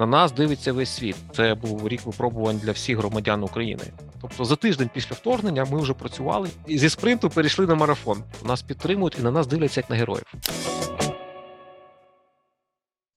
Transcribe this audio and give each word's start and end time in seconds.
На 0.00 0.06
нас 0.06 0.32
дивиться 0.32 0.72
весь 0.72 0.90
світ. 0.90 1.16
Це 1.36 1.54
був 1.54 1.88
рік 1.88 2.06
випробувань 2.06 2.58
для 2.58 2.72
всіх 2.72 2.98
громадян 2.98 3.42
України. 3.42 3.82
Тобто 4.20 4.44
за 4.44 4.56
тиждень 4.56 4.90
після 4.94 5.16
вторгнення 5.16 5.66
ми 5.72 5.80
вже 5.80 5.94
працювали 5.94 6.48
і 6.66 6.78
зі 6.78 6.88
спринту 6.88 7.30
перейшли 7.30 7.66
на 7.66 7.74
марафон. 7.74 8.22
Нас 8.44 8.62
підтримують 8.62 9.16
і 9.18 9.22
на 9.22 9.30
нас 9.30 9.46
дивляться 9.46 9.80
як 9.80 9.90
на 9.90 9.96
героїв. 9.96 10.24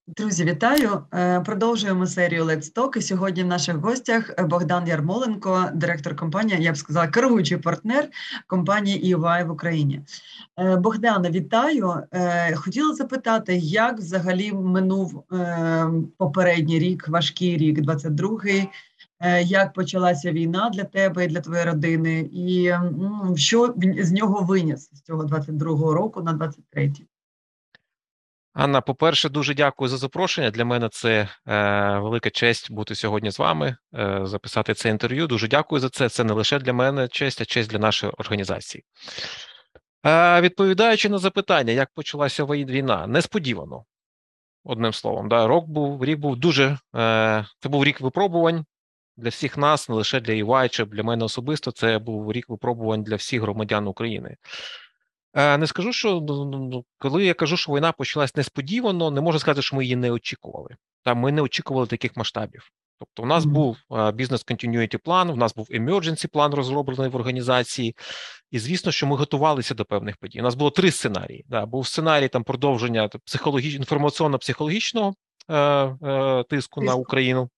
Друзі, 0.06 0.44
вітаю! 0.44 1.02
Е, 1.14 1.40
Продовжуємо 1.40 2.06
серію 2.06 2.44
Let's 2.44 2.72
Talk. 2.74 2.96
І 2.96 3.02
сьогодні 3.02 3.42
в 3.42 3.46
наших 3.46 3.76
гостях 3.76 4.44
Богдан 4.44 4.88
Ярмоленко, 4.88 5.64
директор 5.74 6.16
компанії, 6.16 6.62
я 6.62 6.72
б 6.72 6.76
сказала, 6.76 7.08
керуючий 7.08 7.58
партнер 7.58 8.08
компанії 8.46 9.14
EY 9.14 9.46
в 9.46 9.50
Україні. 9.50 10.00
Е, 10.58 10.76
Богдане, 10.76 11.30
вітаю! 11.30 11.94
Е, 12.12 12.54
Хотіла 12.54 12.94
запитати, 12.94 13.56
як 13.56 13.98
взагалі 13.98 14.52
минув 14.52 15.24
попередній 16.18 16.78
рік, 16.78 17.08
важкий 17.08 17.56
рік, 17.56 17.78
22-й, 17.78 18.68
як 19.44 19.72
почалася 19.72 20.32
війна 20.32 20.70
для 20.74 20.84
тебе 20.84 21.24
і 21.24 21.28
для 21.28 21.40
твоєї 21.40 21.66
родини, 21.66 22.30
і 22.32 22.72
що 23.36 23.74
з 23.98 24.12
нього 24.12 24.44
виніс 24.44 24.90
з 24.92 25.00
цього 25.00 25.22
22-го 25.24 25.94
року 25.94 26.22
на 26.22 26.34
23-й? 26.34 27.04
Анна, 28.54 28.80
по-перше, 28.80 29.28
дуже 29.28 29.54
дякую 29.54 29.88
за 29.88 29.96
запрошення. 29.96 30.50
Для 30.50 30.64
мене 30.64 30.88
це 30.88 31.28
е, 31.46 31.98
велика 31.98 32.30
честь 32.30 32.72
бути 32.72 32.94
сьогодні 32.94 33.30
з 33.30 33.38
вами, 33.38 33.76
е, 33.94 34.20
записати 34.22 34.74
це 34.74 34.88
інтерв'ю. 34.88 35.26
Дуже 35.26 35.48
дякую 35.48 35.80
за 35.80 35.88
це. 35.88 36.08
Це 36.08 36.24
не 36.24 36.32
лише 36.32 36.58
для 36.58 36.72
мене 36.72 37.08
честь, 37.08 37.40
а 37.40 37.44
честь 37.44 37.70
для 37.70 37.78
нашої 37.78 38.12
організації. 38.12 38.84
Е, 40.06 40.40
відповідаючи 40.40 41.08
на 41.08 41.18
запитання, 41.18 41.72
як 41.72 41.90
почалася 41.94 42.44
війна, 42.44 43.06
несподівано. 43.06 43.84
Одним 44.64 44.92
словом, 44.92 45.28
да, 45.28 45.46
рок 45.46 45.68
був 45.68 46.04
рік 46.04 46.18
був 46.18 46.36
дуже. 46.36 46.78
Е, 46.96 47.46
Це 47.60 47.68
був 47.68 47.84
рік 47.84 48.00
випробувань 48.00 48.64
для 49.16 49.28
всіх 49.28 49.58
нас, 49.58 49.88
не 49.88 49.94
лише 49.94 50.20
для 50.20 50.32
ІВАЙ, 50.32 50.68
для 50.86 51.02
мене 51.02 51.24
особисто. 51.24 51.70
Це 51.70 51.98
був 51.98 52.32
рік 52.32 52.48
випробувань 52.48 53.02
для 53.02 53.16
всіх 53.16 53.42
громадян 53.42 53.86
України. 53.86 54.36
Е, 55.34 55.58
не 55.58 55.66
скажу, 55.66 55.92
що 55.92 56.20
ну, 56.28 56.44
ну, 56.44 56.58
ну, 56.58 56.84
коли 56.98 57.24
я 57.24 57.34
кажу, 57.34 57.56
що 57.56 57.72
війна 57.72 57.92
почалась 57.92 58.36
несподівано, 58.36 59.10
не 59.10 59.20
можу 59.20 59.38
сказати, 59.38 59.62
що 59.62 59.76
ми 59.76 59.84
її 59.84 59.96
не 59.96 60.10
очікували. 60.10 60.76
Та 61.02 61.14
ми 61.14 61.32
не 61.32 61.42
очікували 61.42 61.86
таких 61.86 62.16
масштабів. 62.16 62.70
Тобто, 62.98 63.22
у 63.22 63.26
нас 63.26 63.44
був 63.44 63.76
бізнес 64.14 64.44
continuity 64.46 64.96
план, 64.96 65.30
у 65.30 65.36
нас 65.36 65.54
був 65.54 65.66
emergency 65.70 66.26
план 66.26 66.54
розроблений 66.54 67.08
в 67.08 67.16
організації, 67.16 67.96
і 68.50 68.58
звісно, 68.58 68.92
що 68.92 69.06
ми 69.06 69.16
готувалися 69.16 69.74
до 69.74 69.84
певних 69.84 70.16
подій. 70.16 70.40
У 70.40 70.42
нас 70.42 70.54
було 70.54 70.70
три 70.70 70.90
сценарії. 70.90 71.44
Да, 71.48 71.66
Був 71.66 71.86
сценарій 71.86 72.28
там 72.28 72.44
продовження 72.44 73.08
психологічно 73.08 73.84
інформаційно-психологічного 73.84 75.12
е, 75.48 75.56
е, 75.56 76.44
тиску 76.48 76.82
на 76.82 76.94
Україну. 76.94 77.48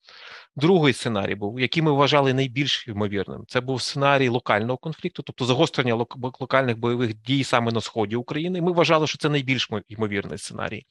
Другий 0.57 0.93
сценарій 0.93 1.35
був, 1.35 1.61
який 1.61 1.83
ми 1.83 1.93
вважали 1.93 2.35
найбільш 2.35 2.89
ймовірним. 2.89 3.45
Це 3.49 3.61
був 3.61 3.83
сценарій 3.83 4.29
локального 4.29 4.77
конфлікту, 4.77 5.23
тобто 5.23 5.45
загострення 5.45 5.95
локальних 6.41 6.79
бойових 6.79 7.15
дій 7.15 7.45
саме 7.45 7.73
на 7.73 7.81
сході 7.81 8.17
України. 8.17 8.63
Ми 8.63 8.73
вважали, 8.73 9.07
що 9.07 9.19
це 9.19 9.29
найбільш 9.29 9.71
ймовірний 9.89 10.39
сценарій. 10.39 10.87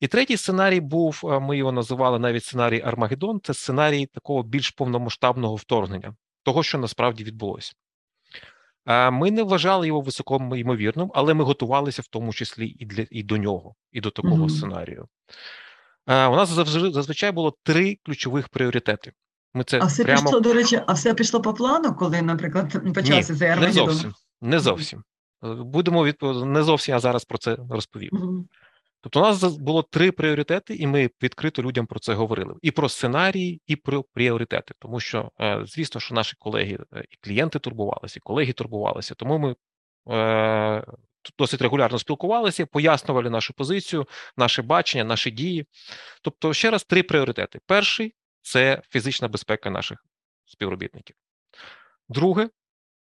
І 0.00 0.06
третій 0.06 0.36
сценарій 0.36 0.80
був: 0.80 1.20
ми 1.42 1.56
його 1.56 1.72
називали 1.72 2.18
навіть 2.18 2.44
сценарій 2.44 2.82
Армагеддон. 2.84 3.40
Це 3.42 3.54
сценарій 3.54 4.06
такого 4.06 4.42
більш 4.42 4.70
повномасштабного 4.70 5.54
вторгнення, 5.54 6.16
того, 6.42 6.62
що 6.62 6.78
насправді 6.78 7.24
відбулося. 7.24 7.72
Ми 9.12 9.30
не 9.30 9.42
вважали 9.42 9.86
його 9.86 10.00
високо 10.00 10.56
ймовірним, 10.56 11.10
але 11.14 11.34
ми 11.34 11.44
готувалися 11.44 12.02
в 12.02 12.06
тому 12.06 12.32
числі 12.32 12.68
і 12.68 12.86
для 12.86 13.06
і 13.10 13.22
до 13.22 13.36
нього, 13.36 13.74
і 13.92 14.00
до 14.00 14.10
такого 14.10 14.36
mm 14.36 14.44
-hmm. 14.44 14.50
сценарію. 14.50 15.08
У 16.08 16.36
нас 16.36 16.48
зазвичай 16.48 17.32
було 17.32 17.54
три 17.62 17.98
ключових 18.04 18.48
пріоритети. 18.48 19.12
Ми 19.54 19.64
це 19.64 19.80
а 19.82 19.84
все 19.84 20.04
прямо... 20.04 20.22
пішло, 20.22 20.40
до 20.40 20.52
речі, 20.52 20.82
а 20.86 20.92
все 20.92 21.14
пішло 21.14 21.40
по 21.40 21.54
плану, 21.54 21.94
коли, 21.94 22.22
наприклад, 22.22 22.94
почався 22.94 23.32
Армагеддон? 23.32 23.66
Не 23.66 23.72
зовсім. 23.72 24.12
Не 24.40 24.60
зовсім. 24.60 25.02
Будемо 25.42 26.04
відповідати 26.04 26.46
не 26.46 26.62
зовсім 26.62 26.94
я 26.94 27.00
зараз 27.00 27.24
про 27.24 27.38
це 27.38 27.58
розповім. 27.70 28.10
Угу. 28.12 28.46
Тобто, 29.00 29.20
у 29.20 29.22
нас 29.22 29.44
було 29.44 29.82
три 29.82 30.12
пріоритети, 30.12 30.74
і 30.74 30.86
ми 30.86 31.10
відкрито 31.22 31.62
людям 31.62 31.86
про 31.86 32.00
це 32.00 32.14
говорили: 32.14 32.54
і 32.62 32.70
про 32.70 32.88
сценарії, 32.88 33.60
і 33.66 33.76
про 33.76 34.02
пріоритети. 34.02 34.74
Тому 34.78 35.00
що, 35.00 35.30
е, 35.40 35.62
звісно, 35.66 36.00
що 36.00 36.14
наші 36.14 36.36
колеги 36.38 36.78
е, 36.94 37.04
і 37.10 37.16
клієнти 37.20 37.58
турбувалися, 37.58 38.14
і 38.16 38.20
колеги 38.20 38.52
турбувалися. 38.52 39.14
Тому 39.14 39.38
ми 39.38 39.56
е, 40.16 40.84
досить 41.38 41.62
регулярно 41.62 41.98
спілкувалися, 41.98 42.66
пояснювали 42.66 43.30
нашу 43.30 43.54
позицію, 43.54 44.08
наше 44.36 44.62
бачення, 44.62 45.04
наші 45.04 45.30
дії. 45.30 45.66
Тобто, 46.22 46.54
ще 46.54 46.70
раз 46.70 46.84
три 46.84 47.02
пріоритети: 47.02 47.60
перший 47.66 48.14
це 48.42 48.82
фізична 48.90 49.28
безпека 49.28 49.70
наших 49.70 50.04
співробітників. 50.46 51.16
Друге, 52.08 52.48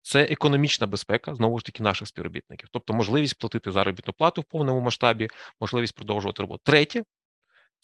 це 0.03 0.23
економічна 0.23 0.87
безпека 0.87 1.35
знову 1.35 1.59
ж 1.59 1.65
таки 1.65 1.83
наших 1.83 2.09
співробітників, 2.09 2.69
тобто 2.73 2.95
можливість 2.95 3.39
платити 3.39 3.73
заробітну 3.73 4.13
плату 4.13 4.41
в 4.41 4.45
повному 4.45 4.81
масштабі, 4.81 5.29
можливість 5.61 5.95
продовжувати 5.95 6.43
роботу. 6.43 6.63
Третє 6.65 7.05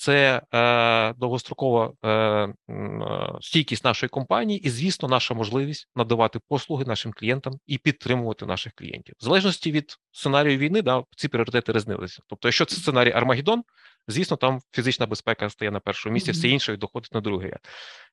це 0.00 0.42
е, 0.54 1.14
довгострокова 1.14 1.92
е, 2.04 2.08
е, 2.08 2.52
стійкість 3.40 3.84
нашої 3.84 4.10
компанії, 4.10 4.60
і, 4.60 4.70
звісно, 4.70 5.08
наша 5.08 5.34
можливість 5.34 5.88
надавати 5.96 6.40
послуги 6.48 6.84
нашим 6.84 7.12
клієнтам 7.12 7.54
і 7.66 7.78
підтримувати 7.78 8.46
наших 8.46 8.72
клієнтів. 8.72 9.14
В 9.20 9.24
залежності 9.24 9.72
від 9.72 9.96
сценарію 10.12 10.58
війни, 10.58 10.82
да, 10.82 11.02
ці 11.16 11.28
пріоритети 11.28 11.72
різнилися. 11.72 12.22
Тобто, 12.26 12.48
якщо 12.48 12.64
це 12.64 12.76
сценарій 12.76 13.12
Армагеддон, 13.12 13.62
звісно, 14.08 14.36
там 14.36 14.60
фізична 14.72 15.06
безпека 15.06 15.50
стає 15.50 15.70
на 15.70 15.80
першому 15.80 16.12
місці, 16.12 16.30
все 16.30 16.48
інше 16.48 16.76
доходить 16.76 17.14
на 17.14 17.20
друге. 17.20 17.56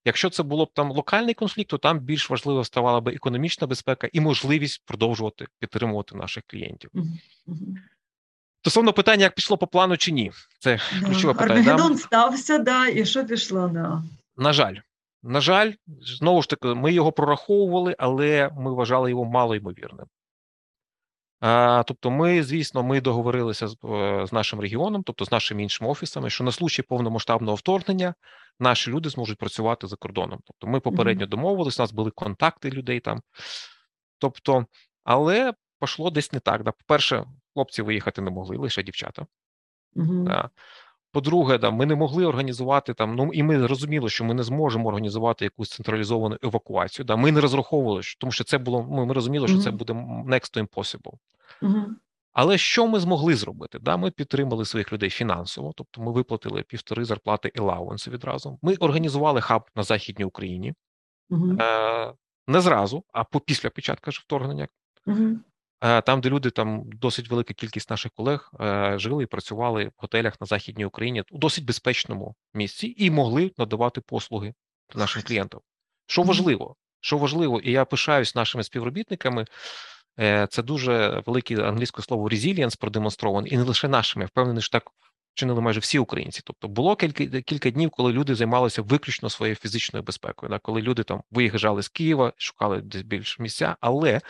Якщо 0.06 0.30
це 0.30 0.44
було 0.44 0.66
б 0.66 0.70
там 0.74 0.92
локальний 0.92 1.34
конфлікт, 1.34 1.70
то 1.70 1.78
там 1.78 2.00
більш 2.00 2.30
важливо 2.30 2.64
ставала 2.64 3.02
би 3.02 3.14
економічна 3.14 3.68
безпека 3.68 4.10
і 4.14 4.20
можливість 4.20 4.82
продовжувати 4.86 5.48
підтримувати 5.60 6.16
наших 6.16 6.44
клієнтів. 6.48 6.92
Стосовно 8.68 8.94
питання, 8.94 9.24
як 9.24 9.36
пішло 9.36 9.58
по 9.58 9.68
плану 9.68 9.98
чи 9.98 10.12
ні, 10.12 10.32
це 10.60 10.80
ключове 11.06 11.34
питання. 11.34 11.54
Армагеддон 11.54 11.92
да? 11.92 11.98
стався, 11.98 12.58
да, 12.58 12.88
і 12.88 13.06
що 13.06 13.26
пішло? 13.26 13.68
Да. 13.68 14.04
На 14.38 14.54
жаль, 14.54 14.76
на 15.24 15.42
жаль, 15.42 15.72
знову 16.02 16.42
ж 16.42 16.50
таки, 16.50 16.68
ми 16.68 16.94
його 16.94 17.12
прораховували, 17.12 17.96
але 18.00 18.50
ми 18.58 18.74
вважали 18.74 19.10
його 19.10 19.26
малоймовірним. 19.26 20.06
А, 21.40 21.84
Тобто, 21.88 22.12
ми, 22.12 22.44
звісно, 22.44 22.84
ми 22.84 23.02
договорилися 23.02 23.68
з, 23.68 23.78
е, 23.86 24.26
з 24.28 24.34
нашим 24.34 24.60
регіоном, 24.60 25.04
тобто 25.04 25.26
з 25.26 25.32
нашими 25.32 25.64
іншими 25.64 25.90
офісами, 25.90 26.30
що 26.30 26.44
на 26.44 26.52
случай 26.52 26.86
повномасштабного 26.90 27.56
вторгнення 27.56 28.14
наші 28.60 28.92
люди 28.92 29.10
зможуть 29.10 29.38
працювати 29.38 29.88
за 29.88 29.96
кордоном. 29.96 30.40
Тобто, 30.46 30.68
ми 30.68 30.80
попередньо 30.80 31.26
mm 31.26 31.28
-hmm. 31.28 31.32
домовились, 31.32 31.80
у 31.80 31.84
нас 31.84 31.92
були 31.92 32.12
контакти 32.12 32.70
людей 32.70 33.00
там. 33.00 33.22
Тобто, 34.18 34.66
але 35.04 35.54
пішло 35.82 36.10
десь 36.10 36.34
не 36.34 36.40
так. 36.40 36.64
Да. 36.64 36.72
По-перше, 36.72 37.26
хлопці 37.58 37.82
виїхати 37.82 38.22
не 38.22 38.32
могли, 38.32 38.58
лише 38.58 38.84
дівчата. 38.84 39.26
Угу. 39.96 40.24
Да. 40.24 40.50
По-друге, 41.12 41.58
да, 41.58 41.72
ми 41.72 41.86
не 41.86 41.96
могли 41.96 42.26
організувати 42.26 42.94
там. 42.94 43.16
Ну 43.16 43.34
і 43.34 43.44
ми 43.44 43.60
зрозуміли, 43.60 44.10
що 44.10 44.26
ми 44.26 44.34
не 44.34 44.44
зможемо 44.44 44.88
організувати 44.90 45.46
якусь 45.46 45.70
централізовану 45.70 46.38
евакуацію. 46.44 47.06
Да, 47.06 47.16
Ми 47.16 47.32
не 47.32 47.42
розраховували, 47.42 48.02
тому 48.20 48.32
що 48.32 48.44
це 48.44 48.58
було. 48.58 48.84
Ми, 48.84 49.06
ми 49.06 49.14
розуміли, 49.14 49.48
що 49.48 49.58
це 49.58 49.72
буде 49.72 49.94
next 49.94 50.58
to 50.58 50.68
impossible. 50.68 51.14
Угу. 51.62 51.86
Але 52.34 52.58
що 52.58 52.88
ми 52.88 53.00
змогли 53.00 53.36
зробити? 53.36 53.80
Да, 53.80 53.98
Ми 53.98 54.12
підтримали 54.12 54.66
своїх 54.66 54.94
людей 54.94 55.10
фінансово, 55.10 55.74
тобто 55.76 56.02
ми 56.02 56.12
виплатили 56.12 56.64
півтори 56.64 57.06
зарплати 57.06 57.52
елаунси 57.56 58.12
відразу. 58.12 58.60
Ми 58.62 58.76
організували 58.76 59.42
хаб 59.42 59.62
на 59.76 59.84
західній 59.84 60.26
Україні 60.26 60.74
угу. 61.30 61.58
е, 61.62 62.14
не 62.48 62.62
зразу, 62.62 63.04
а 63.14 63.24
по 63.24 63.40
після 63.40 63.70
початку 63.70 64.12
вторгнення. 64.12 64.68
Угу. 65.06 65.40
Е, 65.82 66.02
там, 66.02 66.22
де 66.22 66.30
люди, 66.30 66.50
там 66.50 66.84
досить 66.86 67.30
велика 67.30 67.54
кількість 67.54 67.90
наших 67.90 68.12
колег 68.12 68.52
е, 68.62 68.94
жили 69.00 69.24
і 69.24 69.26
працювали 69.26 69.86
в 69.86 69.92
готелях 69.98 70.42
на 70.42 70.48
західній 70.48 70.86
Україні 70.86 71.24
у 71.32 71.38
досить 71.38 71.66
безпечному 71.66 72.36
місці 72.54 72.96
і 72.98 73.12
могли 73.12 73.52
надавати 73.58 74.02
послуги 74.02 74.54
нашим 74.96 75.24
клієнтам. 75.24 75.62
Що 76.08 76.24
важливо, 76.24 76.76
що 77.02 77.18
важливо, 77.18 77.60
і 77.60 77.72
я 77.72 77.86
пишаюсь 77.86 78.36
нашими 78.36 78.64
співробітниками. 78.64 79.46
Е, 80.20 80.48
це 80.50 80.64
дуже 80.64 81.24
велике 81.26 81.64
англійське 81.64 82.02
слово 82.02 82.30
resilience 82.30 82.80
продемонстровано, 82.80 83.48
і 83.48 83.58
не 83.58 83.64
лише 83.64 83.88
нашими. 83.88 84.24
Я 84.24 84.28
впевнений, 84.28 84.62
що 84.62 84.72
так 84.72 84.92
чинили 85.34 85.62
майже 85.62 85.80
всі 85.80 86.00
українці. 86.00 86.42
Тобто 86.46 86.68
було 86.68 86.96
кілька 86.96 87.42
кілька 87.42 87.70
днів, 87.70 87.90
коли 87.90 88.12
люди 88.12 88.36
займалися 88.36 88.82
виключно 88.82 89.30
своєю 89.30 89.56
фізичною 89.56 90.04
безпекою. 90.04 90.60
коли 90.62 90.82
люди 90.82 91.04
там 91.04 91.24
виїжджали 91.32 91.82
з 91.84 91.90
Києва, 91.90 92.34
шукали 92.38 92.82
десь 92.82 93.02
більш 93.02 93.40
місця, 93.40 93.76
але 93.80 94.22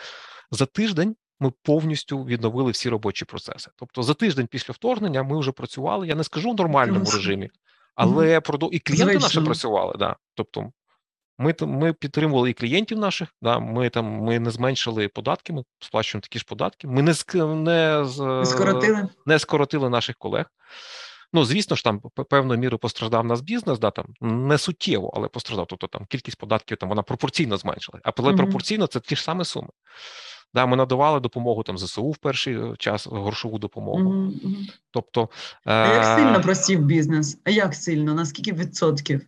за 0.50 0.66
тиждень 0.66 1.16
ми 1.40 1.52
повністю 1.62 2.24
відновили 2.24 2.70
всі 2.70 2.88
робочі 2.88 3.24
процеси. 3.24 3.70
Тобто, 3.76 4.02
за 4.02 4.14
тиждень 4.14 4.46
після 4.46 4.72
вторгнення 4.72 5.22
ми 5.22 5.40
вже 5.40 5.52
працювали. 5.52 6.06
Я 6.06 6.14
не 6.14 6.24
скажу 6.24 6.50
в 6.50 6.56
нормальному 6.56 7.10
режимі, 7.10 7.50
але 7.94 8.38
mm 8.38 8.68
і 8.72 8.78
клієнти 8.78 9.18
наші 9.18 9.40
працювали. 9.40 9.94
Да. 9.98 10.16
Тобто, 10.34 10.72
ми 11.38 11.54
ми 11.60 11.92
підтримували 11.92 12.50
і 12.50 12.52
клієнтів 12.52 12.98
наших. 12.98 13.28
Да, 13.42 13.58
Ми 13.58 13.90
там 13.90 14.04
ми 14.04 14.38
не 14.38 14.50
зменшили 14.50 15.08
податки. 15.08 15.52
Ми 15.52 15.64
сплачуємо 15.80 16.22
такі 16.22 16.38
ж 16.38 16.44
податки. 16.44 16.86
Ми 16.86 17.02
не 17.02 17.14
не, 17.36 18.04
скоротили. 18.44 19.08
не 19.26 19.38
скоротили 19.38 19.90
наших 19.90 20.16
колег. 20.16 20.46
Ну, 21.32 21.44
звісно 21.44 21.76
ж, 21.76 21.84
там 21.84 22.00
певною 22.30 22.60
мірою 22.60 22.78
постраждав 22.78 23.24
нас 23.24 23.40
бізнес, 23.40 23.78
да, 23.78 23.90
там 23.90 24.06
не 24.20 24.58
суттєво, 24.58 25.12
але 25.16 25.28
постраждав. 25.28 25.66
Тобто 25.66 25.86
там 25.86 26.06
кількість 26.06 26.38
податків 26.38 26.76
там 26.76 26.88
вона 26.88 27.02
пропорційно 27.02 27.56
зменшилась. 27.56 28.02
А 28.04 28.10
mm-hmm. 28.10 28.36
пропорційно 28.36 28.86
це 28.86 29.00
ті 29.00 29.16
ж 29.16 29.22
самі 29.22 29.44
суми. 29.44 29.68
Да, 30.54 30.66
Ми 30.66 30.76
надавали 30.76 31.20
допомогу 31.20 31.62
там 31.62 31.78
ЗСУ 31.78 32.10
в 32.10 32.16
перший 32.16 32.76
час, 32.78 33.06
грошову 33.06 33.58
допомогу. 33.58 34.12
Mm-hmm. 34.12 34.72
Тобто, 34.90 35.28
а 35.64 35.94
як 35.94 36.04
сильно 36.04 36.40
просів 36.40 36.84
бізнес? 36.84 37.38
А 37.44 37.50
як 37.50 37.74
сильно? 37.74 38.14
Наскільки 38.14 38.52
відсотків? 38.52 39.20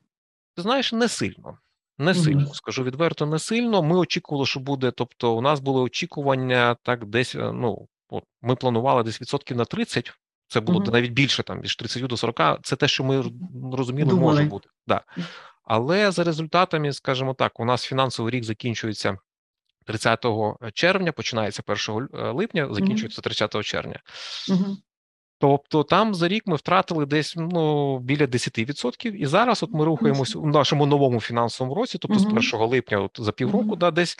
Ти 0.56 0.62
знаєш, 0.62 0.92
не 0.92 1.08
сильно. 1.08 1.58
Не 1.98 2.14
сильно, 2.14 2.40
mm-hmm. 2.40 2.54
скажу 2.54 2.84
відверто, 2.84 3.26
не 3.26 3.38
сильно. 3.38 3.82
Ми 3.82 3.96
очікували, 3.96 4.46
що 4.46 4.60
буде. 4.60 4.90
Тобто, 4.90 5.36
у 5.36 5.40
нас 5.40 5.60
були 5.60 5.80
очікування 5.80 6.76
так, 6.82 7.06
десь 7.06 7.34
ну 7.34 7.88
от 8.08 8.24
ми 8.42 8.56
планували 8.56 9.02
десь 9.02 9.20
відсотків 9.20 9.56
на 9.56 9.64
30, 9.64 10.12
Це 10.48 10.60
було 10.60 10.80
mm-hmm. 10.80 10.92
навіть 10.92 11.12
більше, 11.12 11.42
там 11.42 11.60
від 11.60 11.76
30 11.76 12.02
до 12.02 12.16
40, 12.16 12.60
Це 12.62 12.76
те, 12.76 12.88
що 12.88 13.04
ми 13.04 13.24
розуміли, 13.72 14.10
Думали. 14.10 14.32
може 14.32 14.44
бути. 14.44 14.68
Да. 14.86 15.02
Але 15.64 16.10
за 16.10 16.24
результатами, 16.24 16.92
скажімо 16.92 17.34
так, 17.34 17.60
у 17.60 17.64
нас 17.64 17.84
фінансовий 17.84 18.30
рік 18.30 18.44
закінчується 18.44 19.18
30 19.90 20.26
червня, 20.74 21.12
починається 21.12 21.62
1 21.88 22.08
липня, 22.12 22.68
закінчується 22.70 23.22
30 23.22 23.64
червня. 23.64 24.00
Тобто 25.38 25.82
там 25.82 26.14
за 26.14 26.28
рік 26.28 26.42
ми 26.46 26.56
втратили 26.56 27.06
десь 27.06 27.34
ну 27.36 27.98
біля 27.98 28.24
10%, 28.24 29.10
і 29.10 29.26
зараз 29.26 29.62
от 29.62 29.70
ми 29.72 29.84
рухаємось 29.84 30.36
у 30.36 30.46
нашому 30.46 30.86
новому 30.86 31.20
фінансовому 31.20 31.74
році, 31.74 31.98
тобто 31.98 32.18
з 32.18 32.26
1 32.26 32.68
липня, 32.68 32.98
от 33.00 33.10
за 33.18 33.32
півроку, 33.32 33.76
да, 33.76 33.90
десь 33.90 34.16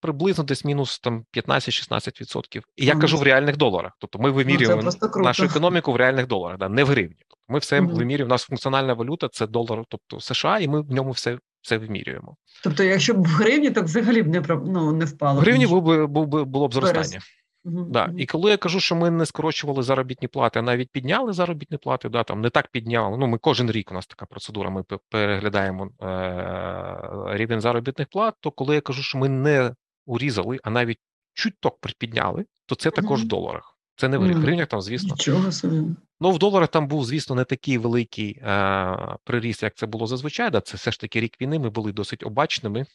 приблизно 0.00 0.44
десь 0.44 0.64
мінус 0.64 0.98
там 0.98 1.24
15-16%. 1.36 2.62
І 2.76 2.86
я 2.86 2.96
кажу 2.96 3.16
в 3.16 3.22
реальних 3.22 3.56
доларах. 3.56 3.92
Тобто 3.98 4.18
ми 4.18 4.30
вимірюємо 4.30 4.82
ну, 4.82 5.22
нашу 5.22 5.44
економіку 5.44 5.92
в 5.92 5.96
реальних 5.96 6.26
доларах, 6.26 6.58
да, 6.58 6.68
не 6.68 6.84
в 6.84 6.86
гривні. 6.86 7.16
Тобто 7.28 7.44
ми 7.48 7.58
все 7.58 7.80
вимірюємо. 7.80 8.28
У 8.28 8.34
нас 8.34 8.42
функціональна 8.42 8.94
валюта 8.94 9.28
це 9.28 9.46
долар, 9.46 9.84
тобто 9.88 10.20
США, 10.20 10.58
і 10.58 10.68
ми 10.68 10.80
в 10.80 10.90
ньому 10.90 11.10
все 11.10 11.38
все 11.66 11.78
вимірюємо. 11.78 12.36
Тобто, 12.62 12.84
якщо 12.84 13.14
б 13.14 13.22
в 13.22 13.30
гривні, 13.30 13.70
то 13.70 13.82
взагалі 13.82 14.22
б 14.22 14.28
не 14.28 14.42
ну, 14.48 14.92
не 14.92 15.04
впало. 15.04 15.40
В 15.40 15.42
гривні 15.42 15.66
був 15.66 15.82
би 15.82 16.06
був 16.06 16.26
би 16.26 16.44
було 16.44 16.68
б 16.68 16.74
зростання. 16.74 17.20
Uh-huh. 17.64 17.90
Да. 17.90 18.12
І 18.18 18.26
коли 18.26 18.50
я 18.50 18.56
кажу, 18.56 18.80
що 18.80 18.96
ми 18.96 19.10
не 19.10 19.26
скорочували 19.26 19.82
заробітні 19.82 20.28
плати, 20.28 20.58
а 20.58 20.62
навіть 20.62 20.90
підняли 20.90 21.32
заробітні 21.32 21.78
плати, 21.78 22.08
да, 22.08 22.24
там 22.24 22.40
не 22.40 22.50
так 22.50 22.68
підняли. 22.68 23.18
Ну, 23.18 23.26
ми 23.26 23.38
кожен 23.38 23.70
рік 23.70 23.90
у 23.90 23.94
нас 23.94 24.06
така 24.06 24.26
процедура, 24.26 24.70
ми 24.70 24.84
переглядаємо 25.10 25.90
е- 26.02 27.36
рівень 27.36 27.60
заробітних 27.60 28.08
плат. 28.08 28.34
То 28.40 28.50
коли 28.50 28.74
я 28.74 28.80
кажу, 28.80 29.02
що 29.02 29.18
ми 29.18 29.28
не 29.28 29.74
урізали, 30.06 30.58
а 30.62 30.70
навіть 30.70 30.98
чуть-ток 31.34 31.78
підняли, 31.98 32.44
то 32.66 32.74
це 32.74 32.90
також 32.90 33.20
uh-huh. 33.20 33.24
в 33.24 33.28
доларах. 33.28 33.75
Це 33.96 34.08
не 34.08 34.18
в 34.18 34.22
гривнях, 34.22 34.66
там, 34.66 34.80
звісно. 34.80 35.14
Нічого 35.18 35.52
собі. 35.52 35.82
Ну, 36.20 36.30
в 36.30 36.38
доларах 36.38 36.68
там 36.68 36.88
був, 36.88 37.04
звісно, 37.04 37.36
не 37.36 37.44
такий 37.44 37.78
великий 37.78 38.38
е- 38.42 39.16
приріст, 39.24 39.62
як 39.62 39.74
це 39.74 39.86
було 39.86 40.06
зазвичай. 40.06 40.50
Да, 40.50 40.60
Це 40.60 40.76
все 40.76 40.90
ж 40.92 41.00
таки 41.00 41.20
рік 41.20 41.40
війни. 41.40 41.58
Ми 41.58 41.70
були 41.70 41.92
досить 41.92 42.26
обачними. 42.26 42.86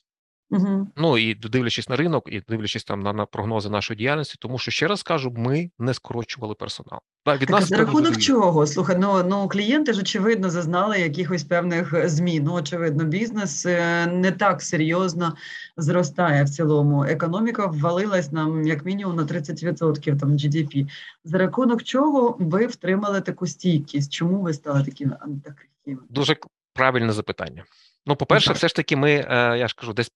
Угу. 0.51 0.87
Ну 0.95 1.17
і 1.17 1.35
дивлячись 1.35 1.89
на 1.89 1.95
ринок, 1.95 2.29
і 2.31 2.41
дивлячись 2.49 2.83
там 2.83 2.99
на, 2.99 3.13
на 3.13 3.25
прогнози 3.25 3.69
нашої 3.69 3.97
діяльності, 3.97 4.35
тому 4.39 4.59
що 4.59 4.71
ще 4.71 4.87
раз 4.87 5.03
кажу, 5.03 5.33
ми 5.37 5.69
не 5.79 5.93
скорочували 5.93 6.55
персонал. 6.55 6.99
Да, 7.25 7.33
від 7.33 7.39
так, 7.39 7.49
нас 7.49 7.69
за 7.69 7.77
рахунок 7.77 8.17
чого? 8.17 8.67
Слухай, 8.67 8.97
ну 8.99 9.23
ну 9.23 9.47
клієнти 9.47 9.93
ж 9.93 9.99
очевидно 9.99 10.49
зазнали 10.49 10.99
якихось 10.99 11.43
певних 11.43 12.09
змін. 12.09 12.43
Ну, 12.43 12.53
очевидно, 12.53 13.03
бізнес 13.03 13.65
е, 13.65 14.07
не 14.07 14.31
так 14.31 14.61
серйозно 14.61 15.35
зростає 15.77 16.43
в 16.43 16.49
цілому. 16.49 17.03
Економіка 17.03 17.65
ввалилась 17.65 18.31
нам 18.31 18.67
як 18.67 18.85
мінімум 18.85 19.15
на 19.15 19.23
30% 19.23 20.19
там 20.19 20.31
GDP. 20.31 20.87
За 21.23 21.37
рахунок 21.37 21.83
чого 21.83 22.37
ви 22.39 22.67
втримали 22.67 23.21
таку 23.21 23.47
стійкість? 23.47 24.13
Чому 24.13 24.41
ви 24.41 24.53
стали 24.53 24.83
такими 24.83 25.17
антикрихтими? 25.21 26.01
Дуже 26.09 26.37
правильне 26.73 27.13
запитання. 27.13 27.63
Ну, 28.05 28.15
по-перше, 28.15 28.53
все 28.53 28.67
ж 28.67 28.75
таки, 28.75 28.95
ми, 28.95 29.11
е, 29.11 29.57
я 29.57 29.67
ж 29.67 29.75
кажу, 29.77 29.93
десь 29.93 30.11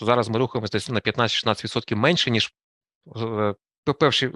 зараз 0.00 0.28
ми 0.28 0.38
рухаємося 0.38 0.72
десь 0.72 0.88
на 0.88 1.00
15-16% 1.00 1.94
менше, 1.94 2.30
ніж 2.30 2.54
е, 3.16 3.54
перший 4.00 4.30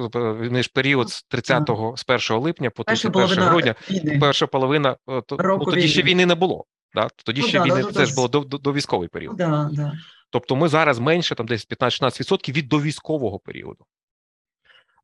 ніж 0.50 0.68
період 0.68 1.10
з 1.10 1.26
30-го, 1.30 1.96
з 1.96 2.30
1 2.30 2.42
липня 2.42 2.70
по 2.70 2.84
31 2.84 3.44
грудня, 3.44 3.74
перша 4.20 4.46
половина, 4.46 4.96
то, 5.06 5.24
ну, 5.30 5.64
тоді 5.64 5.76
війни. 5.76 5.88
ще 5.88 6.02
війни 6.02 6.26
не 6.26 6.34
було. 6.34 6.64
Да? 6.94 7.08
Тоді 7.24 7.40
ну, 7.40 7.48
ще 7.48 7.58
да, 7.58 7.64
війни 7.64 7.82
да, 7.82 7.92
це 7.92 8.06
ж 8.06 8.14
було 8.14 8.28
до, 8.28 8.40
до, 8.40 8.58
до 8.58 8.72
військовий 8.72 9.08
період. 9.08 9.36
Да, 9.36 9.70
да. 9.72 9.92
Тобто 10.30 10.56
ми 10.56 10.68
зараз 10.68 10.98
менше, 10.98 11.34
там 11.34 11.46
десь 11.46 11.68
15-16% 11.68 12.52
від 12.52 12.68
довійськового 12.68 13.38
періоду. 13.38 13.84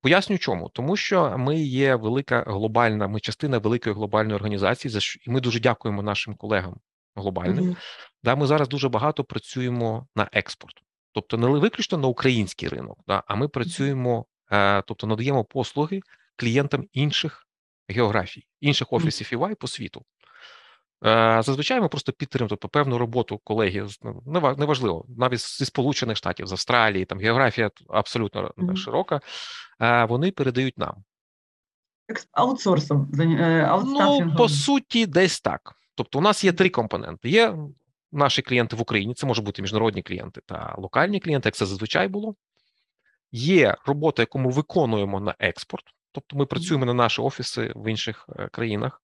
Поясню 0.03 0.39
чому, 0.39 0.69
тому 0.69 0.97
що 0.97 1.39
ми 1.39 1.61
є 1.61 1.95
велика 1.95 2.45
глобальна, 2.47 3.09
ми 3.09 3.21
частина 3.21 3.59
великої 3.59 3.95
глобальної 3.95 4.35
організації, 4.35 4.93
за 4.93 5.01
що 5.01 5.21
і 5.27 5.31
ми 5.31 5.41
дуже 5.41 5.61
дякуємо 5.61 6.03
нашим 6.03 6.35
колегам 6.35 6.77
глобальним. 7.15 7.65
Mm-hmm. 7.65 7.77
Да, 8.23 8.37
Ми 8.37 8.47
зараз 8.47 8.69
дуже 8.69 8.89
багато 8.89 9.25
працюємо 9.25 10.07
на 10.17 10.29
експорт, 10.33 10.75
тобто 11.13 11.37
не 11.37 11.47
виключно 11.47 11.99
на 11.99 12.09
український 12.09 12.69
ринок, 12.69 12.99
да, 13.07 13.23
а 13.27 13.35
ми 13.35 13.49
працюємо, 13.49 14.27
е, 14.53 14.83
тобто 14.83 15.07
надаємо 15.07 15.45
послуги 15.45 16.01
клієнтам 16.37 16.85
інших 16.93 17.47
географій, 17.89 18.47
інших 18.61 18.93
офісів 18.93 19.29
EY 19.33 19.55
по 19.55 19.67
світу. 19.67 20.05
Е, 21.05 21.43
зазвичай 21.43 21.81
ми 21.81 21.89
просто 21.89 22.13
підтримуємо 22.13 22.49
тобто, 22.49 22.69
певну 22.69 22.99
роботу 22.99 23.39
колеги 23.45 23.87
ну, 24.03 24.55
неважливо, 24.59 25.05
навіть 25.09 25.59
зі 25.59 25.65
Сполучених 25.65 26.17
Штатів, 26.17 26.47
з 26.47 26.53
Австралії, 26.53 27.05
там 27.05 27.19
географія 27.19 27.71
абсолютно 27.89 28.43
mm-hmm. 28.43 28.77
широка. 28.77 29.21
Е, 29.81 30.05
вони 30.05 30.33
передають 30.33 30.79
нам. 30.79 31.05
Аутсорсом, 32.33 34.29
Ну, 34.29 34.37
по 34.37 34.49
суті, 34.49 35.07
десь 35.07 35.41
так. 35.41 35.75
Тобто, 35.95 36.19
у 36.19 36.23
нас 36.23 36.45
є 36.45 36.53
три 36.53 36.69
компоненти: 36.69 37.29
є 37.29 37.57
наші 38.13 38.43
клієнти 38.43 38.77
в 38.77 38.81
Україні, 38.81 39.15
це 39.15 39.27
можуть 39.27 39.45
бути 39.45 39.63
міжнародні 39.63 40.03
клієнти 40.03 40.41
та 40.47 40.75
локальні 40.79 41.21
клієнти, 41.21 41.47
як 41.47 41.55
це 41.55 41.67
зазвичай 41.67 42.09
було. 42.09 42.35
Є 43.33 43.77
робота, 43.87 44.23
яку 44.23 44.39
ми 44.39 44.51
виконуємо 44.51 45.21
на 45.21 45.35
експорт, 45.39 45.85
тобто 46.13 46.37
ми 46.37 46.47
працюємо 46.47 46.87
на 46.87 46.95
наші 46.95 47.23
офіси 47.23 47.73
в 47.77 47.91
інших 47.91 48.27
е, 48.39 48.49
країнах. 48.49 49.03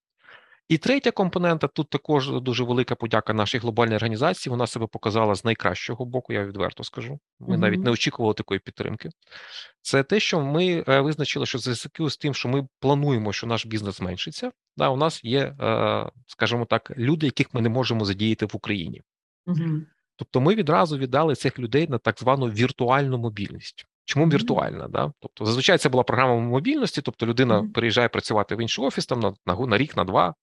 І 0.69 0.79
третя 0.79 1.11
компонента 1.11 1.67
тут 1.67 1.91
також 1.91 2.31
дуже 2.31 2.65
велика 2.65 2.95
подяка 2.95 3.33
нашій 3.33 3.59
глобальній 3.59 3.95
організації. 3.95 4.51
Вона 4.51 4.67
себе 4.67 4.87
показала 4.87 5.35
з 5.35 5.45
найкращого 5.45 6.05
боку, 6.05 6.33
я 6.33 6.45
відверто 6.45 6.85
скажу. 6.85 7.19
Ми 7.41 7.55
mm-hmm. 7.55 7.59
навіть 7.59 7.81
не 7.81 7.91
очікували 7.91 8.35
такої 8.35 8.61
підтримки. 8.61 9.11
Це 9.83 10.03
те, 10.03 10.21
що 10.21 10.41
ми 10.41 10.85
е, 10.89 11.01
визначили, 11.01 11.47
що 11.47 11.59
зв'язку 11.59 12.11
з 12.11 12.17
тим, 12.17 12.35
що 12.35 12.49
ми 12.49 12.69
плануємо, 12.81 13.33
що 13.33 13.47
наш 13.47 13.67
бізнес 13.67 13.97
зменшиться. 13.97 14.51
Да, 14.77 14.89
у 14.89 14.97
нас 14.97 15.25
є, 15.25 15.41
е, 15.61 16.11
скажімо 16.27 16.65
так, 16.65 16.93
люди, 16.99 17.27
яких 17.27 17.55
ми 17.55 17.61
не 17.61 17.69
можемо 17.69 18.05
задіяти 18.05 18.47
в 18.47 18.51
Україні. 18.53 19.03
Mm-hmm. 19.47 19.81
Тобто, 20.17 20.41
ми 20.41 20.55
відразу 20.55 20.99
віддали 20.99 21.35
цих 21.35 21.59
людей 21.59 21.89
на 21.89 21.99
так 21.99 22.19
звану 22.19 22.47
віртуальну 22.47 23.19
мобільність. 23.19 23.87
Чому 24.09 24.27
mm-hmm. 24.27 24.33
віртуальна? 24.33 24.89
Да? 24.89 25.13
Тобто, 25.21 25.45
зазвичай 25.45 25.79
це 25.79 25.89
була 25.89 26.03
програма 26.03 26.41
мобільності, 26.41 27.03
тобто 27.03 27.27
людина 27.27 27.61
mm-hmm. 27.61 27.73
переїжджає 27.73 28.09
працювати 28.09 28.55
в 28.55 28.61
інший 28.61 28.85
офіс 28.85 29.07
там 29.07 29.21
на 29.21 29.33
на, 29.47 29.67
на 29.67 29.79
рік, 29.79 29.97
на 29.97 30.05
два. 30.05 30.35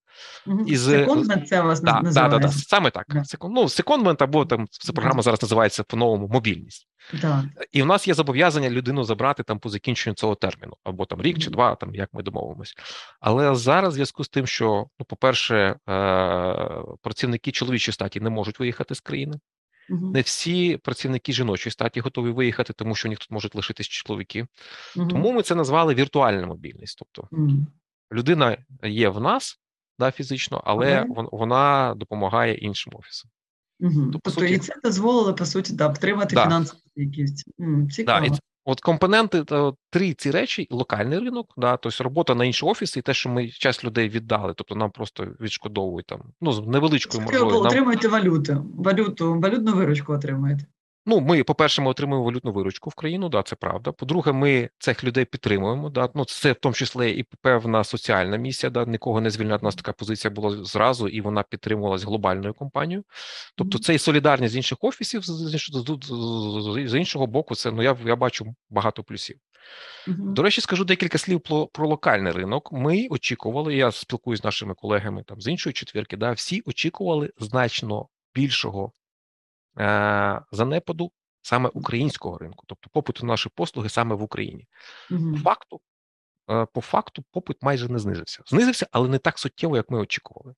Mm-hmm. 0.47 0.65
Із... 0.65 0.85
Секундмент 0.85 1.47
це 1.47 1.61
у 1.61 1.65
вас 1.65 1.81
да, 1.81 2.01
називається? 2.01 2.39
Да, 2.39 2.47
да, 2.47 2.53
саме 2.53 2.89
так. 2.89 3.05
Yeah. 3.09 3.49
Ну, 3.49 3.69
секундмент 3.69 4.21
або 4.21 4.45
там 4.45 4.67
ця 4.69 4.93
програма 4.93 5.21
зараз 5.21 5.41
називається 5.41 5.83
по-новому 5.83 6.27
мобільність. 6.27 6.87
Yeah. 7.13 7.43
І 7.71 7.81
в 7.81 7.85
нас 7.85 8.07
є 8.07 8.13
зобов'язання 8.13 8.69
людину 8.69 9.03
забрати 9.03 9.43
там 9.43 9.59
по 9.59 9.69
закінченню 9.69 10.15
цього 10.15 10.35
терміну, 10.35 10.73
або 10.83 11.05
там 11.05 11.21
рік 11.21 11.39
чи 11.39 11.49
два, 11.49 11.75
там 11.75 11.95
як 11.95 12.09
ми 12.13 12.23
домовимось. 12.23 12.73
Але 13.19 13.55
зараз, 13.55 13.93
в 13.93 13.95
зв'язку 13.95 14.23
з 14.23 14.29
тим, 14.29 14.47
що, 14.47 14.85
ну, 14.99 15.05
по-перше, 15.05 15.55
е- 15.55 16.81
працівники 17.01 17.51
чоловічої 17.51 17.93
статі 17.93 18.19
не 18.19 18.29
можуть 18.29 18.59
виїхати 18.59 18.95
з 18.95 18.99
країни. 18.99 19.39
Угу. 19.89 20.11
Не 20.11 20.21
всі 20.21 20.77
працівники 20.77 21.33
жіночої 21.33 21.71
статі 21.71 21.99
готові 21.99 22.31
виїхати, 22.31 22.73
тому 22.73 22.95
що 22.95 23.07
у 23.07 23.09
них 23.09 23.19
тут 23.19 23.31
можуть 23.31 23.55
лишитись 23.55 23.87
чоловіки. 23.87 24.47
Угу. 24.95 25.07
Тому 25.07 25.31
ми 25.31 25.41
це 25.41 25.55
назвали 25.55 25.93
віртуальна 25.93 26.47
мобільність. 26.47 26.99
Тобто 26.99 27.27
угу. 27.31 27.67
людина 28.11 28.57
є 28.83 29.09
в 29.09 29.21
нас 29.21 29.59
да, 29.99 30.11
фізично, 30.11 30.61
але 30.65 31.01
угу. 31.01 31.29
вона 31.31 31.93
допомагає 31.97 32.55
іншим 32.55 32.93
офісам. 32.95 33.31
Угу. 33.79 34.09
Тобто, 34.11 34.31
суті... 34.31 34.53
і 34.53 34.57
це 34.57 34.73
дозволило 34.83 35.35
по 35.35 35.45
суті 35.45 35.73
да, 35.73 35.89
підтримати 35.89 36.35
да. 36.35 36.43
фінансову 36.43 36.81
якісь. 36.95 37.45
Цікаво. 37.91 38.27
Да, 38.27 38.37
От 38.67 38.81
компоненти 38.81 39.43
то 39.43 39.75
три 39.89 40.13
ці 40.13 40.31
речі: 40.31 40.67
локальний 40.71 41.19
ринок, 41.19 41.53
да, 41.57 41.77
тобто 41.77 42.03
робота 42.03 42.35
на 42.35 42.45
інші 42.45 42.65
офіси, 42.65 42.99
і 42.99 43.03
те, 43.03 43.13
що 43.13 43.29
ми 43.29 43.49
час 43.49 43.83
людей 43.83 44.09
віддали, 44.09 44.53
тобто 44.57 44.75
нам 44.75 44.91
просто 44.91 45.27
відшкодовують 45.41 46.05
там 46.05 46.21
ну 46.41 46.51
з 46.51 46.67
невеличкою 46.67 47.23
можливістю. 47.23 47.57
Нам... 47.57 47.65
Отримуєте 47.65 48.07
валюту, 48.07 48.65
валюту, 48.77 49.39
валютну 49.39 49.73
виручку 49.73 50.13
отримуєте. 50.13 50.65
Ну, 51.07 51.21
ми, 51.21 51.43
по-перше, 51.43 51.81
ми 51.81 51.89
отримуємо 51.89 52.25
валютну 52.25 52.51
виручку 52.51 52.89
в 52.89 52.93
країну, 52.93 53.29
да, 53.29 53.43
це 53.43 53.55
правда. 53.55 53.91
По-друге, 53.91 54.31
ми 54.31 54.69
цих 54.79 55.03
людей 55.03 55.25
підтримуємо. 55.25 55.89
Да, 55.89 56.09
ну 56.15 56.25
це 56.25 56.51
в 56.51 56.55
тому 56.55 56.73
числі 56.73 57.11
і 57.11 57.25
певна 57.41 57.83
соціальна 57.83 58.37
місія. 58.37 58.69
Да, 58.69 58.85
нікого 58.85 59.21
не 59.21 59.29
звільняти. 59.29 59.61
У 59.61 59.65
нас 59.65 59.75
така 59.75 59.93
позиція 59.93 60.31
була 60.31 60.63
зразу, 60.63 61.07
і 61.07 61.21
вона 61.21 61.43
підтримувалась 61.43 62.03
глобальною 62.03 62.53
компанією. 62.53 63.03
Тобто, 63.55 63.79
це 63.79 63.95
і 63.95 63.97
солідарність 63.97 64.53
з 64.53 64.57
інших 64.57 64.77
офісів, 64.81 65.21
з 65.23 65.53
іншого 65.53 65.99
з 66.87 66.97
іншого 66.97 67.27
боку, 67.27 67.55
це 67.55 67.71
ну 67.71 67.83
я 67.83 67.97
я 68.05 68.15
бачу 68.15 68.55
багато 68.69 69.03
плюсів. 69.03 69.37
Угу. 70.07 70.17
До 70.19 70.43
речі, 70.43 70.61
скажу 70.61 70.83
декілька 70.83 71.17
слів 71.17 71.41
про 71.41 71.67
про 71.67 71.87
локальний 71.87 72.31
ринок. 72.31 72.71
Ми 72.71 73.07
очікували, 73.09 73.75
я 73.75 73.91
спілкуюся 73.91 74.41
з 74.41 74.43
нашими 74.43 74.73
колегами 74.73 75.23
там 75.23 75.41
з 75.41 75.47
іншої 75.47 75.73
четвірки, 75.73 76.17
да, 76.17 76.31
всі 76.31 76.63
очікували 76.65 77.31
значно 77.39 78.07
більшого 78.35 78.91
занепаду 80.51 81.11
саме 81.45 81.69
українського 81.73 82.37
ринку, 82.37 82.63
тобто 82.67 82.89
попиту 82.93 83.25
на 83.25 83.33
наші 83.33 83.49
послуги 83.55 83.89
саме 83.89 84.15
в 84.15 84.23
Україні. 84.23 84.67
Угу. 85.11 85.37
Факту, 85.37 85.81
е, 86.49 86.67
по 86.73 86.81
факту, 86.81 87.23
попит 87.31 87.57
майже 87.61 87.89
не 87.89 87.99
знизився. 87.99 88.43
Знизився, 88.47 88.87
але 88.91 89.09
не 89.09 89.17
так 89.17 89.39
суттєво, 89.39 89.77
як 89.77 89.89
ми 89.89 89.99
очікували. 89.99 90.53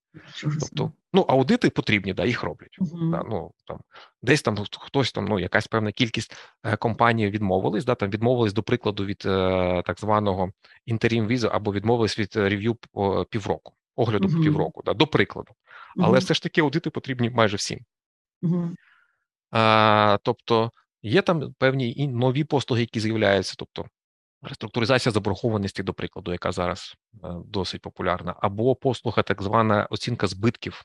Тобто, 0.60 0.92
ну 1.12 1.22
аудити 1.22 1.70
потрібні, 1.70 2.14
да, 2.14 2.24
їх 2.24 2.42
роблять. 2.42 2.76
Угу. 2.78 3.10
Да, 3.10 3.22
ну 3.28 3.52
там 3.66 3.80
десь 4.22 4.42
там 4.42 4.56
хтось 4.78 5.12
там, 5.12 5.24
ну 5.24 5.38
якась 5.38 5.66
певна 5.66 5.92
кількість 5.92 6.36
е, 6.64 6.76
компаній 6.76 7.30
відмовились, 7.30 7.84
да 7.84 7.94
там 7.94 8.10
відмовились 8.10 8.52
до 8.52 8.62
прикладу 8.62 9.04
від 9.04 9.22
е, 9.26 9.82
так 9.86 10.00
званого 10.00 10.50
інтерім 10.86 11.26
візу 11.26 11.48
або 11.48 11.72
відмовились 11.72 12.18
від 12.18 12.36
рев'ю 12.36 12.76
півроку, 13.30 13.74
огляду 13.96 14.28
угу. 14.28 14.42
півроку, 14.42 14.82
да, 14.84 14.94
до 14.94 15.06
прикладу. 15.06 15.52
Але 15.96 16.08
угу. 16.08 16.18
все 16.18 16.34
ж 16.34 16.42
таки 16.42 16.60
аудити 16.60 16.90
потрібні 16.90 17.30
майже 17.30 17.56
всім. 17.56 17.80
Угу. 18.42 18.70
А, 19.50 20.18
Тобто 20.22 20.72
є 21.02 21.22
там 21.22 21.54
певні 21.58 21.94
і 21.94 22.08
нові 22.08 22.44
послуги, 22.44 22.80
які 22.80 23.00
з'являються, 23.00 23.54
тобто 23.58 23.86
реструктуризація 24.42 25.12
заборгованості, 25.12 25.82
до 25.82 25.94
прикладу, 25.94 26.32
яка 26.32 26.52
зараз 26.52 26.94
е, 27.24 27.28
досить 27.46 27.80
популярна, 27.80 28.34
або 28.40 28.76
послуга, 28.76 29.22
так 29.22 29.42
звана 29.42 29.86
оцінка 29.90 30.26
збитків 30.26 30.82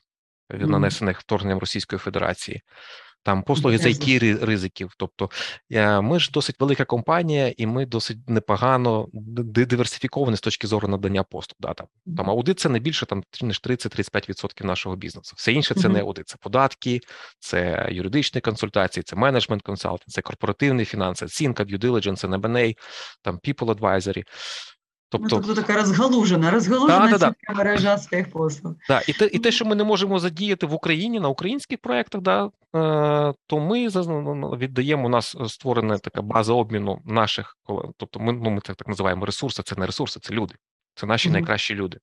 нанесених 0.50 1.20
вторгненням 1.20 1.58
Російської 1.58 1.98
Федерації 1.98 2.62
там 3.24 3.42
послуги 3.42 3.78
з 3.78 3.86
it 3.86 4.44
ризиків. 4.44 4.92
Тобто 4.96 5.30
ми 6.02 6.20
ж 6.20 6.30
досить 6.32 6.60
велика 6.60 6.84
компанія, 6.84 7.54
і 7.56 7.66
ми 7.66 7.86
досить 7.86 8.28
непогано 8.28 9.08
диверсифіковані 9.12 10.36
з 10.36 10.40
точки 10.40 10.66
зору 10.66 10.88
надання 10.88 11.22
послуг. 11.22 11.56
Да, 11.60 11.74
там, 11.74 11.86
там 12.16 12.30
аудит 12.30 12.60
це 12.60 12.68
не 12.68 12.78
більше 12.78 13.06
там 13.06 13.22
ніж 13.42 13.60
30-35% 13.60 14.64
нашого 14.64 14.96
бізнесу. 14.96 15.34
Все 15.36 15.52
інше 15.52 15.74
це 15.74 15.88
не 15.88 16.00
аудит, 16.00 16.28
це 16.28 16.36
податки, 16.40 17.00
це 17.38 17.88
юридичні 17.90 18.40
консультації, 18.40 19.04
це 19.04 19.16
менеджмент 19.16 19.62
консалтинг, 19.62 20.06
це 20.08 20.22
корпоративні 20.22 20.84
фінанси, 20.84 21.24
оцінка, 21.24 21.64
due 21.64 21.78
diligence, 21.78 22.28
M&A, 22.40 22.74
там 23.22 23.38
people 23.38 23.74
advisory. 23.74 24.22
Тобто, 25.18 25.36
ну, 25.36 25.42
тобто 25.46 25.62
така 25.62 25.78
розгалужена, 25.78 26.50
розгалужена 26.50 27.08
да, 27.10 27.18
да, 27.18 27.34
да. 27.48 27.54
мережа 27.54 27.98
своїх 27.98 28.30
послуг. 28.30 28.74
Да, 28.88 29.02
і 29.08 29.12
те, 29.12 29.26
і 29.26 29.38
те, 29.38 29.52
що 29.52 29.64
ми 29.64 29.74
не 29.74 29.84
можемо 29.84 30.18
задіяти 30.18 30.66
в 30.66 30.74
Україні 30.74 31.20
на 31.20 31.28
українських 31.28 31.78
проєктах, 31.78 32.20
да, 32.20 32.44
е, 32.44 32.50
то 33.46 33.60
ми 33.60 33.88
ну, 33.94 34.22
ну, 34.22 34.34
ну, 34.34 34.50
віддаємо 34.50 35.06
у 35.06 35.08
нас 35.08 35.36
створена 35.46 35.98
така 35.98 36.22
база 36.22 36.52
обміну 36.52 37.00
наших 37.04 37.56
тобто 37.96 38.20
ми 38.20 38.32
ну, 38.32 38.50
ми 38.50 38.60
це 38.60 38.74
так 38.74 38.88
називаємо 38.88 39.26
ресурси. 39.26 39.62
Це 39.62 39.74
не 39.78 39.86
ресурси, 39.86 40.20
це 40.20 40.34
люди, 40.34 40.54
це 40.94 41.06
наші 41.06 41.28
mm-hmm. 41.28 41.32
найкращі 41.32 41.74
люди 41.74 41.98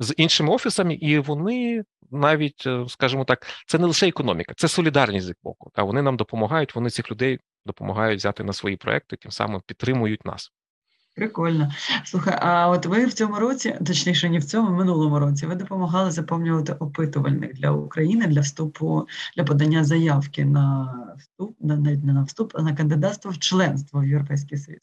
з 0.00 0.14
іншими 0.16 0.54
офісами, 0.54 0.94
і 0.94 1.18
вони 1.18 1.84
навіть, 2.10 2.64
е, 2.66 2.84
скажімо 2.88 3.24
так, 3.24 3.46
це 3.66 3.78
не 3.78 3.86
лише 3.86 4.08
економіка, 4.08 4.54
це 4.56 4.68
солідарність 4.68 5.26
з 5.26 5.34
боку. 5.42 5.70
Та 5.74 5.82
вони 5.82 6.02
нам 6.02 6.16
допомагають, 6.16 6.74
вони 6.74 6.90
цих 6.90 7.10
людей 7.10 7.38
допомагають 7.66 8.20
взяти 8.20 8.44
на 8.44 8.52
свої 8.52 8.76
проекти, 8.76 9.16
тим 9.16 9.30
самим 9.30 9.60
підтримують 9.66 10.24
нас. 10.24 10.52
Прикольно. 11.18 11.70
Слухай, 12.04 12.38
а 12.40 12.68
от 12.68 12.86
ви 12.86 13.06
в 13.06 13.12
цьому 13.12 13.34
році, 13.34 13.76
точніше, 13.86 14.30
не 14.30 14.38
в 14.38 14.44
цьому, 14.44 14.76
минулому 14.76 15.18
році, 15.18 15.46
ви 15.46 15.54
допомагали 15.54 16.10
заповнювати 16.10 16.72
опитувальник 16.72 17.54
для 17.54 17.70
України 17.70 18.26
для 18.26 18.40
вступу, 18.40 19.06
для 19.36 19.44
подання 19.44 19.84
заявки 19.84 20.44
на 20.44 20.94
вступ, 21.18 21.56
на 21.60 21.76
не 21.76 21.96
на 21.96 22.22
вступ, 22.22 22.52
а 22.54 22.62
на 22.62 22.76
кандидатство 22.76 23.30
в 23.30 23.38
членство 23.38 24.00
в 24.00 24.06
Європейський 24.06 24.58
Союз. 24.58 24.80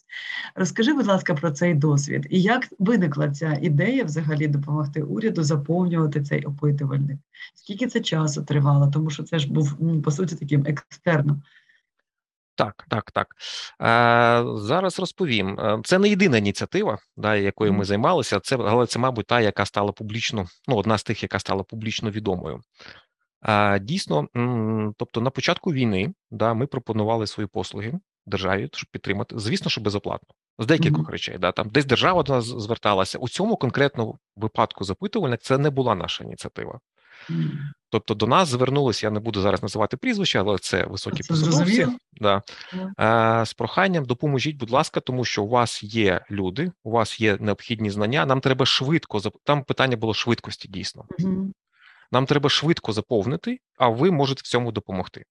Розкажи, 0.56 0.94
будь 0.94 1.08
ласка, 1.08 1.34
про 1.34 1.51
цей 1.51 1.74
досвід 1.74 2.27
і 2.30 2.42
як 2.42 2.68
виникла 2.80 3.32
ця 3.32 3.58
ідея 3.62 4.04
взагалі 4.04 4.48
допомогти 4.48 5.01
уряду 5.01 5.44
заповнювати 5.44 6.22
цей 6.22 6.44
опитувальник? 6.44 7.20
Скільки 7.54 7.88
це 7.88 8.00
часу 8.00 8.44
тривало? 8.44 8.92
Тому 8.94 9.10
що 9.10 9.24
це 9.24 9.39
ж 9.39 9.54
був 9.54 9.75
ну, 9.80 10.01
по 10.01 10.12
суті 10.12 10.36
таким 10.36 10.65
екстерном. 10.68 11.42
Так, 12.55 12.85
так, 12.89 13.12
так. 13.12 13.27
Е, 13.81 14.57
Зараз 14.57 15.00
розповім. 15.00 15.59
Е, 15.59 15.81
це 15.83 16.00
не 16.00 16.09
єдина 16.09 16.38
ініціатива, 16.38 16.97
да, 17.17 17.35
якою 17.35 17.74
ми 17.74 17.85
займалися. 17.85 18.39
Це 18.39 18.57
але 18.57 18.85
це, 18.85 19.00
мабуть, 19.00 19.25
та, 19.25 19.41
яка 19.41 19.65
стала 19.65 19.91
публічно, 19.91 20.45
ну, 20.67 20.75
одна 20.75 20.97
з 20.97 21.03
тих, 21.03 21.24
яка 21.24 21.39
стала 21.39 21.63
публічно 21.63 22.12
відомою. 22.12 22.62
Е, 23.47 23.79
Дійсно, 23.79 24.27
тобто, 24.97 25.21
на 25.21 25.29
початку 25.29 25.74
війни 25.74 26.13
да, 26.31 26.53
ми 26.53 26.67
пропонували 26.67 27.27
свої 27.27 27.47
послуги 27.47 28.00
державі, 28.25 28.69
щоб 28.74 28.89
підтримати. 28.91 29.39
Звісно, 29.39 29.69
що 29.69 29.81
безоплатно. 29.81 30.29
З 30.59 30.65
деяких 30.65 30.91
mm-hmm. 30.91 31.12
речей, 31.12 31.38
да, 31.38 31.51
там 31.51 31.69
десь 31.69 31.85
держава 31.85 32.24
до 32.24 32.33
нас 32.33 32.45
зверталася. 32.45 33.17
У 33.17 33.29
цьому 33.29 33.57
конкретному 33.57 34.19
випадку 34.35 34.83
запитувальник 34.83 35.41
це 35.41 35.57
не 35.57 35.69
була 35.69 35.95
наша 35.95 36.24
ініціатива. 36.24 36.79
Тобто 37.89 38.13
до 38.13 38.27
нас 38.27 38.50
звернулися, 38.50 39.08
я 39.08 39.12
не 39.12 39.20
буду 39.20 39.41
зараз 39.41 39.63
називати 39.63 39.98
прізвища, 39.98 40.39
але 40.39 40.58
це 40.58 40.86
високі 40.86 41.24
це 41.24 41.34
посадовці 41.34 41.88
да, 42.22 42.41
yeah. 42.98 43.46
з 43.46 43.53
проханням 43.53 44.05
допоможіть, 44.05 44.58
будь 44.58 44.72
ласка, 44.72 45.00
тому 45.00 45.25
що 45.25 45.44
у 45.44 45.48
вас 45.48 45.84
є 45.84 46.25
люди, 46.32 46.72
у 46.84 46.91
вас 46.91 47.22
є 47.22 47.38
необхідні 47.39 47.89
знання. 47.89 48.25
Нам 48.25 48.41
треба 48.41 48.65
швидко 48.65 49.20
там 49.44 49.63
питання 49.63 49.98
було 49.98 50.13
швидкості 50.13 50.67
дійсно. 50.67 51.05
Mm-hmm. 51.20 51.51
Нам 52.12 52.25
треба 52.25 52.50
швидко 52.50 52.94
заповнити, 52.94 53.60
а 53.77 53.88
ви 53.88 54.12
можете 54.12 54.39
в 54.39 54.48
цьому 54.48 54.72
допомогти. 54.72 55.25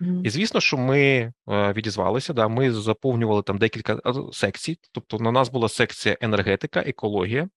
Mm-hmm. 0.00 0.22
І 0.24 0.30
звісно, 0.30 0.60
що 0.60 0.76
ми 0.76 1.00
е, 1.00 1.32
відізвалися. 1.72 2.32
Да, 2.32 2.48
Ми 2.48 2.72
заповнювали 2.72 3.42
там 3.42 3.58
декілька 3.58 3.94
е, 3.94 3.98
секцій. 4.32 4.78
Тобто, 4.92 5.18
на 5.18 5.32
нас 5.32 5.48
була 5.48 5.68
секція 5.68 6.16
енергетика, 6.20 6.80
екологія, 6.80 7.48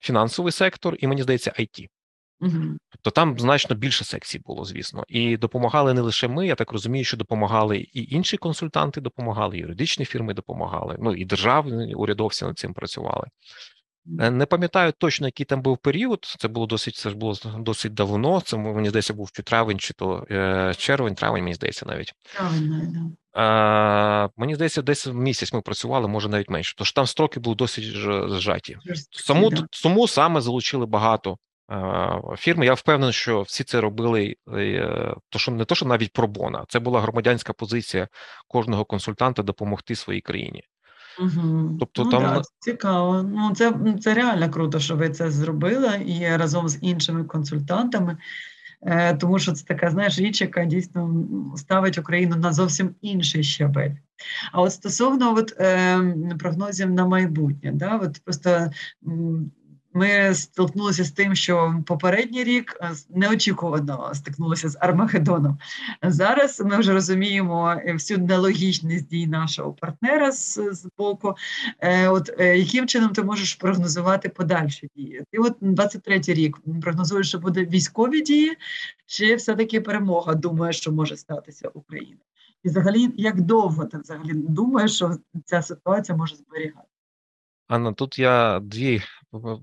фінансовий 0.00 0.52
сектор, 0.52 0.96
і 0.98 1.06
мені 1.06 1.22
здається, 1.22 1.52
IT. 1.58 1.88
Угу. 2.40 2.76
Тобто 2.90 3.10
там 3.10 3.38
значно 3.38 3.76
більше 3.76 4.04
секцій 4.04 4.38
було, 4.38 4.64
звісно, 4.64 5.04
і 5.08 5.36
допомагали 5.36 5.94
не 5.94 6.00
лише 6.00 6.28
ми. 6.28 6.46
Я 6.46 6.54
так 6.54 6.72
розумію, 6.72 7.04
що 7.04 7.16
допомагали 7.16 7.78
і 7.78 8.14
інші 8.14 8.36
консультанти, 8.36 9.00
допомагали, 9.00 9.56
і 9.56 9.60
юридичні 9.60 10.04
фірми 10.04 10.34
допомагали. 10.34 10.96
Ну 10.98 11.14
і 11.14 11.24
державні 11.24 11.94
урядовці 11.94 12.44
над 12.44 12.58
цим 12.58 12.74
працювали. 12.74 13.26
Е, 14.20 14.30
не 14.30 14.46
пам'ятаю 14.46 14.92
точно, 14.98 15.26
який 15.26 15.46
там 15.46 15.62
був 15.62 15.78
період. 15.78 16.24
Це 16.38 16.48
було 16.48 16.66
досить 16.66 16.94
це 16.94 17.10
ж 17.10 17.16
було 17.16 17.34
досить 17.58 17.94
давно. 17.94 18.40
Це 18.40 18.56
мені 18.56 18.88
здається, 18.88 19.14
був 19.14 19.30
чи 19.32 19.42
травень, 19.42 19.78
чи 19.78 19.94
то 19.94 20.26
е, 20.30 20.74
червень, 20.76 21.14
травень, 21.14 21.42
мені 21.42 21.54
здається, 21.54 21.86
навіть. 21.86 22.12
Травень, 22.36 22.92
да. 22.92 23.00
А, 23.40 24.28
Мені 24.36 24.54
здається, 24.54 24.82
десь 24.82 25.06
місяць 25.06 25.52
ми 25.52 25.60
працювали, 25.60 26.08
може 26.08 26.28
навіть 26.28 26.50
менше. 26.50 26.74
Тож 26.78 26.92
там 26.92 27.06
строки 27.06 27.40
були 27.40 27.56
досить 27.56 27.84
зжаті. 28.28 28.78
Саму, 29.10 29.50
Тому 29.82 30.08
саме 30.08 30.40
залучили 30.40 30.86
багато 30.86 31.38
фірми. 32.38 32.66
Я 32.66 32.74
впевнений, 32.74 33.12
що 33.12 33.42
всі 33.42 33.64
це 33.64 33.80
робили, 33.80 34.36
е, 34.52 35.14
то 35.28 35.38
що 35.38 35.52
не 35.52 35.64
то, 35.64 35.74
що 35.74 35.86
навіть 35.86 36.12
пробона, 36.12 36.64
це 36.68 36.78
була 36.78 37.00
громадянська 37.00 37.52
позиція 37.52 38.08
кожного 38.48 38.84
консультанта 38.84 39.42
допомогти 39.42 39.94
своїй 39.94 40.20
країні. 40.20 40.62
Угу. 41.20 41.76
Тобто 41.80 42.04
ну, 42.04 42.10
там 42.10 42.22
да, 42.22 42.42
цікаво. 42.58 43.22
Ну 43.22 43.52
це 43.54 43.74
це 44.00 44.14
реально 44.14 44.50
круто, 44.50 44.80
що 44.80 44.96
ви 44.96 45.10
це 45.10 45.30
зробили 45.30 46.02
і 46.06 46.36
разом 46.36 46.68
з 46.68 46.78
іншими 46.82 47.24
консультантами. 47.24 48.16
Е, 48.86 49.16
тому 49.16 49.38
що 49.38 49.52
це 49.52 49.64
така, 49.64 49.90
знаєш, 49.90 50.18
річ, 50.18 50.40
яка 50.40 50.64
дійсно 50.64 51.24
ставить 51.56 51.98
Україну 51.98 52.36
на 52.36 52.52
зовсім 52.52 52.94
інший 53.00 53.42
щабель. 53.42 53.90
А 54.52 54.60
от 54.60 54.72
стосовно 54.72 55.34
от, 55.34 55.54
е, 55.60 56.14
прогнозів 56.38 56.90
на 56.90 57.06
майбутнє, 57.06 57.72
да, 57.74 57.96
от 57.96 58.20
просто 58.24 58.70
ми 59.94 60.34
столкнулися 60.34 61.04
з 61.04 61.10
тим, 61.10 61.34
що 61.34 61.82
попередній 61.86 62.44
рік 62.44 62.76
е, 62.80 62.90
неочікувано 63.10 64.10
стикнулися 64.14 64.68
з 64.68 64.78
Армагеддоном. 64.80 65.58
Зараз 66.02 66.60
ми 66.60 66.78
вже 66.78 66.92
розуміємо 66.92 67.76
всю 67.86 68.18
нелогічність 68.18 69.08
дій 69.08 69.26
нашого 69.26 69.72
партнера 69.72 70.32
з, 70.32 70.60
з 70.72 70.88
боку. 70.98 71.34
Е, 71.80 72.08
от 72.08 72.30
е, 72.38 72.58
яким 72.58 72.86
чином 72.86 73.10
ти 73.10 73.22
можеш 73.22 73.54
прогнозувати 73.54 74.28
подальші 74.28 74.88
дії? 74.96 75.22
Ти 75.32 75.38
от 75.38 75.60
23-й 75.62 76.34
рік 76.34 76.58
прогнозуєш, 76.82 77.28
що 77.28 77.38
буде 77.38 77.64
військові 77.64 78.20
дії, 78.20 78.56
чи 79.06 79.34
все-таки 79.34 79.80
перемога 79.80 80.34
думає, 80.34 80.72
що 80.72 80.92
може 80.92 81.16
статися 81.16 81.68
Україна? 81.74 82.20
І 82.64 82.68
взагалі, 82.68 83.10
як 83.16 83.40
довго 83.40 83.84
ти 83.84 83.98
взагалі 83.98 84.32
думаєш, 84.34 84.94
що 84.94 85.16
ця 85.44 85.62
ситуація 85.62 86.18
може 86.18 86.36
зберігати? 86.36 86.93
Анна, 87.68 87.92
тут 87.92 88.18
я 88.18 88.60
дві 88.60 89.02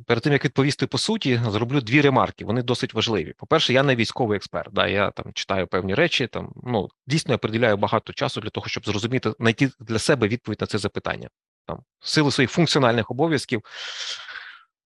перед 0.07 0.23
тим 0.23 0.33
як 0.33 0.45
відповісти 0.45 0.87
по 0.87 0.97
суті, 0.97 1.41
зроблю 1.49 1.81
дві 1.81 2.01
ремарки. 2.01 2.45
Вони 2.45 2.63
досить 2.63 2.93
важливі. 2.93 3.33
По 3.37 3.47
перше, 3.47 3.73
я 3.73 3.83
не 3.83 3.95
військовий 3.95 4.35
експерт. 4.35 4.73
Да, 4.73 4.87
я 4.87 5.11
там 5.11 5.33
читаю 5.33 5.67
певні 5.67 5.93
речі. 5.93 6.27
Там 6.27 6.53
ну 6.63 6.89
дійсно 7.07 7.31
я 7.31 7.37
приділяю 7.37 7.77
багато 7.77 8.13
часу 8.13 8.41
для 8.41 8.49
того, 8.49 8.67
щоб 8.67 8.85
зрозуміти, 8.85 9.33
знайти 9.39 9.69
для 9.79 9.99
себе 9.99 10.27
відповідь 10.27 10.61
на 10.61 10.67
це 10.67 10.77
запитання, 10.77 11.29
там 11.65 11.79
в 11.99 12.31
своїх 12.31 12.51
функціональних 12.51 13.11
обов'язків. 13.11 13.61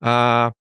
А, 0.02 0.52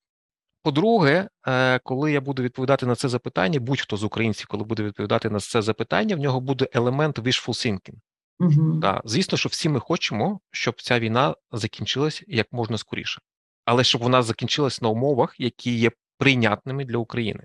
По-друге, 0.62 1.28
е, 1.46 1.78
коли 1.78 2.12
я 2.12 2.20
буду 2.20 2.42
відповідати 2.42 2.86
на 2.86 2.94
це 2.94 3.08
запитання, 3.08 3.60
будь-хто 3.60 3.96
з 3.96 4.04
українців, 4.04 4.46
коли 4.48 4.64
буде 4.64 4.82
відповідати 4.82 5.30
на 5.30 5.40
це 5.40 5.62
запитання, 5.62 6.16
в 6.16 6.18
нього 6.18 6.40
буде 6.40 6.68
елемент 6.72 7.18
wishful 7.18 7.48
thinking. 7.48 7.94
Угу. 8.40 8.72
Да. 8.74 9.02
Звісно, 9.04 9.38
що 9.38 9.48
всі 9.48 9.68
ми 9.68 9.80
хочемо, 9.80 10.40
щоб 10.50 10.82
ця 10.82 10.98
війна 10.98 11.34
закінчилась 11.52 12.22
як 12.26 12.52
можна 12.52 12.78
скоріше, 12.78 13.20
але 13.64 13.84
щоб 13.84 14.02
вона 14.02 14.22
закінчилась 14.22 14.82
на 14.82 14.88
умовах, 14.88 15.34
які 15.38 15.78
є 15.78 15.90
прийнятними 16.18 16.84
для 16.84 16.98
України. 16.98 17.44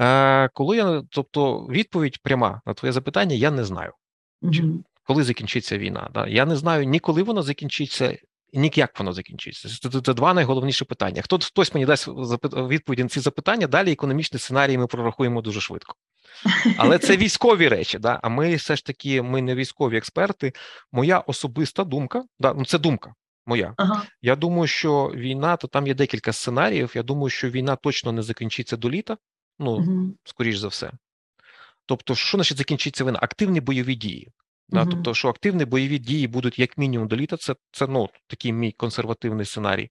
Е, 0.00 0.48
Коли 0.48 0.76
я, 0.76 1.02
тобто, 1.10 1.58
відповідь 1.66 2.22
пряма 2.22 2.60
на 2.66 2.74
твоє 2.74 2.92
запитання, 2.92 3.34
я 3.34 3.50
не 3.50 3.64
знаю, 3.64 3.92
Угу. 4.42 4.84
коли 5.04 5.22
закінчиться 5.22 5.78
війна. 5.78 6.10
Да? 6.14 6.26
Я 6.26 6.44
не 6.44 6.56
знаю 6.56 6.84
ні 6.84 6.98
коли 6.98 7.22
вона 7.22 7.42
закінчиться, 7.42 8.18
ні 8.52 8.72
як 8.74 8.98
воно 8.98 9.12
закінчиться. 9.12 9.68
Це, 9.68 9.90
це, 9.90 10.00
це 10.00 10.14
два 10.14 10.34
найголовніші 10.34 10.84
питання. 10.84 11.22
Хто 11.22 11.38
хтось 11.38 11.74
мені 11.74 11.86
дасть 11.86 12.08
відповіді 12.08 13.02
на 13.02 13.08
ці 13.08 13.20
запитання, 13.20 13.66
далі 13.66 13.92
економічні 13.92 14.38
сценарії 14.38 14.78
ми 14.78 14.86
прорахуємо 14.86 15.42
дуже 15.42 15.60
швидко. 15.60 15.94
Але 16.76 16.98
це 16.98 17.16
військові 17.16 17.68
речі, 17.68 17.98
да? 17.98 18.20
а 18.22 18.28
ми 18.28 18.54
все 18.54 18.76
ж 18.76 18.84
таки 18.84 19.22
ми 19.22 19.42
не 19.42 19.54
військові 19.54 19.96
експерти. 19.96 20.52
Моя 20.92 21.18
особиста 21.18 21.84
думка, 21.84 22.24
да, 22.38 22.54
ну 22.54 22.64
це 22.64 22.78
думка 22.78 23.14
моя. 23.46 23.74
Ага. 23.76 24.02
Я 24.22 24.36
думаю, 24.36 24.66
що 24.66 25.12
війна, 25.14 25.56
то 25.56 25.68
там 25.68 25.86
є 25.86 25.94
декілька 25.94 26.32
сценаріїв. 26.32 26.92
Я 26.94 27.02
думаю, 27.02 27.30
що 27.30 27.50
війна 27.50 27.76
точно 27.76 28.12
не 28.12 28.22
закінчиться 28.22 28.76
до 28.76 28.90
літа, 28.90 29.16
ну, 29.58 29.70
Угу. 29.70 30.14
скоріш 30.24 30.56
за 30.56 30.68
все. 30.68 30.92
Тобто, 31.86 32.14
що 32.14 32.38
значить 32.38 32.58
закінчиться 32.58 33.04
війна? 33.04 33.18
Активні 33.22 33.60
бойові 33.60 33.94
дії. 33.94 34.28
Да? 34.68 34.80
Мгм. 34.80 34.90
Тобто, 34.90 35.14
що 35.14 35.28
активні 35.28 35.64
бойові 35.64 35.98
дії 35.98 36.26
будуть 36.26 36.58
як 36.58 36.78
мінімум 36.78 37.08
до 37.08 37.16
літа, 37.16 37.36
це, 37.36 37.54
це 37.72 37.86
ну, 37.86 38.08
такий 38.26 38.52
мій 38.52 38.72
консервативний 38.72 39.46
сценарій. 39.46 39.90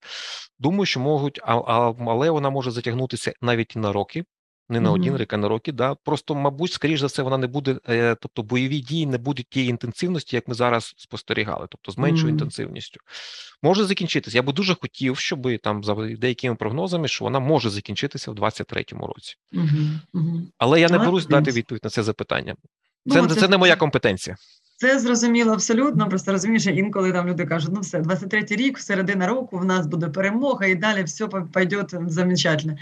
Думаю, 0.59 0.85
що 0.85 0.99
можуть, 0.99 1.39
а, 1.43 1.55
а, 1.55 1.93
але 1.99 2.29
вона 2.29 2.49
може 2.49 2.71
затягнутися 2.71 3.33
навіть 3.41 3.75
на 3.75 3.93
роки, 3.93 4.23
не 4.69 4.79
на 4.79 4.91
один 4.91 5.17
рік, 5.17 5.33
а 5.33 5.37
на 5.37 5.47
роки. 5.47 5.71
Да? 5.71 5.95
Просто, 5.95 6.35
мабуть, 6.35 6.71
скоріш 6.71 6.99
за 6.99 7.07
все, 7.07 7.23
вона 7.23 7.37
не 7.37 7.47
буде, 7.47 7.79
е, 7.89 8.15
тобто 8.21 8.43
бойові 8.43 8.79
дії 8.79 9.05
не 9.05 9.17
будуть 9.17 9.47
тієї 9.49 9.69
інтенсивності, 9.69 10.35
як 10.35 10.47
ми 10.47 10.55
зараз 10.55 10.93
спостерігали, 10.97 11.67
тобто 11.69 11.91
з 11.91 11.97
меншою 11.97 12.27
Мгм. 12.27 12.33
інтенсивністю. 12.33 12.99
Може 13.61 13.85
закінчитися. 13.85 14.37
Я 14.37 14.41
би 14.41 14.53
дуже 14.53 14.75
хотів, 14.75 15.17
щоб 15.17 15.47
там 15.63 15.83
за 15.83 15.95
деякими 15.95 16.55
прогнозами, 16.55 17.07
що 17.07 17.25
вона 17.25 17.39
може 17.39 17.69
закінчитися 17.69 18.31
в 18.31 18.35
23-му 18.35 19.07
році. 19.07 19.35
Угу. 19.53 19.65
Угу. 20.13 20.41
Але 20.57 20.81
я 20.81 20.89
не 20.89 20.97
берусь 20.97 21.27
дати 21.27 21.51
відповідь 21.51 21.83
на 21.83 21.89
це 21.89 22.03
запитання. 22.03 22.55
Ну, 23.05 23.27
Це, 23.27 23.35
це, 23.35 23.47
не 23.47 23.57
моя 23.57 23.75
компетенція. 23.75 24.37
Це 24.75 24.99
зрозуміло 24.99 25.53
абсолютно. 25.53 26.09
Просто 26.09 26.31
розумієш, 26.31 26.67
інколи 26.67 27.11
там 27.11 27.27
люди 27.27 27.45
кажуть, 27.45 27.71
ну 27.73 27.79
все, 27.79 27.99
23-й 27.99 28.55
рік, 28.55 28.79
середина 28.79 29.27
року, 29.27 29.57
в 29.57 29.65
нас 29.65 29.87
буде 29.87 30.07
перемога, 30.07 30.65
і 30.65 30.75
далі 30.75 31.03
все 31.03 31.27
пойде 31.27 31.85
замечательно. 32.07 32.77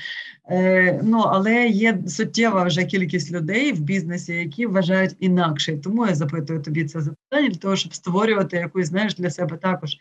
Е, 0.49 0.99
ну, 1.03 1.17
але 1.17 1.67
є 1.67 1.99
суттєва 2.07 2.63
вже 2.63 2.83
кількість 2.83 3.31
людей 3.31 3.73
в 3.73 3.79
бізнесі, 3.79 4.33
які 4.33 4.65
вважають 4.65 5.15
інакше. 5.19 5.77
Тому 5.77 6.07
я 6.07 6.15
запитую 6.15 6.61
тобі 6.61 6.85
це 6.85 7.01
запитання 7.01 7.49
для 7.49 7.57
того, 7.57 7.75
щоб 7.75 7.93
створювати 7.93 8.57
якусь, 8.57 8.87
знаєш, 8.87 9.15
для 9.15 9.29
себе 9.29 9.57
також 9.57 9.97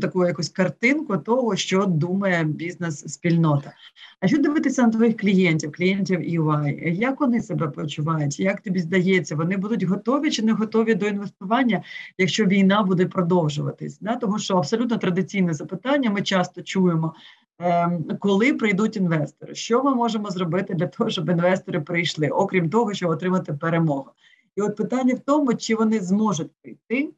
таку 0.00 0.26
якусь 0.26 0.48
картинку 0.48 1.18
того, 1.18 1.56
що 1.56 1.86
думає 1.86 2.44
бізнес-спільнота. 2.44 3.72
А 4.20 4.28
що 4.28 4.38
дивитися 4.38 4.82
на 4.82 4.90
твоїх 4.90 5.16
клієнтів, 5.16 5.72
клієнтів 5.72 6.20
EY? 6.20 6.88
Як 6.88 7.20
вони 7.20 7.40
себе 7.40 7.68
почувають? 7.68 8.40
Як 8.40 8.60
тобі 8.60 8.80
здається, 8.80 9.36
вони 9.36 9.56
будуть 9.56 9.82
готові 9.82 10.30
чи 10.30 10.42
не 10.42 10.52
готові 10.52 10.94
до 10.94 11.06
інвестування, 11.06 11.82
якщо 12.18 12.44
війна 12.44 12.82
буде 12.82 13.06
продовжуватись? 13.06 13.98
Да? 14.00 14.16
Тому 14.16 14.38
що 14.38 14.56
абсолютно 14.56 14.96
традиційне 14.96 15.54
запитання 15.54 16.10
ми 16.10 16.22
часто 16.22 16.62
чуємо. 16.62 17.14
ем, 17.58 18.04
Коли 18.18 18.54
прийдуть 18.54 18.96
інвестори, 18.96 19.54
що 19.54 19.84
ми 19.84 19.94
можемо 19.94 20.30
зробити 20.30 20.74
для 20.74 20.86
того, 20.86 21.10
щоб 21.10 21.28
інвестори 21.28 21.80
прийшли, 21.80 22.28
окрім 22.28 22.70
того, 22.70 22.94
щоб 22.94 23.10
отримати 23.10 23.52
перемогу? 23.52 24.10
І 24.56 24.60
от 24.60 24.76
питання 24.76 25.14
в 25.14 25.18
тому, 25.18 25.54
чи 25.54 25.74
вони 25.74 26.00
зможуть 26.00 26.50
прийти, 26.62 27.08
е, 27.08 27.12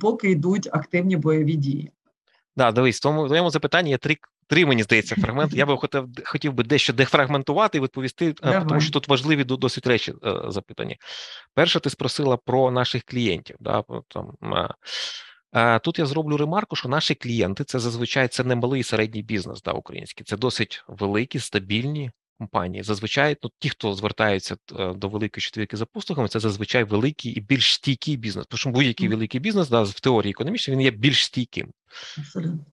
поки 0.00 0.30
йдуть 0.30 0.68
активні 0.72 1.16
бойові 1.16 1.54
дії. 1.54 1.92
Да, 2.56 2.72
дивись, 2.72 2.96
в 2.98 3.02
тому 3.02 3.24
в 3.24 3.26
твоєму 3.26 3.50
запитанні 3.50 3.90
є 3.90 3.98
три, 3.98 4.16
три, 4.46 4.66
мені 4.66 4.82
здається, 4.82 5.14
фрагменти. 5.14 5.56
Я 5.56 5.66
би 5.66 5.76
хотів, 5.76 6.08
хотів 6.24 6.52
би 6.52 6.64
дещо 6.64 6.92
дефрагментувати 6.92 7.78
і 7.78 7.80
відповісти, 7.80 8.28
е, 8.28 8.34
Давай. 8.42 8.68
тому 8.68 8.80
що 8.80 8.90
тут 8.90 9.08
важливі 9.08 9.44
досить 9.44 9.86
речі 9.86 10.14
е, 10.24 10.34
запитані. 10.48 10.96
Перше, 11.54 11.80
ти 11.80 11.90
спросила 11.90 12.36
про 12.36 12.70
наших 12.70 13.02
клієнтів. 13.02 13.56
Да, 13.60 13.84
там, 14.08 14.32
е, 14.42 14.68
е, 15.54 15.78
Тут 15.78 15.98
я 15.98 16.06
зроблю 16.06 16.36
ремарку, 16.36 16.76
що 16.76 16.88
наші 16.88 17.14
клієнти 17.14 17.64
це 17.64 17.78
зазвичай 17.78 18.28
це 18.28 18.44
не 18.44 18.56
малий 18.56 18.80
і 18.80 18.84
середній 18.84 19.22
бізнес, 19.22 19.62
да, 19.62 19.72
український, 19.72 20.24
це 20.24 20.36
досить 20.36 20.84
великі, 20.88 21.38
стабільні 21.38 22.10
компанії. 22.40 22.82
Зазвичай, 22.82 23.36
ну 23.42 23.50
ті, 23.58 23.68
хто 23.68 23.94
звертаються 23.94 24.56
е, 24.78 24.94
до 24.94 25.08
великої 25.08 25.42
четвірки 25.42 25.76
за 25.76 25.86
послугами, 25.86 26.28
це 26.28 26.40
зазвичай 26.40 26.84
великий 26.84 27.32
і 27.32 27.40
більш 27.40 27.74
стійкий 27.74 28.16
бізнес. 28.16 28.46
Тому 28.46 28.58
що 28.58 28.70
будь-який 28.70 29.08
Мгм. 29.08 29.16
великий 29.16 29.40
бізнес, 29.40 29.68
да, 29.68 29.82
в 29.82 30.00
теорії 30.00 30.30
економічній, 30.30 30.72
він 30.72 30.80
є 30.80 30.90
більш 30.90 31.24
стійким. 31.24 31.72
Абсолютно. 32.18 32.64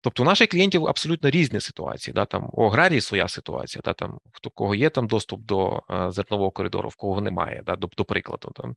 Тобто 0.00 0.22
у 0.22 0.26
наших 0.26 0.48
клієнтів 0.48 0.86
абсолютно 0.86 1.30
різні 1.30 1.60
ситуації. 1.60 2.14
Да, 2.14 2.24
там 2.24 2.50
у 2.52 2.62
аграрії 2.66 3.00
своя 3.00 3.28
ситуація, 3.28 3.82
да, 3.84 3.92
там 3.92 4.18
хто 4.32 4.50
кого 4.50 4.74
є 4.74 4.90
там 4.90 5.06
доступ 5.06 5.40
до 5.40 5.82
е, 5.90 6.10
зернового 6.10 6.50
коридору, 6.50 6.88
в 6.88 6.96
кого 6.96 7.20
немає, 7.20 7.62
да, 7.66 7.76
до, 7.76 7.88
до 7.96 8.04
прикладу. 8.04 8.52
Там, 8.54 8.74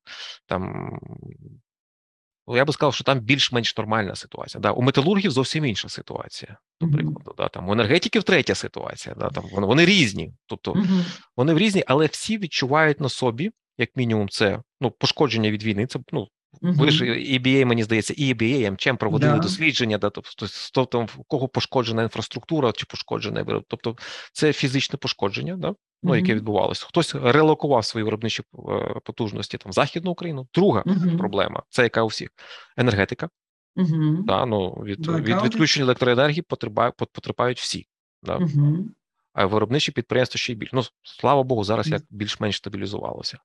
там 0.48 0.92
я 2.58 2.66
би 2.66 2.74
сказав, 2.74 2.94
що 2.94 3.04
там 3.04 3.20
більш-менш 3.20 3.78
нормальна 3.78 4.16
ситуація. 4.16 4.62
Да. 4.62 4.72
У 4.72 4.82
металургів 4.82 5.32
зовсім 5.32 5.66
інша 5.66 5.90
ситуація, 5.90 6.58
до 6.82 6.88
прикладу. 6.88 7.34
Да, 7.38 7.48
там, 7.48 7.70
у 7.70 7.74
енергетиків 7.74 8.24
третя 8.24 8.56
ситуація. 8.56 9.16
Да, 9.16 9.30
там, 9.30 9.44
вони, 9.52 9.68
вони 9.68 9.86
різні. 9.86 10.34
Тобто 10.46 10.76
вони 11.38 11.54
в 11.54 11.58
різні, 11.58 11.84
але 11.88 12.06
всі 12.06 12.38
відчувають 12.38 13.00
на 13.00 13.10
собі, 13.10 13.52
як 13.78 13.90
мінімум, 13.96 14.30
це 14.30 14.62
ну, 14.82 14.92
пошкодження 14.92 15.52
від 15.52 15.64
війни. 15.64 15.88
Це 15.88 16.00
ну, 16.12 16.28
ви 16.62 16.92
ж. 16.92 17.06
EBA, 17.06 17.66
мені 17.66 17.84
здається, 17.84 18.14
і 18.18 18.34
EBA, 18.34 18.72
МЧМ 18.72 18.96
проводили 18.96 19.34
Да. 19.34 19.40
дослідження, 19.40 19.98
да, 19.98 20.10
тобто, 20.10 20.48
тобто 20.74 21.02
в 21.02 21.24
кого 21.28 21.48
пошкоджена 21.48 22.04
інфраструктура 22.04 22.72
чи 22.72 22.86
пошкоджене 22.86 23.44
вироб. 23.44 23.64
Тобто 23.68 23.96
це 24.34 24.54
фізичне 24.54 24.98
пошкодження, 24.98 25.58
да, 25.58 25.76
ну, 26.04 26.16
яке 26.16 26.36
відбувалося. 26.36 26.86
Хтось 26.88 27.16
релокував 27.16 27.86
свої 27.86 28.04
виробничі 28.04 28.44
е, 28.70 29.00
потужності 29.04 29.58
там 29.58 29.70
в 29.70 29.74
Західну 29.74 30.12
Україну. 30.12 30.48
Друга 30.54 30.84
Мгм. 30.86 31.18
проблема 31.18 31.64
це 31.70 31.84
яка 31.84 32.04
у 32.04 32.08
всіх 32.08 32.30
енергетика. 32.78 33.30
Мгм. 33.76 34.24
Да, 34.28 34.46
ну, 34.46 34.70
від, 34.72 35.08
від 35.08 35.42
відключення 35.42 35.84
електроенергії 35.86 36.44
потерпають, 37.14 37.60
всі. 37.60 37.88
Да. 38.24 38.40
Мгм. 38.40 38.92
А 39.34 39.46
виробничі 39.46 39.92
підприємства 39.92 40.38
ще 40.38 40.54
й 40.54 40.56
більше. 40.56 40.76
Ну, 40.76 40.84
слава 41.04 41.44
Богу, 41.44 41.64
зараз 41.64 41.88
як 41.88 42.02
більш-менш 42.10 42.58
стабілізувалося. 42.58 43.38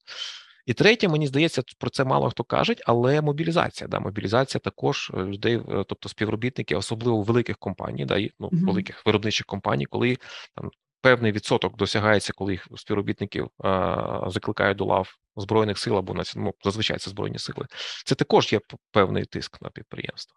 І 0.66 0.74
третє, 0.74 1.08
мені 1.08 1.26
здається, 1.26 1.62
про 1.78 1.90
це 1.90 2.04
мало 2.04 2.30
хто 2.30 2.44
каже, 2.44 2.74
але 2.86 3.22
мобілізація. 3.22 3.88
Да, 3.88 4.00
мобілізація 4.00 4.60
також 4.60 5.10
е, 5.14 5.16
людей, 5.16 5.56
е, 5.56 5.84
тобто 5.88 6.08
співробітники, 6.08 6.76
особливо 6.76 7.22
великих 7.22 7.58
компаній, 7.58 8.04
да, 8.04 8.16
і, 8.16 8.30
ну, 8.38 8.48
великих 8.52 9.06
виробничих 9.06 9.46
компаній, 9.46 9.86
коли 9.86 10.16
там 10.54 10.70
певний 11.00 11.32
відсоток 11.32 11.76
досягається, 11.76 12.32
коли 12.32 12.52
їх 12.52 12.68
співробітників 12.76 13.50
а, 13.58 14.30
закликають 14.30 14.78
до 14.78 14.84
лав 14.84 15.16
збройних 15.36 15.78
сил 15.78 15.96
або 15.96 16.24
ну, 16.36 16.54
зазвичай 16.64 16.98
це 16.98 17.10
збройні 17.10 17.38
сили. 17.38 17.66
Це 18.04 18.14
також 18.14 18.52
є 18.52 18.60
певний 18.90 19.24
тиск 19.24 19.62
на 19.62 19.70
підприємство. 19.70 20.36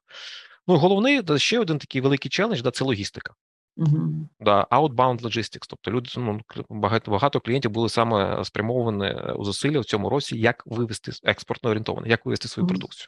Ну, 0.67 0.77
головний 0.77 1.21
ще 1.37 1.59
один 1.59 1.77
такий 1.77 2.01
великий 2.01 2.29
челендж 2.29 2.61
да, 2.61 2.71
це 2.71 2.83
логістика. 2.83 3.33
Мгм. 3.79 4.29
Да, 4.39 4.67
outbound 4.71 5.21
logistics, 5.21 5.65
тобто 5.69 5.91
люди 5.91 6.09
ну, 6.17 6.39
багато 6.69 7.11
багато 7.11 7.39
клієнтів 7.39 7.71
були 7.71 7.89
саме 7.89 8.43
спрямовані 8.45 9.05
е, 9.05 9.33
у 9.37 9.45
зусилля 9.45 9.79
в 9.79 9.85
цьому 9.85 10.09
році, 10.09 10.37
як 10.37 10.63
вивести 10.65 11.11
експортно 11.23 11.69
орієнтовано, 11.69 12.07
як 12.07 12.25
вивести 12.25 12.47
свою 12.47 12.63
Мгм. 12.65 12.69
продукцію, 12.69 13.07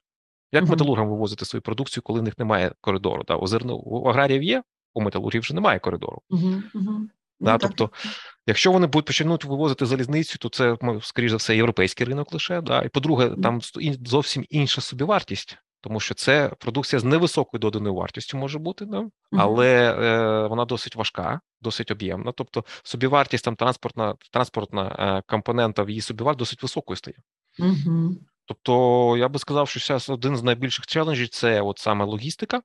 як 0.51 0.63
Мгм. 0.63 0.71
металургам 0.71 1.10
вивозити 1.10 1.45
свою 1.45 1.62
продукцію, 1.62 2.03
коли 2.03 2.19
в 2.19 2.23
них 2.23 2.38
немає 2.39 2.71
коридору. 2.81 3.23
Да, 3.27 3.36
у 3.36 3.47
зерно 3.47 3.75
у 3.75 4.05
аграріїв 4.05 4.43
є, 4.43 4.63
у 4.93 5.01
металургів 5.01 5.41
вже 5.41 5.55
немає 5.55 5.79
коридору. 5.79 6.21
Да, 6.29 7.51
Ну, 7.53 7.57
так, 7.57 7.62
тобто, 7.62 7.88
так. 7.88 8.12
якщо 8.47 8.71
вони 8.71 8.88
будуть 8.88 9.05
почнуть 9.05 9.45
вивозити 9.45 9.86
залізницю, 9.86 10.38
то 10.38 10.49
це 10.49 10.77
скоріш 11.01 11.31
за 11.31 11.38
все 11.38 11.55
європейський 11.55 12.07
ринок 12.07 12.34
лише. 12.34 12.62
Да, 12.62 12.81
і 12.81 12.89
по-друге, 12.89 13.29
там 13.43 13.60
зовсім 14.05 14.45
інша 14.49 14.81
собівартість. 14.81 15.57
Тому 15.82 16.00
що 16.00 16.15
це 16.15 16.52
продукція 16.60 17.00
з 17.00 17.04
невисокою 17.04 17.60
доданою 17.60 17.96
вартістю 17.96 18.38
може 18.38 18.60
бути, 18.60 18.86
да? 18.86 19.10
Але 19.32 19.94
е, 19.94 20.48
вона 20.48 20.65
досить 20.65 20.96
важка, 20.96 21.41
досить 21.62 21.91
об'ємна. 21.91 22.32
Тобто 22.32 22.65
собівартість 22.84 23.46
там 23.46 23.56
транспортна 23.56 24.15
транспортна 24.32 24.96
е, 25.00 25.32
компонента 25.32 25.84
в 25.84 25.89
її 25.89 26.02
собівартість 26.02 26.39
досить 26.39 26.63
високою 26.63 26.98
стає. 26.98 27.17
Мгм. 27.60 28.17
Тобто, 28.46 29.17
я 29.17 29.30
би 29.30 29.39
сказав, 29.39 29.70
що 29.70 29.80
зараз 29.80 30.10
один 30.10 30.38
з 30.38 30.44
найбільших 30.44 30.88
челенджів 30.88 31.30
це 31.30 31.62
от 31.62 31.80
саме 31.80 32.06
логістика 32.06 32.62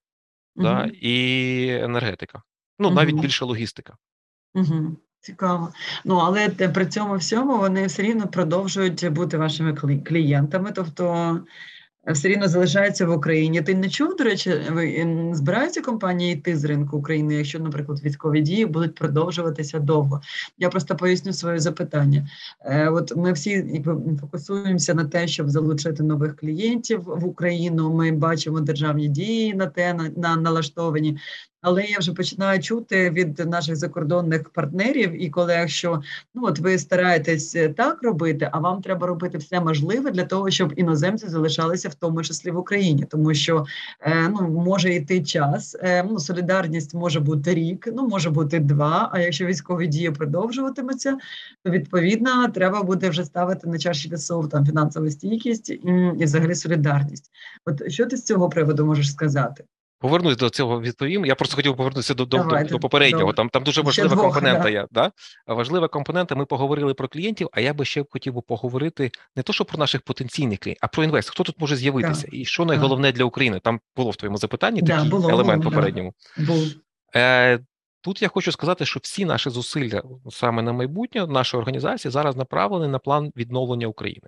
да, 0.57 0.91
і 0.93 1.69
енергетика. 1.83 2.43
Ну, 2.79 2.91
навіть 2.91 3.13
Мгм. 3.15 3.23
більше 3.23 3.45
логістика. 3.45 3.97
Мгм. 4.55 4.97
Цікаво. 5.21 5.73
Ну, 6.05 6.17
але 6.17 6.49
при 6.49 6.87
цьому 6.87 7.17
всьому 7.17 7.59
вони 7.59 7.87
все 7.87 8.03
рівно 8.03 8.29
продовжують 8.29 9.09
бути 9.09 9.39
вашими 9.39 9.73
клі- 9.73 10.05
клієнтами. 10.05 10.73
Тобто 10.73 11.41
все 12.13 12.29
рівно 12.29 12.49
залишаються 12.49 13.07
в 13.07 13.11
Україні. 13.11 13.63
Ти 13.63 13.75
не 13.75 13.89
чув, 13.89 14.17
до 14.17 14.25
речі, 14.25 14.55
ви 14.71 15.07
збираються 15.33 15.81
компанії 15.81 16.33
йти 16.33 16.57
з 16.57 16.65
ринку 16.65 16.97
України, 16.97 17.35
якщо, 17.35 17.59
наприклад, 17.59 18.05
військові 18.05 18.41
дії 18.41 18.67
будуть 18.67 18.95
продовжуватися 18.95 19.79
довго. 19.79 20.21
Я 20.59 20.69
просто 20.69 20.97
поясню 20.97 21.33
своє 21.33 21.59
запитання. 21.59 22.29
Е, 22.65 22.89
от 22.89 23.17
ми 23.17 23.33
всі 23.33 23.83
фокусуємося 24.21 24.95
на 24.95 25.05
те, 25.05 25.29
щоб 25.29 25.51
залучити 25.51 26.03
нових 26.03 26.37
клієнтів 26.37 27.03
в 27.03 27.27
Україну. 27.27 27.95
Ми 27.95 28.13
бачимо 28.13 28.61
державні 28.61 29.09
дії 29.09 29.55
на 29.55 29.67
те, 29.67 29.95
на, 29.95 30.11
на 30.17 30.37
налаштовані 30.37 31.19
але 31.67 31.85
я 31.85 31.99
вже 31.99 32.13
починаю 32.13 32.63
чути 32.63 33.11
від 33.11 33.39
наших 33.39 33.77
закордонних 33.77 34.51
партнерів 34.51 35.23
і 35.23 35.31
колег, 35.31 35.69
що 35.69 36.03
ну 36.35 36.43
от 36.45 36.59
ви 36.59 36.79
стараєтесь 36.79 37.57
е, 37.57 37.69
так 37.69 38.03
робити, 38.03 38.49
а 38.53 38.59
вам 38.59 38.83
треба 38.83 39.07
робити 39.07 39.39
все 39.39 39.61
можливе 39.61 40.11
для 40.11 40.25
того, 40.25 40.51
щоб 40.51 40.73
іноземці 40.77 41.29
залишалися 41.29 41.89
в 41.89 41.95
тому 41.95 42.23
числі 42.23 42.51
в 42.51 42.59
Україні, 42.59 43.05
тому 43.11 43.35
що 43.35 43.67
е, 44.01 44.29
ну 44.29 44.49
може 44.49 44.95
йти 44.95 45.25
час. 45.25 45.77
Е, 45.81 46.03
ну 46.03 46.19
солідарність 46.19 46.95
може 46.95 47.21
бути 47.21 47.55
рік, 47.55 47.89
ну 47.95 48.09
може 48.09 48.31
бути 48.31 48.59
два. 48.59 49.11
А 49.13 49.21
якщо 49.21 49.47
військові 49.47 49.87
дії 49.87 50.11
продовжуватимуться, 50.11 51.19
то 51.65 51.71
відповідно 51.71 52.49
треба 52.49 52.83
буде 52.83 53.09
вже 53.09 53.25
ставити 53.25 53.69
на 53.69 53.79
чаші 53.79 54.09
весов 54.09 54.49
там 54.49 54.67
фінансову 54.67 55.11
стійкість 55.11 55.71
і, 55.71 55.81
і 56.19 56.25
взагалі 56.25 56.55
солідарність. 56.55 57.31
От 57.65 57.93
що 57.93 58.07
ти 58.07 58.17
з 58.17 58.25
цього 58.25 58.49
приводу 58.49 58.87
можеш 58.87 59.13
сказати? 59.13 59.65
Повернусь 60.07 60.37
до 60.37 60.51
цього 60.51 60.81
відповім. 60.81 61.27
Я 61.27 61.35
просто 61.35 61.57
хотів 61.57 61.77
повернутися 61.77 62.15
до 62.15 62.25
до, 62.25 62.39
до, 62.39 62.65
до 62.71 62.79
попереднього. 62.79 63.33
Там 63.33 63.49
там 63.49 63.63
дуже 63.65 63.83
важлива 63.83 64.15
двох, 64.15 64.25
компонента. 64.25 64.63
Да. 64.63 64.69
є. 64.71 64.87
Да? 64.91 65.13
Важлива 65.47 65.89
компонента. 65.89 66.35
Ми 66.35 66.47
поговорили 66.47 66.95
про 66.95 67.09
клієнтів. 67.09 67.49
А 67.53 67.61
я 67.61 67.75
би 67.75 67.85
ще 67.85 68.05
хотів 68.11 68.35
би 68.35 68.41
поговорити 68.41 69.11
не 69.37 69.43
то, 69.43 69.53
що 69.53 69.65
про 69.65 69.79
наших 69.79 70.03
потенційних 70.03 70.59
клієнтів, 70.59 70.81
а 70.85 70.89
про 70.89 71.05
інвест. 71.05 71.31
Хто 71.31 71.45
тут 71.45 71.61
може 71.61 71.77
з'явитися, 71.77 72.29
да. 72.31 72.37
і 72.37 72.45
що 72.45 72.65
найголовне 72.65 73.13
для 73.13 73.25
України? 73.25 73.61
Там 73.61 73.81
було 73.97 74.11
в 74.11 74.17
твоєму 74.17 74.37
запитанні 74.37 74.83
да, 74.83 74.97
такий 74.97 75.11
було, 75.11 75.31
елемент 75.31 75.63
було, 75.63 75.75
попередньому. 75.75 76.13
Був. 76.39 76.67
Е, 77.17 77.59
Тут 78.01 78.23
я 78.23 78.29
хочу 78.29 78.53
сказати, 78.53 78.87
що 78.87 79.01
всі 79.03 79.25
наші 79.25 79.51
зусилля 79.51 80.03
саме 80.31 80.63
на 80.63 80.73
майбутнє 80.73 81.27
нашої 81.27 81.61
організації 81.61 82.13
зараз 82.13 82.37
направлені 82.37 82.93
на 82.93 82.99
план 82.99 83.33
відновлення 83.37 83.87
України. 83.87 84.27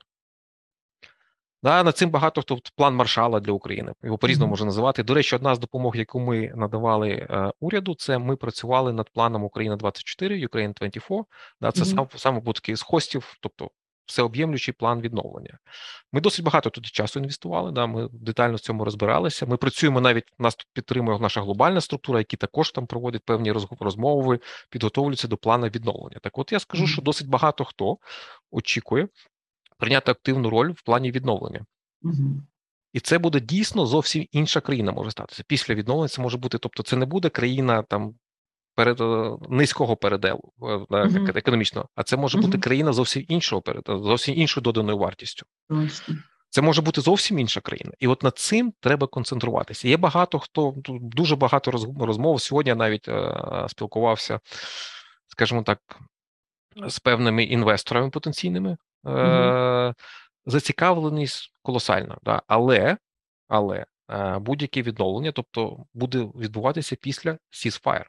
Да, 1.62 1.82
Над 1.82 1.96
цим 1.96 2.10
багато 2.10 2.42
хто 2.42 2.58
план 2.76 2.94
маршала 2.94 3.40
для 3.40 3.52
України. 3.52 3.92
Його 4.02 4.18
по 4.18 4.26
різному 4.26 4.50
можна 4.50 4.66
називати. 4.66 5.02
До 5.02 5.14
речі, 5.14 5.36
одна 5.36 5.54
з 5.54 5.58
допомог, 5.58 5.96
яку 5.96 6.20
ми 6.20 6.52
надавали 6.56 7.10
е, 7.10 7.52
уряду, 7.60 7.94
це 7.94 8.18
ми 8.18 8.36
працювали 8.36 8.92
над 8.92 9.10
планом 9.10 9.44
Україна 9.44 9.76
24 9.76 10.46
Ukraine 10.46 10.74
24. 10.74 11.24
Да, 11.60 11.72
Це 11.72 11.82
mm-hmm. 11.82 11.94
сам 11.94 12.08
саме 12.16 12.40
був 12.40 12.54
такий 12.54 12.76
з 12.76 12.82
хостів, 12.82 13.36
тобто 13.40 13.70
всеоб'ємлючий 14.06 14.74
план 14.74 15.00
відновлення. 15.00 15.58
Ми 16.12 16.20
досить 16.20 16.44
багато 16.44 16.70
туди 16.70 16.88
часу 16.88 17.18
інвестували. 17.20 17.72
Да, 17.72 17.86
Ми 17.86 18.08
детально 18.12 18.56
в 18.56 18.60
цьому 18.60 18.84
розбиралися. 18.84 19.46
Ми 19.46 19.56
працюємо 19.56 20.00
навіть 20.00 20.24
нас 20.38 20.54
тут 20.54 20.66
підтримує 20.72 21.18
наша 21.18 21.40
глобальна 21.40 21.80
структура, 21.80 22.18
які 22.18 22.36
також 22.36 22.70
там 22.70 22.86
проводять 22.86 23.24
певні 23.24 23.52
розмови, 23.80 24.40
підготовлюються 24.70 25.28
до 25.28 25.36
плану 25.36 25.66
відновлення. 25.66 26.18
Так, 26.22 26.38
от 26.38 26.52
я 26.52 26.58
скажу, 26.58 26.84
mm-hmm. 26.84 26.92
що 26.92 27.02
досить 27.02 27.28
багато 27.28 27.64
хто 27.64 27.98
очікує 28.50 29.08
прийняти 29.78 30.10
активну 30.10 30.50
роль 30.50 30.72
в 30.72 30.82
плані 30.82 31.10
відновлення. 31.10 31.64
Угу. 32.02 32.42
І 32.92 33.00
це 33.00 33.18
буде 33.18 33.40
дійсно 33.40 33.86
зовсім 33.86 34.26
інша 34.32 34.60
країна 34.60 34.92
може 34.92 35.10
статися. 35.10 35.42
Після 35.46 35.74
відновлення 35.74 36.08
це 36.08 36.22
може 36.22 36.38
бути, 36.38 36.58
тобто, 36.58 36.82
це 36.82 36.96
не 36.96 37.06
буде 37.06 37.28
країна 37.28 37.82
там 37.82 38.14
перед 38.74 39.00
е, 39.00 39.36
низького 39.48 39.96
переделу 39.96 40.52
uh-huh. 40.60 41.38
економічного, 41.38 41.88
а 41.94 42.02
це 42.02 42.16
може 42.16 42.38
uh-huh. 42.38 42.42
бути 42.42 42.58
країна 42.58 42.92
зовсім 42.92 43.24
іншого 43.28 43.62
переделу, 43.62 44.04
зовсім 44.04 44.34
іншою 44.34 44.62
доданою 44.62 44.98
вартістю. 44.98 45.46
Uh-huh. 45.70 46.16
Це 46.50 46.62
може 46.62 46.82
бути 46.82 47.00
зовсім 47.00 47.38
інша 47.38 47.60
країна, 47.60 47.92
і 47.98 48.08
от 48.08 48.22
над 48.22 48.38
цим 48.38 48.72
треба 48.80 49.06
концентруватися. 49.06 49.88
Є 49.88 49.96
багато 49.96 50.38
хто 50.38 50.74
дуже 50.88 51.36
багато 51.36 51.70
розмов. 52.00 52.40
Сьогодні 52.40 52.68
я 52.68 52.74
навіть 52.74 53.08
е, 53.08 53.66
спілкувався, 53.68 54.40
скажімо 55.28 55.62
так, 55.62 55.78
з 56.86 56.98
певними 56.98 57.44
інвесторами 57.44 58.10
потенційними, 58.10 58.76
Е, 59.06 59.94
Зацікавленість 60.46 61.52
колосальна, 61.62 62.18
да? 62.24 62.42
але 62.46 62.96
але 63.48 63.86
е, 64.10 64.38
будь-яке 64.38 64.82
відновлення, 64.82 65.32
тобто 65.32 65.84
буде 65.94 66.18
відбуватися 66.18 66.96
після 66.96 67.38
ceasefire. 67.52 68.04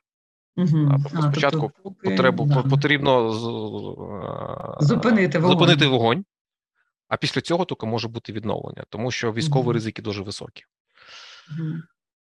Угу. 0.58 0.99
Тобто 1.04 1.21
спочатку 1.21 1.71
тобто, 1.84 2.10
потребу, 2.10 2.45
да. 2.45 2.63
потрібно 2.63 3.28
е, 3.28 4.86
зупинити 4.86 5.39
вогонь. 5.39 5.58
зупинити 5.58 5.88
вогонь, 5.88 6.25
а 7.08 7.17
після 7.17 7.41
цього 7.41 7.65
тільки 7.65 7.86
може 7.86 8.08
бути 8.08 8.34
відновлення, 8.34 8.84
тому 8.89 9.12
що 9.12 9.34
військові 9.34 9.63
угу. 9.63 9.73
ризики 9.73 10.02
дуже 10.02 10.23
високі. 10.23 10.63
Угу. 11.52 11.73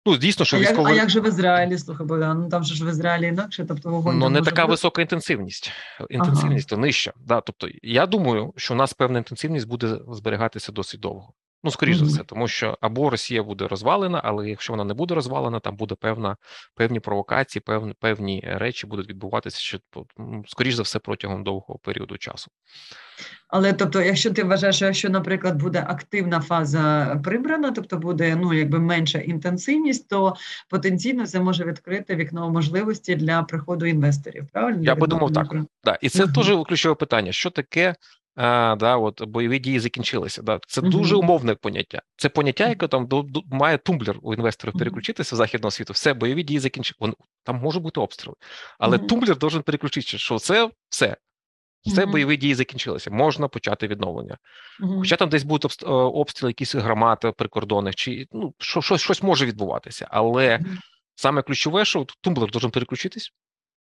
Ну, 0.09 0.17
дійсно, 0.17 0.45
що 0.45 0.57
а 0.57 0.61
військовий... 0.61 0.93
Як, 0.93 0.93
а 0.93 1.03
як 1.03 1.11
же 1.11 1.21
в 1.21 1.29
Ізраїлі, 1.29 1.79
слухай, 1.79 2.07
Богдан, 2.07 2.41
ну 2.41 2.49
там 2.49 2.65
же 2.65 2.75
ж 2.75 2.85
в 2.85 2.89
Ізраїлі 2.89 3.27
інакше, 3.27 3.65
тобто 3.69 3.91
вогонь. 3.91 4.19
Ну, 4.19 4.29
не 4.29 4.43
така 4.43 4.63
бути? 4.63 4.71
висока 4.71 5.03
інтенсивність. 5.03 5.73
Інтенсивність 6.11 6.73
ага. 6.73 6.81
то 6.81 6.87
нижча. 6.87 7.13
Да, 7.27 7.41
Тобто, 7.41 7.69
я 7.83 8.07
думаю, 8.07 8.53
що 8.57 8.75
у 8.75 8.77
нас 8.77 8.93
певна 8.93 9.19
інтенсивність 9.19 9.69
буде 9.69 9.99
зберігатися 10.09 10.73
досить 10.73 11.01
довго. 11.01 11.33
Ну, 11.65 11.71
скоріш 11.71 11.97
за 11.97 12.05
все, 12.05 12.25
тому 12.25 12.49
що 12.49 12.79
або 12.81 13.11
Росія 13.11 13.43
буде 13.43 13.69
розвалена, 13.69 14.21
але 14.25 14.49
якщо 14.49 14.73
вона 14.73 14.85
не 14.85 14.95
буде 14.95 15.15
розвалена, 15.15 15.61
там 15.61 15.77
буде 15.77 15.95
певна 15.95 16.37
певні 16.75 17.01
провокації, 17.01 17.63
певні 17.67 17.95
певні 18.01 18.45
речі 18.47 18.87
будуть 18.87 19.09
відбуватися 19.09 19.59
ще 19.61 19.79
ну, 20.19 20.45
скоріш 20.47 20.75
за 20.75 20.83
все 20.83 20.99
протягом 20.99 21.45
довгого 21.45 21.79
періоду 21.79 22.19
часу. 22.19 22.51
Але 23.49 23.73
тобто, 23.73 24.03
якщо 24.03 24.31
ти 24.31 24.45
вважаєш, 24.45 24.77
що 24.77 24.85
якщо, 24.85 25.11
наприклад, 25.11 25.57
буде 25.57 25.85
активна 25.89 26.41
фаза 26.41 27.17
прибрана, 27.25 27.71
тобто 27.71 27.97
буде 27.97 28.37
ну 28.37 28.55
якби 28.55 28.79
менша 28.79 29.19
інтенсивність, 29.19 30.09
то 30.09 30.37
потенційно 30.69 31.27
це 31.27 31.41
може 31.41 31.65
відкрити 31.65 32.17
вікно 32.17 32.51
можливості 32.51 33.15
для 33.15 33.43
приходу 33.43 33.87
інвесторів. 33.87 34.47
Правильно 34.53 34.83
я 34.83 34.97
подумав 34.97 35.33
так. 35.33 35.55
Да. 35.85 35.99
І 36.01 36.09
це 36.09 36.25
uh-huh. 36.25 36.35
теж 36.35 36.67
ключове 36.67 36.95
питання: 36.95 37.33
що 37.33 37.51
таке 37.51 37.95
а, 38.41 38.77
да, 38.77 38.97
от 38.97 39.23
бойові 39.23 39.59
дії 39.59 39.81
закінчилися. 39.81 40.43
Да, 40.43 40.61
Це 40.67 40.81
uh-huh. 40.81 40.91
дуже 40.91 41.17
умовне 41.17 41.55
поняття. 41.55 42.03
Це 42.17 42.29
поняття, 42.29 42.69
яке 42.69 42.89
там 42.89 43.07
до, 43.07 43.23
до 43.23 43.43
має 43.51 43.79
тумблер 43.79 44.19
у 44.23 44.35
інвесторів 44.35 44.75
переключитися 44.79 45.37
в 45.37 45.39
західного 45.39 45.71
світу. 45.71 45.93
Все, 45.93 46.15
бойові 46.15 46.43
дії 46.43 46.59
закінчили. 46.59 47.13
Там 47.43 47.57
може 47.57 47.81
бути 47.81 48.01
обстріли, 48.01 48.37
але 48.79 48.97
uh-huh. 48.97 49.07
тумблер 49.07 49.39
должен 49.39 49.63
переключитися, 49.63 50.19
що 50.19 50.39
це 50.39 50.71
все. 50.89 51.17
Все 51.87 52.05
uh-huh. 52.05 52.11
бойові 52.11 52.37
дії 52.37 52.55
закінчилися, 52.55 53.11
можна 53.11 53.49
почати 53.49 53.87
відновлення. 53.87 54.39
Uh-huh. 54.81 54.99
Хоча 54.99 55.17
там 55.17 55.29
десь 55.29 55.45
будуть 55.45 55.83
е, 55.83 55.87
обстріли, 55.91 56.51
якісь 56.51 56.75
громади 56.75 57.33
прикордонних, 57.37 57.95
чи 57.95 58.27
ну 58.33 58.55
що, 58.59 58.83
щось 58.83 59.01
щось 59.01 59.23
може 59.23 59.47
відбуватися, 59.47 60.09
але 60.11 60.57
uh-huh. 60.57 60.77
саме 61.15 61.43
ключове, 61.43 61.85
що 61.85 62.07
тумблер 62.21 62.51
должен 62.51 62.71
переключитись, 62.71 63.33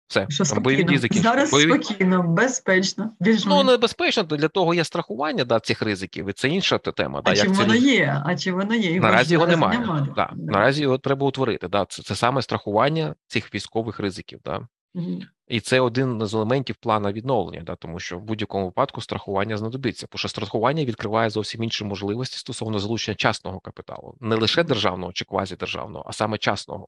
все, 0.07 0.27
що 0.29 0.43
там 0.43 0.63
бойові 0.63 0.83
дії 0.83 0.97
закінчені. 0.97 1.23
Зараз 1.23 1.51
бойові... 1.51 1.83
спокійно, 1.83 2.23
безпечно. 2.23 3.11
Більш 3.19 3.45
ну, 3.45 3.63
небезпечно, 3.63 4.23
для 4.23 4.47
того 4.47 4.73
є 4.73 4.83
страхування 4.83 5.43
да, 5.45 5.59
цих 5.59 5.81
ризиків, 5.81 6.29
і 6.29 6.33
це 6.33 6.49
інша 6.49 6.77
тема. 6.77 7.21
А 7.23 7.31
да, 7.31 7.41
чи 7.41 7.47
воно 7.47 7.75
є? 7.75 8.21
А 8.25 8.35
чи 8.35 8.51
воно 8.51 8.75
є? 8.75 8.99
Наразі 8.99 9.33
його 9.33 9.47
немає. 9.47 9.79
немає. 9.79 10.07
Да. 10.15 10.29
Да. 10.35 10.51
Наразі 10.51 10.81
його 10.81 10.97
треба 10.97 11.27
утворити. 11.27 11.67
Да. 11.67 11.85
Це 11.89 12.03
це 12.03 12.15
саме 12.15 12.41
страхування 12.41 13.15
цих 13.27 13.55
військових 13.55 13.99
ризиків. 13.99 14.39
Да. 14.45 14.67
Угу. 14.95 15.21
І 15.47 15.59
це 15.59 15.79
один 15.79 16.25
з 16.25 16.33
елементів 16.33 16.75
плану 16.75 17.11
відновлення, 17.11 17.61
да, 17.61 17.75
тому 17.75 17.99
що 17.99 18.17
в 18.17 18.21
будь-якому 18.21 18.65
випадку 18.65 19.01
страхування 19.01 19.57
знадобиться, 19.57 20.07
тому 20.07 20.19
що 20.19 20.27
страхування 20.27 20.85
відкриває 20.85 21.29
зовсім 21.29 21.63
інші 21.63 21.83
можливості 21.83 22.37
стосовно 22.37 22.79
залучення 22.79 23.15
частного 23.15 23.59
капіталу, 23.59 24.15
не 24.19 24.35
лише 24.35 24.63
державного 24.63 25.13
чи 25.13 25.25
квазідержавного, 25.25 26.05
а 26.07 26.13
саме 26.13 26.37
частного. 26.37 26.87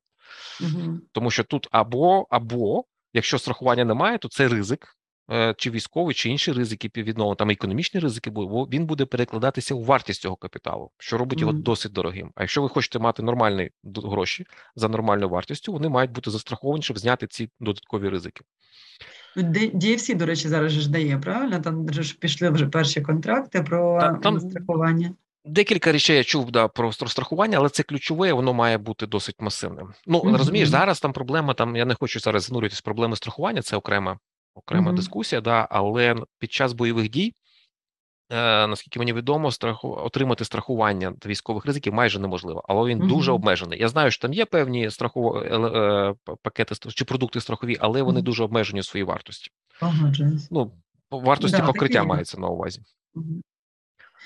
Угу. 0.61 0.99
Тому 1.11 1.31
що 1.31 1.43
тут 1.43 1.67
або 1.71 2.27
або 2.29 2.83
Якщо 3.17 3.39
страхування 3.39 3.85
немає, 3.85 4.17
то 4.17 4.27
це 4.27 4.47
ризик, 4.47 4.97
е, 5.31 5.55
чи 5.57 5.71
військовий, 5.71 6.15
чи 6.15 6.29
інші 6.29 6.51
ризики 6.51 6.91
відновлення, 6.95 7.35
там 7.35 7.49
економічні 7.49 7.99
ризики, 7.99 8.29
бо 8.29 8.65
він 8.65 8.85
буде 8.85 9.05
перекладатися 9.05 9.75
у 9.75 9.83
вартість 9.83 10.21
цього 10.21 10.35
капіталу, 10.35 10.91
що 10.97 11.17
робить 11.17 11.41
його 11.41 11.53
mm. 11.53 11.61
досить 11.61 11.91
дорогим. 11.91 12.31
А 12.35 12.43
якщо 12.43 12.61
ви 12.61 12.69
хочете 12.69 12.99
мати 12.99 13.23
нормальні 13.23 13.69
гроші 13.95 14.45
за 14.75 14.87
нормальною 14.87 15.29
вартістю, 15.29 15.73
вони 15.73 15.89
мають 15.89 16.11
бути 16.11 16.31
застраховані, 16.31 16.83
щоб 16.83 16.97
зняти 16.97 17.27
ці 17.27 17.49
додаткові 17.59 18.09
ризики. 18.09 18.41
DFC, 19.37 20.15
до 20.15 20.25
речі, 20.25 20.47
зараз 20.47 20.71
ж 20.71 20.91
дає, 20.91 21.17
правильно? 21.17 21.59
Там 21.59 21.93
ж 21.93 22.17
пішли 22.19 22.49
вже 22.49 22.67
перші 22.67 23.01
контракти 23.01 23.63
про 23.63 23.99
там 24.23 24.39
страхування. 24.39 25.11
Декілька 25.47 25.91
речей 25.91 26.17
я 26.17 26.23
чув 26.23 26.51
да, 26.51 26.67
про 26.67 26.91
страхування, 26.93 27.57
але 27.57 27.69
це 27.69 27.83
ключове, 27.83 28.33
воно 28.33 28.53
має 28.53 28.77
бути 28.77 29.07
досить 29.07 29.35
масивним. 29.39 29.93
Ну 30.07 30.19
mm-hmm. 30.19 30.37
розумієш, 30.37 30.69
зараз 30.69 30.99
там 30.99 31.13
проблема. 31.13 31.53
Там 31.53 31.75
я 31.75 31.85
не 31.85 31.95
хочу 31.95 32.19
зараз 32.19 32.43
занурюватися 32.43 32.81
проблеми 32.85 33.15
страхування, 33.15 33.61
це 33.61 33.77
окрема 33.77 34.17
окрема 34.57 34.91
mm-hmm. 34.91 34.95
дискусія. 34.95 35.41
Да, 35.41 35.67
але 35.71 36.15
під 36.39 36.51
час 36.51 36.73
бойових 36.73 37.09
дій, 37.09 37.33
е, 38.29 38.67
наскільки 38.67 38.99
мені 38.99 39.13
відомо, 39.13 39.51
страху 39.51 39.97
отримати 40.05 40.45
страхування 40.45 41.13
військових 41.25 41.65
ризиків 41.65 41.93
майже 41.93 42.19
неможливо, 42.19 42.63
але 42.67 42.89
він 42.89 43.01
mm-hmm. 43.01 43.07
дуже 43.07 43.31
обмежений. 43.31 43.79
Я 43.79 43.87
знаю, 43.87 44.11
що 44.11 44.21
там 44.21 44.33
є 44.33 44.45
певні 44.45 44.91
страхов... 44.91 45.37
е, 45.37 45.57
е, 45.57 46.35
пакети 46.41 46.75
чи 46.75 47.05
продукти 47.05 47.41
страхові, 47.41 47.77
але 47.79 48.01
вони 48.01 48.21
дуже 48.21 48.43
обмежені 48.43 48.79
у 48.79 48.83
своїй 48.83 49.03
вартості. 49.03 49.51
Ну 50.51 50.71
вартості 51.11 51.57
да, 51.57 51.65
покриття 51.65 52.03
мається 52.03 52.39
на 52.39 52.47
увазі. 52.47 52.81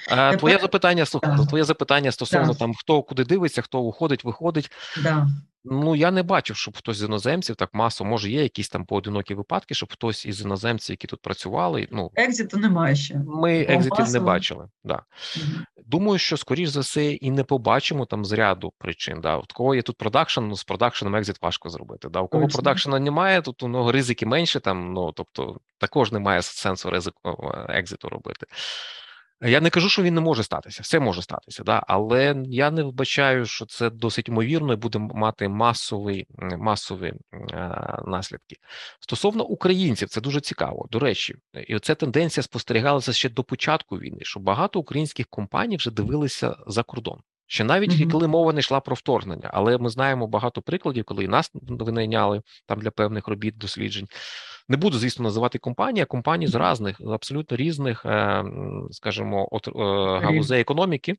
А, 0.09 0.35
Твоє 0.35 0.57
запитання 0.57 1.05
да. 1.23 1.45
твоє 1.45 1.63
запитання 1.63 2.11
стосовно 2.11 2.53
да. 2.53 2.59
там 2.59 2.73
хто 2.75 3.03
куди 3.03 3.23
дивиться, 3.23 3.61
хто 3.61 3.79
уходить, 3.79 4.23
виходить. 4.23 4.71
Да. 5.03 5.27
Ну 5.63 5.95
я 5.95 6.11
не 6.11 6.23
бачив, 6.23 6.55
щоб 6.55 6.77
хтось 6.77 6.97
з 6.97 7.03
іноземців 7.03 7.55
так 7.55 7.69
масово, 7.73 8.09
може, 8.09 8.29
є 8.29 8.43
якісь 8.43 8.69
там 8.69 8.85
поодинокі 8.85 9.33
випадки, 9.33 9.73
щоб 9.73 9.93
хтось 9.93 10.25
із 10.25 10.41
іноземців, 10.41 10.93
які 10.93 11.07
тут 11.07 11.21
працювали. 11.21 11.87
Ну 11.91 12.11
екзиту 12.15 12.57
немає 12.57 12.95
ще. 12.95 13.21
Ми 13.27 13.61
екзитів 13.61 13.99
масово. 13.99 14.11
не 14.11 14.19
бачили. 14.19 14.67
Да. 14.83 15.03
Угу. 15.37 15.65
Думаю, 15.85 16.19
що 16.19 16.37
скоріш 16.37 16.69
за 16.69 16.79
все 16.79 17.11
і 17.11 17.31
не 17.31 17.43
побачимо 17.43 18.05
там 18.05 18.25
з 18.25 18.31
ряду 18.31 18.73
причин. 18.77 19.21
Да, 19.21 19.37
от 19.37 19.51
кого 19.51 19.75
є 19.75 19.81
тут 19.81 19.97
продакшн, 19.97 20.41
ну 20.41 20.55
з 20.55 20.63
продакшеном 20.63 21.15
екзит 21.15 21.41
важко 21.41 21.69
зробити. 21.69 22.09
Да, 22.09 22.19
у 22.19 22.27
кого 22.27 22.47
продакшена 22.47 22.99
немає, 22.99 23.41
тут 23.41 23.63
у 23.63 23.67
нього 23.67 23.91
ризики 23.91 24.25
менше. 24.25 24.59
Там 24.59 24.93
ну 24.93 25.11
тобто 25.11 25.59
також 25.77 26.11
немає 26.11 26.41
сенсу 26.41 26.89
ризику 26.89 27.53
е, 27.53 27.65
екзиту 27.69 28.09
робити. 28.09 28.47
Я 29.43 29.62
не 29.62 29.69
кажу, 29.69 29.89
що 29.89 30.04
він 30.04 30.13
не 30.13 30.21
може 30.21 30.43
статися, 30.43 30.84
все 30.84 30.99
може 30.99 31.21
статися, 31.21 31.63
да, 31.63 31.84
але 31.88 32.43
я 32.45 32.71
не 32.71 32.84
вбачаю, 32.84 33.45
що 33.45 33.65
це 33.65 33.89
досить 33.89 34.27
ймовірно 34.30 34.73
і 34.73 34.75
буде 34.75 34.99
мати 34.99 35.47
масові 35.47 36.25
масові 36.58 37.13
е, 37.54 37.71
наслідки. 38.06 38.56
Стосовно 38.99 39.43
українців, 39.43 40.10
це 40.10 40.21
дуже 40.21 40.41
цікаво. 40.41 40.88
До 40.91 40.99
речі, 40.99 41.36
і 41.67 41.80
ця 41.80 41.95
тенденція 41.95 42.43
спостерігалася 42.43 43.13
ще 43.13 43.30
до 43.30 43.43
початку 43.43 43.97
війни, 43.97 44.19
що 44.21 44.39
багато 44.39 44.80
українських 44.80 45.27
компаній 45.27 45.77
вже 45.77 45.91
дивилися 45.91 46.56
за 46.67 46.84
кордон. 46.84 47.21
Ще 47.47 47.63
навіть 47.63 47.91
mm-hmm. 47.91 48.12
коли 48.12 48.27
мова 48.27 48.54
не 48.54 48.60
йшла 48.60 48.80
про 48.80 48.95
вторгнення, 48.95 49.49
але 49.54 49.77
ми 49.77 49.89
знаємо 49.89 50.27
багато 50.27 50.62
прикладів, 50.62 51.06
коли 51.06 51.23
і 51.23 51.27
нас 51.27 51.51
винайняли 51.54 52.41
там 52.65 52.80
для 52.80 52.91
певних 52.91 53.27
робіт 53.27 53.58
досліджень. 53.58 54.08
Не 54.69 54.78
буду, 54.78 54.97
звісно, 54.97 55.24
називати 55.24 55.60
компанії, 55.60 56.04
а 56.04 56.06
компанії 56.06 56.47
з 56.47 56.56
різних, 56.56 57.02
абсолютно 57.02 57.58
різних, 57.58 58.06
е, 58.06 58.43
скажімо, 58.91 59.47
от 59.52 59.67
е, 59.67 59.71
галузей 60.26 60.62
економіки 60.62 61.17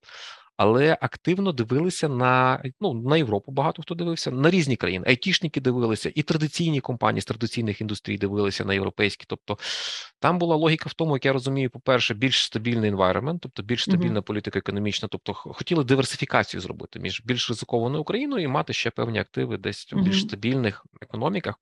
але 0.56 0.98
активно 1.00 1.52
дивилися 1.52 2.08
на 2.08 2.62
ну 2.80 2.94
на 2.94 3.16
Європу. 3.16 3.52
Багато 3.52 3.82
хто 3.82 3.94
дивився 3.94 4.30
на 4.30 4.50
різні 4.50 4.76
країни. 4.76 5.04
Айтішники 5.08 5.60
дивилися, 5.60 6.12
і 6.14 6.22
традиційні 6.22 6.80
компанії 6.80 7.22
з 7.22 7.24
традиційних 7.24 7.80
індустрій 7.80 8.18
дивилися 8.18 8.64
на 8.64 8.74
європейські. 8.74 9.24
Тобто 9.28 9.58
там 10.20 10.38
була 10.38 10.56
логіка 10.56 10.88
в 10.88 10.94
тому, 10.94 11.16
як 11.16 11.24
я 11.24 11.32
розумію, 11.32 11.70
по 11.70 11.80
перше, 11.80 12.14
більш 12.14 12.44
стабільний 12.44 12.92
environment, 12.92 13.38
тобто 13.40 13.62
більш 13.62 13.82
стабільна 13.82 14.20
uh-huh. 14.20 14.24
політика 14.24 14.58
економічна. 14.58 15.08
Тобто 15.08 15.34
хотіли 15.34 15.84
диверсифікацію 15.84 16.60
зробити 16.60 16.98
між 16.98 17.22
більш 17.24 17.50
ризикованою 17.50 18.02
Україною 18.02 18.44
і 18.44 18.48
мати 18.48 18.72
ще 18.72 18.90
певні 18.90 19.18
активи 19.18 19.56
десь 19.56 19.92
в 19.92 19.96
uh-huh. 19.96 20.02
більш 20.02 20.20
стабільних 20.20 20.86
економіках. 21.00 21.54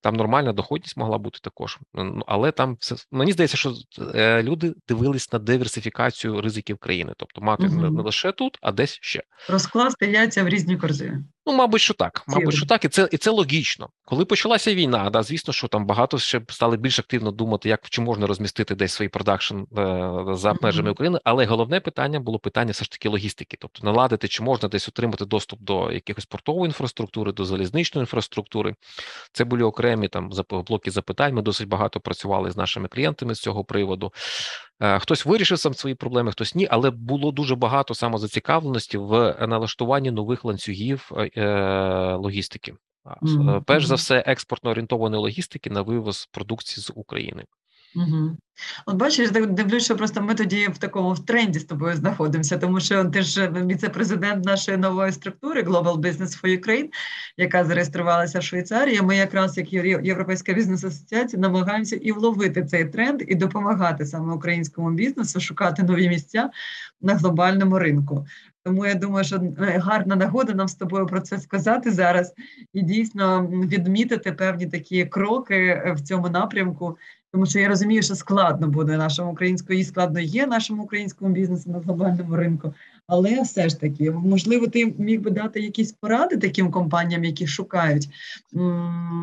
Там 0.00 0.16
нормальна 0.16 0.52
доходність 0.52 0.96
могла 0.96 1.18
бути 1.18 1.38
також. 1.42 1.78
Ну, 1.94 2.22
але 2.26 2.52
там 2.52 2.76
все 2.80 2.96
мені 3.10 3.32
здається, 3.32 3.56
що 3.56 3.74
е, 4.14 4.42
люди 4.42 4.74
дивились 4.88 5.32
на 5.32 5.38
диверсифікацію 5.38 6.40
ризиків 6.40 6.78
країни, 6.78 7.12
тобто 7.16 7.40
мати 7.40 7.62
uh-huh. 7.62 7.90
не 7.90 8.02
лише 8.02 8.27
лише 8.28 8.36
тут, 8.36 8.58
а 8.62 8.72
десь 8.72 8.98
ще 9.00 9.22
розкласти 9.48 10.06
яйця 10.06 10.44
в 10.44 10.48
різні 10.48 10.76
корзини. 10.76 11.24
Ну, 11.48 11.54
мабуть, 11.54 11.80
що 11.80 11.94
так. 11.94 12.24
Мабуть, 12.26 12.54
що 12.54 12.66
так, 12.66 12.84
і 12.84 12.88
це 12.88 13.08
і 13.12 13.16
це 13.16 13.30
логічно. 13.30 13.88
Коли 14.04 14.24
почалася 14.24 14.74
війна, 14.74 15.10
да, 15.10 15.22
звісно, 15.22 15.52
що 15.52 15.68
там 15.68 15.86
багато 15.86 16.18
ще 16.18 16.40
стали 16.48 16.76
більш 16.76 16.98
активно 16.98 17.30
думати, 17.30 17.68
як 17.68 17.88
чи 17.88 18.00
можна 18.00 18.26
розмістити 18.26 18.74
десь 18.74 18.92
свій 18.92 19.08
продакшн 19.08 19.56
е, 19.56 19.64
за 20.32 20.54
межами 20.62 20.90
України. 20.90 21.20
Але 21.24 21.44
головне 21.44 21.80
питання 21.80 22.20
було 22.20 22.38
питання 22.38 22.72
все 22.72 22.84
ж 22.84 22.90
таки 22.90 23.08
логістики, 23.08 23.56
тобто 23.60 23.86
наладити, 23.86 24.28
чи 24.28 24.42
можна 24.42 24.68
десь 24.68 24.88
отримати 24.88 25.24
доступ 25.24 25.60
до 25.62 25.92
якихось 25.92 26.26
портової 26.26 26.66
інфраструктури, 26.66 27.32
до 27.32 27.44
залізничної 27.44 28.02
інфраструктури. 28.02 28.74
Це 29.32 29.44
були 29.44 29.62
окремі 29.62 30.08
там 30.08 30.30
блоки 30.50 30.90
запитань. 30.90 31.34
Ми 31.34 31.42
досить 31.42 31.68
багато 31.68 32.00
працювали 32.00 32.50
з 32.50 32.56
нашими 32.56 32.88
клієнтами 32.88 33.34
з 33.34 33.40
цього 33.40 33.64
приводу. 33.64 34.12
Е, 34.80 34.98
хтось 34.98 35.26
вирішив 35.26 35.58
сам 35.58 35.74
свої 35.74 35.94
проблеми, 35.94 36.32
хтось 36.32 36.54
ні, 36.54 36.68
але 36.70 36.90
було 36.90 37.32
дуже 37.32 37.54
багато 37.54 37.94
самозацікавленості 37.94 38.98
в 38.98 39.36
налаштуванні 39.48 40.10
нових 40.10 40.44
ланцюгів 40.44 41.10
е, 41.16 41.30
логістики. 42.16 42.74
Mm-hmm. 43.22 43.62
Перш 43.64 43.84
за 43.84 43.94
все, 43.94 44.24
експортно 44.26 44.70
орієнтованої 44.70 45.22
логістики 45.22 45.70
на 45.70 45.82
вивоз 45.82 46.28
продукції 46.32 46.84
з 46.84 46.92
України. 46.94 47.44
Угу. 47.96 48.36
От 48.86 48.96
бачиш, 48.96 49.30
дивлюсь, 49.30 49.84
що 49.84 49.96
просто 49.96 50.22
ми 50.22 50.34
тоді 50.34 50.68
в 50.68 50.78
такому 50.78 51.12
в 51.12 51.24
тренді 51.24 51.58
з 51.58 51.64
тобою 51.64 51.96
знаходимося, 51.96 52.58
тому 52.58 52.80
що 52.80 53.04
ти 53.04 53.22
ж 53.22 53.50
віце-президент 53.50 54.44
нашої 54.44 54.76
нової 54.76 55.12
структури 55.12 55.62
Global 55.62 55.96
Business 55.96 56.42
for 56.42 56.60
Ukraine, 56.60 56.88
яка 57.36 57.64
зареєструвалася 57.64 58.38
в 58.38 58.42
Швейцарії. 58.42 59.02
Ми 59.02 59.16
якраз 59.16 59.58
як 59.58 59.72
Європейська 59.72 60.52
бізнес-асоціація 60.52 61.42
намагаємося 61.42 61.96
і 61.96 62.12
вловити 62.12 62.64
цей 62.64 62.84
тренд, 62.84 63.22
і 63.28 63.34
допомагати 63.34 64.06
саме 64.06 64.34
українському 64.34 64.90
бізнесу 64.90 65.40
шукати 65.40 65.82
нові 65.82 66.08
місця 66.08 66.50
на 67.00 67.14
глобальному 67.14 67.78
ринку. 67.78 68.26
Тому 68.68 68.86
я 68.86 68.94
думаю, 68.94 69.24
що 69.24 69.36
е, 69.36 69.78
гарна 69.78 70.16
нагода 70.16 70.54
нам 70.54 70.68
з 70.68 70.74
тобою 70.74 71.06
про 71.06 71.20
це 71.20 71.38
сказати 71.38 71.90
зараз 71.90 72.34
і 72.72 72.82
дійсно 72.82 73.46
відмітити 73.46 74.32
певні 74.32 74.66
такі 74.66 75.04
кроки 75.04 75.54
е, 75.54 75.94
в 75.96 76.00
цьому 76.00 76.28
напрямку. 76.28 76.96
Тому 77.32 77.46
що 77.46 77.58
я 77.58 77.68
розумію, 77.68 78.02
що 78.02 78.14
складно 78.14 78.68
буде 78.68 78.96
нашому 78.96 79.32
українському 79.32 79.78
і 79.78 79.84
складно 79.84 80.20
є 80.20 80.46
нашому 80.46 80.82
українському 80.82 81.34
бізнесу 81.34 81.70
на 81.70 81.78
глобальному 81.78 82.36
ринку. 82.36 82.74
Але 83.06 83.42
все 83.42 83.68
ж 83.68 83.80
таки, 83.80 84.10
можливо, 84.10 84.66
ти 84.66 84.94
міг 84.98 85.20
би 85.20 85.30
дати 85.30 85.60
якісь 85.60 85.92
поради 85.92 86.36
таким 86.36 86.70
компаніям, 86.70 87.24
які 87.24 87.46
шукають, 87.46 88.08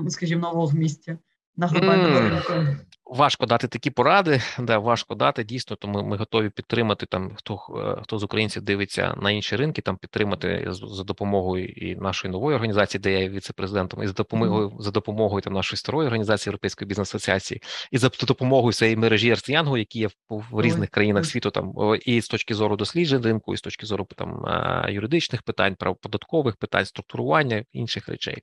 скажімо, 0.09 0.41
нового 0.41 0.77
місця 0.77 1.17
на 1.57 1.67
глобальному 1.67 2.15
mm. 2.15 2.29
ринку. 2.29 2.77
Важко 3.07 3.45
дати 3.45 3.67
такі 3.67 3.89
поради, 3.89 4.41
да 4.59 4.77
важко 4.77 5.15
дати 5.15 5.43
дійсно. 5.43 5.75
Тому 5.75 6.03
ми 6.03 6.17
готові 6.17 6.49
підтримати 6.49 7.05
там. 7.05 7.31
Хто 7.35 7.59
е, 7.97 8.01
хто 8.03 8.19
з 8.19 8.23
українців 8.23 8.61
дивиться 8.61 9.15
на 9.21 9.31
інші 9.31 9.55
ринки, 9.55 9.81
там 9.81 9.97
підтримати 9.97 10.67
за 10.69 11.03
допомогою 11.03 11.65
і 11.65 11.95
нашої 11.95 12.31
нової 12.31 12.55
організації, 12.55 13.01
де 13.01 13.11
я 13.11 13.19
є 13.19 13.29
віце-президентом, 13.29 14.03
і 14.03 14.07
за 14.07 14.13
допомогою 14.13 14.73
за 14.79 14.91
допомогою 14.91 15.41
там 15.41 15.53
нашої 15.53 15.77
старої 15.77 16.07
організації 16.07 16.51
Європейської 16.51 16.87
бізнес 16.87 17.09
асоціації, 17.15 17.61
і 17.91 17.97
за 17.97 18.09
допомогою 18.09 18.73
цієї 18.73 18.97
мережі 18.97 19.31
Арсіянгу, 19.31 19.77
які 19.77 19.99
є 19.99 20.07
в, 20.07 20.13
в 20.29 20.61
різних 20.61 20.89
країнах 20.89 21.25
світу, 21.25 21.51
там 21.51 21.73
і 22.05 22.21
з 22.21 22.27
точки 22.27 22.55
зору 22.55 22.75
досліджень 22.75 23.21
ринку, 23.21 23.53
і 23.53 23.57
з 23.57 23.61
точки 23.61 23.85
зору 23.85 24.07
там 24.15 24.45
е, 24.45 24.91
юридичних 24.91 25.43
питань, 25.43 25.75
правоподаткових 25.75 26.55
питань, 26.55 26.85
структурування 26.85 27.63
інших 27.73 28.09
речей. 28.09 28.37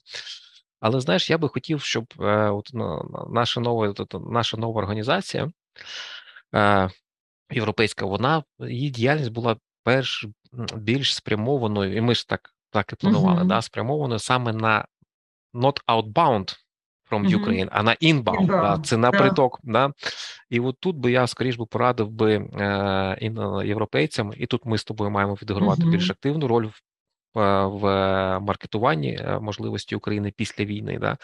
Але 0.83 1.01
знаєш, 1.01 1.31
я 1.31 1.39
би 1.39 1.49
хотів, 1.49 1.81
щоб 1.81 2.05
е, 2.21 2.51
от, 2.51 2.71
ну, 2.73 3.11
наша 3.31 3.61
нова 3.61 3.95
наша 4.31 4.57
нова 4.57 4.81
організація 4.81 5.51
е, 6.55 6.91
європейська, 7.51 8.07
вона 8.07 8.43
її 8.59 8.91
діяльність 8.91 9.33
була 9.33 9.57
перш 9.85 10.27
більш 10.75 11.15
спрямованою, 11.15 11.97
і 11.97 12.01
ми 12.01 12.15
ж 12.15 12.29
так 12.29 12.51
так 12.71 12.93
і 12.93 12.97
планували, 12.97 13.43
uh-huh. 13.43 13.47
да, 13.47 13.63
спрямованою 13.63 14.19
саме 14.19 14.53
на 14.53 14.85
not 15.55 15.81
outbound 15.87 16.57
from 17.11 17.25
uh-huh. 17.25 17.45
Ukraine, 17.45 17.69
а 17.71 17.83
на 17.83 17.95
inbound, 17.95 18.23
inbound. 18.23 18.47
Да, 18.47 18.81
це 18.85 18.97
на 18.97 19.11
yeah. 19.11 19.19
приток. 19.19 19.61
Да. 19.63 19.93
І 20.51 20.61
от 20.61 20.77
тут 20.81 20.97
би 20.97 21.13
я 21.13 21.27
скоріш 21.27 21.57
би 21.57 21.67
порадив 21.67 22.11
би 22.11 22.35
е, 22.35 23.65
європейцям, 23.65 24.33
і 24.37 24.47
тут 24.47 24.65
ми 24.65 24.79
з 24.79 24.85
тобою 24.85 25.11
маємо 25.11 25.35
відігравати 25.35 25.83
uh-huh. 25.83 25.91
більш 25.91 26.11
активну 26.11 26.49
роль 26.49 26.67
в 26.67 26.81
в 27.35 27.85
маркетуванні 28.41 29.15
е, 29.15 29.39
можливості 29.41 29.97
України 29.97 30.33
після 30.37 30.65
війни, 30.65 30.99
да 30.99 31.17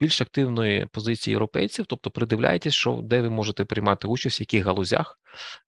більш 0.00 0.20
активної 0.20 0.86
позиції 0.86 1.32
європейців, 1.32 1.86
тобто 1.86 2.10
придивляйтесь, 2.10 2.74
що 2.74 3.00
де 3.02 3.20
ви 3.20 3.30
можете 3.30 3.64
приймати 3.64 4.08
участь, 4.08 4.40
в 4.40 4.42
яких 4.42 4.64
галузях 4.64 5.18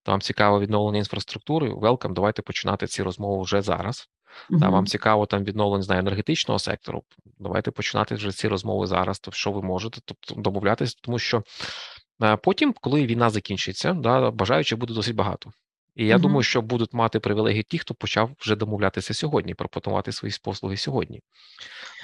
там 0.02 0.20
цікаво 0.20 0.60
відновлення 0.60 0.98
інфраструктури. 0.98 1.72
Welcome, 1.72 2.12
давайте 2.12 2.42
починати 2.42 2.86
ці 2.86 3.02
розмови 3.02 3.42
вже 3.42 3.62
зараз. 3.62 4.08
Та 4.60 4.68
вам 4.68 4.86
цікаво 4.86 5.26
там 5.26 5.44
відновлення 5.44 5.82
знаю, 5.82 6.00
енергетичного 6.00 6.58
сектору. 6.58 7.02
Давайте 7.38 7.70
починати 7.70 8.14
вже 8.14 8.32
ці 8.32 8.48
розмови 8.48 8.86
зараз. 8.86 9.20
То 9.20 9.32
що 9.32 9.52
ви 9.52 9.62
можете, 9.62 10.00
тобто 10.04 10.34
домовлятися, 10.34 10.96
тому 11.02 11.18
що 11.18 11.42
е, 12.22 12.36
потім, 12.36 12.74
коли 12.80 13.06
війна 13.06 13.30
закінчиться, 13.30 13.92
да 13.92 14.30
бажаючих 14.30 14.78
буде 14.78 14.94
досить 14.94 15.14
багато. 15.14 15.50
І 16.00 16.06
я 16.06 16.16
угу. 16.16 16.22
думаю, 16.22 16.42
що 16.42 16.62
будуть 16.62 16.92
мати 16.92 17.20
привілегії 17.20 17.62
ті, 17.62 17.78
хто 17.78 17.94
почав 17.94 18.30
вже 18.38 18.56
домовлятися 18.56 19.14
сьогодні, 19.14 19.54
пропонувати 19.54 20.12
свої 20.12 20.34
послуги 20.44 20.76
сьогодні. 20.76 21.20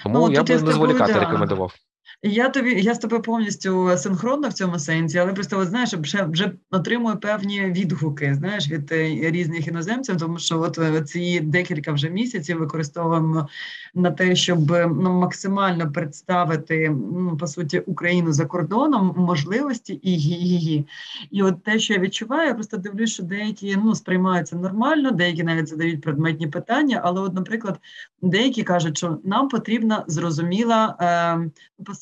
Тому 0.03 0.19
ну, 0.19 0.33
я 0.33 0.43
би 0.43 0.63
не 0.63 0.73
зволікати 0.73 1.13
да. 1.13 1.21
рекомендував. 1.21 1.75
Я 2.23 2.49
тобі 2.49 2.83
я 2.83 2.95
з 2.95 2.99
тобою 2.99 3.23
повністю 3.23 3.91
синхронна 3.97 4.49
в 4.49 4.53
цьому 4.53 4.79
сенсі, 4.79 5.19
але 5.19 5.33
просто 5.33 5.59
от, 5.59 5.69
знаєш, 5.69 5.95
вже 5.95 6.25
вже 6.25 6.53
отримую 6.71 7.17
певні 7.17 7.61
відгуки 7.61 8.35
знаєш, 8.35 8.71
від 8.71 8.93
е, 8.93 9.31
різних 9.31 9.69
іноземців, 9.69 10.17
тому 10.17 10.39
що 10.39 10.61
от 10.61 10.79
е, 10.79 11.03
ці 11.03 11.41
декілька 11.41 11.93
вже 11.93 12.11
місяців 12.11 12.59
використовуємо 12.59 13.49
на 13.95 14.11
те, 14.11 14.37
щоб 14.37 14.71
ну, 14.71 15.13
максимально 15.13 15.93
представити 15.93 16.91
ну, 16.91 17.37
по 17.41 17.47
суті 17.47 17.79
Україну 17.79 18.33
за 18.33 18.47
кордоном, 18.47 19.15
можливості 19.17 20.01
і 20.03 20.19
її. 20.19 20.87
І 21.31 21.43
от 21.43 21.63
те, 21.63 21.79
що 21.79 21.95
я 21.95 22.01
відчуваю, 22.01 22.49
я 22.49 22.55
просто 22.55 22.77
дивлюсь, 22.77 23.13
що 23.13 23.23
деякі 23.23 23.77
ну 23.85 23.95
сприймаються 23.95 24.57
нормально, 24.57 25.11
деякі 25.11 25.43
навіть 25.43 25.69
задають 25.69 26.03
предметні 26.03 26.47
питання. 26.47 27.01
Але, 27.05 27.21
от, 27.21 27.35
наприклад, 27.35 27.79
деякі 28.23 28.63
кажуть, 28.63 28.99
що 28.99 29.19
нам 29.25 29.49
потрібна 29.49 30.05
зрозуміла 30.07 30.97
е, 31.01 31.51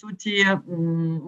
суті 0.08 0.46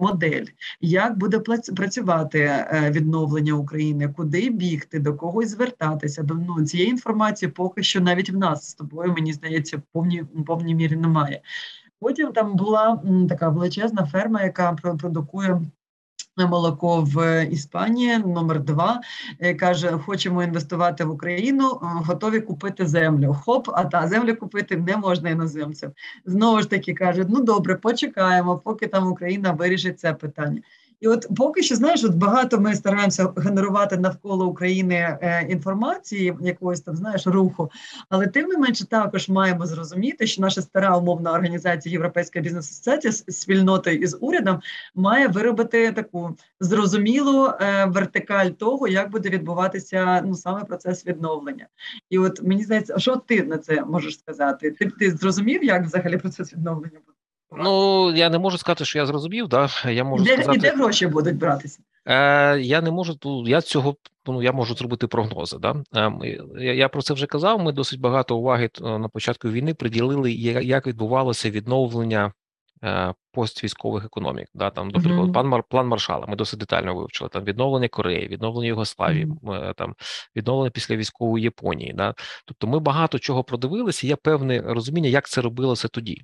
модель, 0.01 0.45
як 0.81 1.17
буде 1.17 1.39
працювати 1.75 2.39
е, 2.39 2.91
відновлення 2.91 3.53
України, 3.53 4.13
куди 4.17 4.49
бігти, 4.49 4.99
до 4.99 5.13
когось 5.13 5.49
звертатися. 5.49 6.23
До 6.23 6.33
ну, 6.33 6.65
цієї 6.65 6.89
інформації 6.89 7.51
поки 7.51 7.83
що 7.83 8.01
навіть 8.01 8.29
в 8.29 8.37
нас 8.37 8.69
з 8.69 8.73
тобою, 8.73 9.13
мені 9.13 9.33
здається, 9.33 9.77
в 9.77 9.81
повній 9.93 10.23
повній 10.45 10.75
мірі 10.75 10.95
немає. 10.95 11.41
Потім 11.99 12.31
там 12.31 12.55
була 12.55 13.03
така 13.29 13.49
величезна 13.49 14.05
ферма, 14.05 14.43
яка 14.43 14.73
продукує 14.73 15.61
молоко 16.45 17.01
в 17.01 17.45
Іспанії 17.45 18.17
номер 18.17 18.59
два 18.59 19.01
е, 19.39 19.53
каже: 19.55 19.91
хочемо 19.91 20.43
інвестувати 20.43 21.03
в 21.03 21.11
Україну, 21.11 21.71
е, 21.71 21.77
готові 21.81 22.39
купити 22.41 22.85
землю. 22.85 23.37
Хоп, 23.45 23.69
а 23.73 23.85
та 23.85 24.07
землю 24.07 24.35
купити 24.35 24.77
не 24.77 24.97
можна 24.97 25.29
іноземцям. 25.29 25.91
Знову 26.25 26.61
ж 26.61 26.69
таки 26.69 26.93
кажуть: 26.93 27.27
ну 27.29 27.43
добре, 27.43 27.75
почекаємо, 27.75 28.57
поки 28.57 28.87
там 28.87 29.11
Україна 29.11 29.51
вирішить 29.51 29.99
це 29.99 30.13
питання. 30.13 30.61
І 30.99 31.07
от 31.07 31.27
поки 31.37 31.63
що 31.63 31.75
знаєш, 31.75 32.03
от 32.03 32.15
багато 32.15 32.59
ми 32.59 32.75
стараємося 32.75 33.33
генерувати 33.37 33.97
навколо 33.97 34.47
України 34.47 34.95
е, 34.95 35.47
інформації, 35.49 36.37
якогось 36.41 36.81
там 36.81 36.95
знаєш 36.95 37.27
руху, 37.27 37.71
але 38.09 38.27
тим 38.27 38.47
не 38.47 38.57
менше 38.57 38.87
також 38.87 39.29
маємо 39.29 39.65
зрозуміти, 39.65 40.27
що 40.27 40.41
наша 40.41 40.61
стара 40.61 40.97
умовна 40.97 41.33
організація 41.33 41.93
Європейська 41.93 42.39
бізнес 42.39 42.71
асоціація 42.71 43.11
з 43.11 43.25
спільнотою 43.41 43.97
із 43.97 44.17
урядом 44.21 44.61
має 44.95 45.27
виробити 45.27 45.91
таку 45.91 46.37
зрозумілу 46.59 47.47
е, 47.47 47.85
вертикаль 47.85 48.49
того, 48.49 48.87
як 48.87 49.11
буде 49.11 49.29
відбуватися 49.29 50.21
ну 50.25 50.35
саме 50.35 50.63
процес 50.63 51.05
відновлення. 51.05 51.67
І 52.09 52.17
от 52.17 52.43
мені 52.43 52.63
здається, 52.63 52.99
що 52.99 53.15
ти 53.15 53.43
на 53.43 53.57
це 53.57 53.85
можеш 53.85 54.19
сказати? 54.19 54.71
Ти 54.71 54.85
ти 54.85 55.11
зрозумів, 55.11 55.63
як 55.63 55.85
взагалі 55.85 56.17
процес 56.17 56.53
відновлення 56.53 56.99
буде? 57.05 57.16
Ну 57.51 58.11
я 58.15 58.29
не 58.29 58.39
можу 58.39 58.57
сказати, 58.57 58.85
що 58.85 58.99
я 58.99 59.05
зрозумів. 59.05 59.47
Да 59.47 59.69
я 59.85 60.03
можу 60.03 60.23
де, 60.23 60.33
сказати, 60.33 60.59
де 60.59 60.71
гроші 60.71 61.07
будуть 61.07 61.37
братися. 61.37 61.79
Е, 62.07 62.59
Я 62.59 62.81
не 62.81 62.91
можу 62.91 63.17
я 63.45 63.61
цього 63.61 63.95
ну 64.25 64.43
я 64.43 64.51
можу 64.51 64.75
зробити 64.75 65.07
прогнози. 65.07 65.57
Да 65.57 65.75
е, 65.95 66.39
я, 66.75 66.89
про 66.89 67.01
це 67.01 67.13
вже 67.13 67.25
казав. 67.25 67.59
Ми 67.59 67.71
досить 67.71 67.99
багато 67.99 68.37
уваги 68.37 68.69
е, 68.81 68.99
на 68.99 69.09
початку 69.09 69.49
війни 69.49 69.73
приділили, 69.73 70.31
як 70.31 70.87
відбувалося 70.87 71.49
відновлення 71.49 72.33
поствійськових 73.31 74.05
економік. 74.05 74.47
Да 74.53 74.69
там, 74.69 74.91
до 74.91 74.99
прикладу, 74.99 75.31
mm-hmm. 75.31 75.49
план 75.49 75.63
план 75.69 75.87
Маршала. 75.87 76.25
Ми 76.25 76.35
досить 76.35 76.59
детально 76.59 76.95
вивчили 76.95 77.29
там 77.29 77.43
відновлення 77.43 77.87
Кореї, 77.87 78.27
відновлення 78.27 78.67
Югославії, 78.67 79.25
mm-hmm. 79.25 79.73
там 79.73 79.95
відновлення 80.35 80.69
після 80.69 80.95
військової 80.95 81.43
Японії. 81.43 81.93
Да, 81.93 82.13
тобто 82.45 82.67
ми 82.67 82.79
багато 82.79 83.19
чого 83.19 83.43
продивилися. 83.43 84.07
Є 84.07 84.15
певне 84.15 84.61
розуміння, 84.61 85.09
як 85.09 85.27
це 85.27 85.41
робилося 85.41 85.87
тоді. 85.87 86.21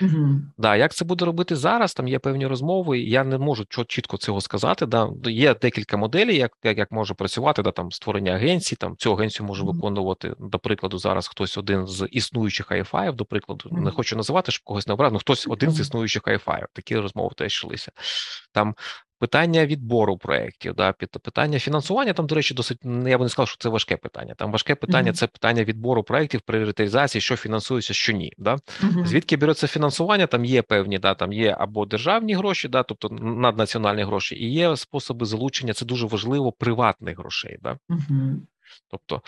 Угу. 0.00 0.40
Да, 0.58 0.76
Як 0.76 0.94
це 0.94 1.04
буде 1.04 1.24
робити 1.24 1.56
зараз? 1.56 1.94
Там 1.94 2.08
є 2.08 2.18
певні 2.18 2.46
розмови. 2.46 3.00
Я 3.00 3.24
не 3.24 3.38
можу 3.38 3.64
чітко 3.64 4.16
цього 4.16 4.40
сказати. 4.40 4.86
Да. 4.86 5.10
Є 5.24 5.54
декілька 5.54 5.96
моделей, 5.96 6.36
як 6.36 6.52
як, 6.62 6.78
як 6.78 6.92
може 6.92 7.14
працювати, 7.14 7.62
да, 7.62 7.70
там 7.70 7.92
створення 7.92 8.32
агенцій. 8.32 8.76
Там 8.76 8.96
цю 8.96 9.12
агенцію 9.12 9.46
може 9.46 9.62
угу. 9.62 9.72
виконувати, 9.72 10.34
до 10.38 10.58
прикладу, 10.58 10.98
зараз 10.98 11.28
хтось 11.28 11.58
один 11.58 11.86
з 11.86 12.08
існуючих 12.10 12.72
айфаїв, 12.72 13.14
до 13.14 13.24
прикладу, 13.24 13.68
угу. 13.72 13.80
не 13.80 13.90
хочу 13.90 14.16
називати, 14.16 14.52
щоб 14.52 14.64
когось 14.64 14.86
не 14.86 14.94
обрати, 14.94 15.12
ну 15.12 15.18
хтось 15.18 15.46
один 15.48 15.70
з 15.70 15.80
існуючих 15.80 16.22
айфаїв. 16.28 16.66
Такі 16.72 16.96
розмови 16.96 17.30
теж 17.36 17.52
йшлися. 17.52 17.92
Там 18.52 18.74
Питання 19.22 19.66
відбору 19.66 20.16
проєктів, 20.16 20.74
да, 20.74 20.92
питання 20.92 21.58
фінансування. 21.58 22.12
Там, 22.12 22.26
до 22.26 22.34
речі, 22.34 22.54
досить 22.54 22.78
я 22.84 23.18
би 23.18 23.24
не 23.24 23.28
сказав, 23.28 23.48
що 23.48 23.56
це 23.58 23.68
важке 23.68 23.96
питання. 23.96 24.34
Там 24.34 24.52
важке 24.52 24.74
питання 24.74 25.10
mm-hmm. 25.10 25.14
це 25.14 25.26
питання 25.26 25.64
відбору 25.64 26.02
проєктів, 26.02 26.40
пріоритизації, 26.40 27.22
що 27.22 27.36
фінансується, 27.36 27.94
що 27.94 28.12
ні. 28.12 28.32
Да? 28.38 28.54
Mm-hmm. 28.54 29.06
Звідки 29.06 29.36
береться 29.36 29.66
фінансування? 29.66 30.26
Там 30.26 30.44
є 30.44 30.62
певні, 30.62 30.98
да, 30.98 31.14
там 31.14 31.32
є 31.32 31.56
або 31.60 31.86
державні 31.86 32.34
гроші, 32.34 32.68
да, 32.68 32.82
тобто 32.82 33.08
наднаціональні 33.20 34.02
гроші, 34.02 34.36
і 34.36 34.52
є 34.52 34.76
способи 34.76 35.26
залучення. 35.26 35.72
Це 35.72 35.84
дуже 35.84 36.06
важливо 36.06 36.52
приватних 36.52 37.18
грошей. 37.18 37.58
Да? 37.62 37.78
Mm-hmm. 37.88 38.34
Тобто 38.90 39.22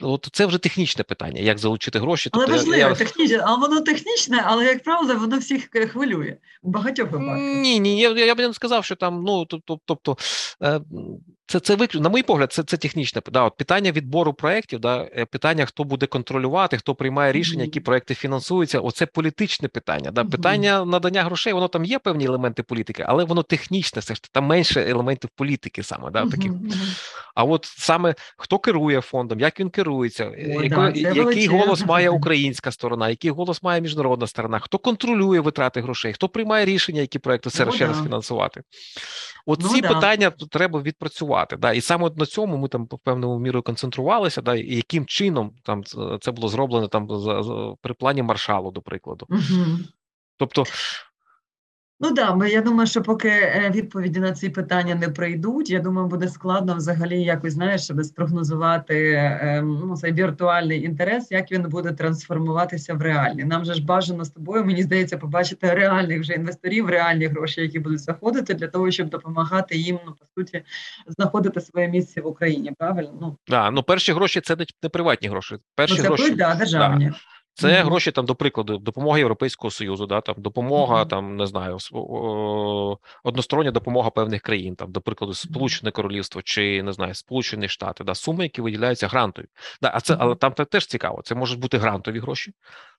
От 0.00 0.28
це 0.32 0.46
вже 0.46 0.58
технічне 0.58 1.04
питання, 1.04 1.40
як 1.40 1.58
залучити 1.58 1.98
гроші. 1.98 2.30
Але 2.32 2.46
тобто, 2.46 2.58
важливо, 2.58 2.88
я... 2.88 2.94
технічне, 2.94 3.42
а 3.44 3.54
воно 3.54 3.80
технічне, 3.80 4.42
але 4.46 4.64
як 4.64 4.82
правило, 4.82 5.14
воно 5.14 5.38
всіх 5.38 5.68
е, 5.74 5.86
хвилює 5.86 6.36
багатьох 6.62 7.10
випадках. 7.10 7.38
Ні, 7.38 7.80
ні, 7.80 8.00
я 8.00 8.10
я 8.10 8.34
б 8.34 8.38
не 8.38 8.54
сказав, 8.54 8.84
що 8.84 8.96
там 8.96 9.22
ну 9.22 9.46
тобто 9.84 10.16
е, 10.62 10.80
це 11.50 11.60
це 11.60 11.74
виклю, 11.74 12.00
на 12.00 12.08
мій 12.08 12.22
погляд, 12.22 12.52
це 12.52 12.62
це 12.62 12.76
технічне 12.76 13.22
да, 13.32 13.42
от 13.42 13.56
питання 13.56 13.92
відбору 13.92 14.32
проєктів, 14.32 14.80
да, 14.80 15.08
е, 15.16 15.24
питання, 15.24 15.64
хто 15.66 15.84
буде 15.84 16.06
контролювати, 16.06 16.76
хто 16.76 16.94
приймає 16.94 17.32
рішення, 17.32 17.64
які 17.64 17.80
проекти 17.80 18.14
фінансуються. 18.14 18.80
Оце 18.80 19.06
політичне 19.06 19.68
питання. 19.68 20.10
Да. 20.10 20.24
Питання 20.24 20.84
надання 20.84 21.22
грошей, 21.22 21.52
воно 21.52 21.68
там 21.68 21.84
є 21.84 21.98
певні 21.98 22.24
елементи 22.24 22.62
політики, 22.62 23.04
але 23.08 23.24
воно 23.24 23.42
технічне, 23.42 24.00
все 24.00 24.14
ж 24.14 24.22
там 24.32 24.44
менше 24.44 24.90
елементів 24.90 25.30
політики 25.36 25.82
саме. 25.82 26.10
Да, 26.10 26.26
таких. 26.26 26.52
А 27.34 27.44
от 27.44 27.64
саме 27.64 28.14
хто 28.36 28.58
керує 28.58 29.00
фондом, 29.00 29.40
як 29.40 29.60
він 29.60 29.70
керується, 29.70 30.24
О, 30.56 30.62
яко, 30.62 30.92
да, 30.94 31.10
який 31.10 31.46
голос 31.46 31.86
має 31.86 32.10
українська 32.20 32.72
сторона, 32.72 33.08
який 33.08 33.30
голос 33.30 33.62
має 33.62 33.80
міжнародна 33.80 34.26
сторона, 34.26 34.58
хто 34.58 34.78
контролює 34.78 35.40
витрати 35.40 35.80
грошей, 35.80 36.12
хто 36.12 36.28
приймає 36.28 36.64
рішення, 36.64 37.00
які 37.00 37.18
проекти 37.18 37.50
це 37.50 37.72
ще 37.72 37.86
раз 37.86 38.02
фінансувати. 38.02 38.62
От 39.46 39.60
ну, 39.62 39.68
ці 39.68 39.80
да. 39.80 39.88
питання 39.88 40.30
треба 40.30 40.82
відпрацювати. 40.82 41.39
Да, 41.58 41.72
І 41.72 41.80
саме 41.80 42.10
на 42.16 42.26
цьому 42.26 42.56
ми 42.56 42.68
там 42.68 42.86
певною 42.86 43.38
мірою 43.38 43.62
концентрувалися, 43.62 44.42
да, 44.42 44.54
і 44.54 44.74
яким 44.76 45.06
чином 45.06 45.52
там 45.62 45.84
це 46.20 46.32
було 46.32 46.48
зроблено 46.48 46.88
там 46.88 47.08
при 47.82 47.94
плані 47.94 48.22
маршалу, 48.22 48.70
до 48.70 48.82
прикладу. 48.82 49.26
Угу. 49.28 49.40
Тобто 50.36 50.64
Ну 52.02 52.10
да, 52.10 52.34
ми 52.34 52.50
я 52.50 52.60
думаю, 52.60 52.86
що 52.86 53.02
поки 53.02 53.28
е, 53.28 53.70
відповіді 53.74 54.20
на 54.20 54.32
ці 54.32 54.48
питання 54.48 54.94
не 54.94 55.08
прийдуть, 55.08 55.70
я 55.70 55.80
думаю, 55.80 56.06
буде 56.08 56.28
складно 56.28 56.76
взагалі 56.76 57.22
якось 57.22 57.52
знаєш, 57.52 57.84
щоб 57.84 58.04
спрогнозувати 58.04 59.12
ем, 59.40 59.82
ну, 59.88 59.96
цей 59.96 60.12
віртуальний 60.12 60.84
інтерес, 60.84 61.30
як 61.30 61.52
він 61.52 61.62
буде 61.62 61.92
трансформуватися 61.92 62.94
в 62.94 63.02
реальний. 63.02 63.44
Нам 63.44 63.64
же 63.64 63.74
ж 63.74 63.84
бажано 63.84 64.24
з 64.24 64.30
тобою, 64.30 64.64
мені 64.64 64.82
здається, 64.82 65.18
побачити 65.18 65.74
реальних 65.74 66.20
вже 66.20 66.32
інвесторів, 66.32 66.88
реальні 66.88 67.26
гроші, 67.26 67.60
які 67.60 67.78
будуть 67.78 68.00
заходити 68.00 68.54
для 68.54 68.68
того, 68.68 68.90
щоб 68.90 69.08
допомагати 69.08 69.76
їм 69.76 69.98
ну 70.06 70.12
по 70.12 70.40
суті 70.40 70.62
знаходити 71.06 71.60
своє 71.60 71.88
місце 71.88 72.20
в 72.20 72.26
Україні. 72.26 72.72
Правильно? 72.78 73.12
Ну 73.20 73.36
да, 73.48 73.70
ну 73.70 73.82
перші 73.82 74.12
гроші 74.12 74.40
це 74.40 74.56
не 74.82 74.88
приватні 74.88 75.28
гроші. 75.28 75.56
Перші 75.74 75.94
ну, 75.96 76.02
це 76.02 76.06
гроші 76.08 76.34
да, 76.34 76.54
державні. 76.54 77.06
Да. 77.06 77.14
Це 77.54 77.68
mm-hmm. 77.68 77.84
гроші 77.84 78.10
там, 78.12 78.26
до 78.26 78.34
прикладу, 78.34 78.78
допомога 78.78 79.18
Європейського 79.18 79.70
Союзу, 79.70 80.06
да 80.06 80.20
там 80.20 80.34
допомога, 80.38 81.02
mm-hmm. 81.02 81.08
там 81.08 81.36
не 81.36 81.46
знаю, 81.46 81.78
одностороння 83.24 83.70
допомога 83.70 84.10
певних 84.10 84.42
країн, 84.42 84.76
там, 84.76 84.92
до 84.92 85.00
прикладу, 85.00 85.34
Сполучене 85.34 85.90
Королівство 85.90 86.42
чи 86.42 86.82
не 86.82 86.92
знаю, 86.92 87.14
Сполучені 87.14 87.68
Штати, 87.68 88.04
да, 88.04 88.14
суми, 88.14 88.42
які 88.42 88.62
виділяються 88.62 89.08
грантові. 89.08 89.46
Да, 89.82 89.90
а 89.94 90.00
це, 90.00 90.16
але 90.20 90.34
там 90.34 90.52
теж 90.52 90.86
цікаво. 90.86 91.22
Це 91.24 91.34
можуть 91.34 91.58
бути 91.58 91.78
грантові 91.78 92.18
гроші, 92.18 92.52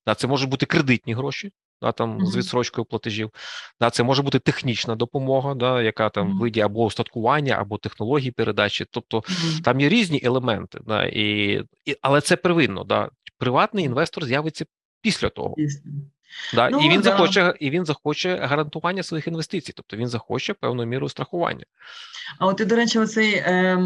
да, 0.05 0.15
це 0.15 0.27
можуть 0.27 0.49
бути 0.49 0.65
кредитні 0.65 1.13
гроші. 1.13 1.51
Да, 1.83 1.91
там 1.91 2.25
з 2.25 2.37
відсрочкою 2.37 2.85
платежів, 2.85 3.31
да, 3.79 3.89
це 3.89 4.03
може 4.03 4.21
бути 4.21 4.39
технічна 4.39 4.95
допомога, 4.95 5.53
да, 5.53 5.81
яка 5.81 6.09
там 6.09 6.37
в 6.37 6.39
виді 6.39 6.61
або 6.61 6.83
устаткування, 6.83 7.55
або 7.59 7.77
технології 7.77 8.31
передачі. 8.31 8.85
Тобто 8.91 9.23
там 9.63 9.79
є 9.79 9.89
різні 9.89 10.21
елементи, 10.23 10.79
да, 10.87 11.05
і, 11.05 11.53
і 11.85 11.95
але 12.01 12.21
це 12.21 12.35
первинно. 12.35 12.83
Да, 12.83 13.09
приватний 13.41 13.85
інвестор 13.85 14.25
з'явиться 14.25 14.65
після 15.01 15.29
того. 15.29 15.55
Да, 16.53 16.69
ну, 16.69 16.79
І 16.79 16.89
він 16.89 17.01
да. 17.01 17.09
захоче 17.09 17.53
і 17.59 17.69
він 17.69 17.85
захоче 17.85 18.35
гарантування 18.35 19.03
своїх 19.03 19.27
інвестицій, 19.27 19.73
тобто 19.75 19.97
він 19.97 20.07
захоче 20.07 20.53
певну 20.53 20.85
міру 20.85 21.09
страхування. 21.09 21.65
А 22.39 22.47
от 22.47 22.57
ти, 22.57 22.65
до 22.65 22.75
речі, 22.75 22.99
оцей 22.99 23.33
е, 23.33 23.77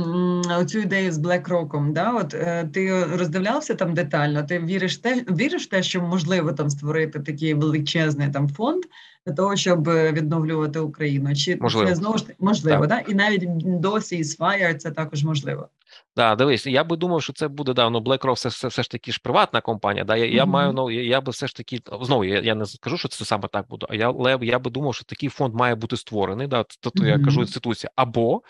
оцю 0.59 0.79
ідею 0.79 1.11
з 1.11 1.17
BlackRock, 1.17 1.91
да, 1.91 2.11
от 2.11 2.33
е, 2.33 2.69
ти 2.73 3.05
роздивлявся 3.05 3.75
там 3.75 3.93
детально, 3.93 4.43
ти 4.43 4.59
віриш 4.59 4.97
те, 4.97 5.25
віриш 5.29 5.67
те, 5.67 5.83
що 5.83 6.01
можливо 6.01 6.53
там 6.53 6.69
створити 6.69 7.19
такий 7.19 7.53
величезний 7.53 8.31
там 8.31 8.49
фонд 8.49 8.83
для 9.25 9.33
того, 9.33 9.55
щоб 9.55 9.89
відновлювати 9.89 10.79
Україну? 10.79 11.35
Чи 11.35 11.57
можливо. 11.61 11.87
це 11.87 11.95
знову 11.95 12.17
ж 12.17 12.25
можливо, 12.39 12.87
так. 12.87 13.05
да? 13.05 13.11
і 13.11 13.15
навіть 13.15 13.79
досі 13.79 14.17
із 14.17 14.39
Fire 14.39 14.75
це 14.75 14.91
також 14.91 15.23
можливо? 15.23 15.69
Да, 16.15 16.35
дивись, 16.35 16.67
я 16.67 16.83
би 16.83 16.97
думав, 16.97 17.23
що 17.23 17.33
це 17.33 17.47
буде 17.47 17.73
да, 17.73 17.89
ну 17.89 17.99
BlackRock 17.99 18.33
все, 18.33 18.49
все, 18.49 18.67
все 18.67 18.83
ж 18.83 18.89
таки 18.89 19.11
ж 19.11 19.19
приватна 19.23 19.61
компанія. 19.61 20.05
Да, 20.05 20.15
я, 20.15 20.25
mm-hmm. 20.25 20.35
я 20.35 20.45
маю 20.45 20.73
ну 20.73 20.91
я, 20.91 21.03
я 21.03 21.21
би 21.21 21.31
все 21.31 21.47
ж 21.47 21.55
таки 21.55 21.79
знову 22.01 22.23
я, 22.23 22.39
я 22.39 22.55
не 22.55 22.65
скажу, 22.65 22.97
що 22.97 23.07
це 23.07 23.25
саме 23.25 23.47
так 23.47 23.67
буде. 23.67 23.85
А 23.89 23.95
я 23.95 24.09
але 24.09 24.37
я 24.41 24.59
би 24.59 24.71
думав, 24.71 24.95
що 24.95 25.03
такий 25.03 25.29
фонд 25.29 25.55
має 25.55 25.75
бути 25.75 25.97
створений. 25.97 26.47
Да, 26.47 26.65
тобто 26.81 27.03
mm-hmm. 27.03 27.19
я 27.19 27.25
кажу 27.25 27.41
інституція, 27.41 27.91
або 27.95 28.41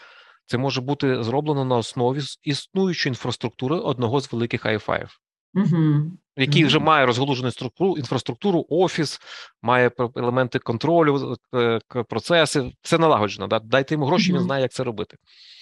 це 0.45 0.57
може 0.57 0.81
бути 0.81 1.23
зроблено 1.23 1.65
на 1.65 1.77
основі 1.77 2.19
існуючої 2.43 3.11
інфраструктури 3.11 3.75
одного 3.75 4.21
з 4.21 4.33
великих 4.33 4.65
IFI. 4.65 5.07
Mm-hmm. 5.56 6.12
Який 6.38 6.65
вже 6.65 6.80
має 6.80 7.06
розголужену 7.06 7.52
структуру, 7.52 7.98
інфраструктуру, 7.98 8.65
офіс, 8.70 9.20
має 9.62 9.91
елементи 10.16 10.60
контролю, 10.60 11.38
е, 11.56 11.80
процеси, 12.10 12.72
все 12.82 12.97
налагоджено. 12.97 13.47
Да? 13.47 13.60
Дайте 13.60 13.95
йому 13.95 14.06
гроші, 14.06 14.32
mm-hmm. 14.32 14.36
він 14.36 14.43
знає, 14.43 14.62
як 14.62 14.72
це 14.72 14.84
робити. 14.84 15.18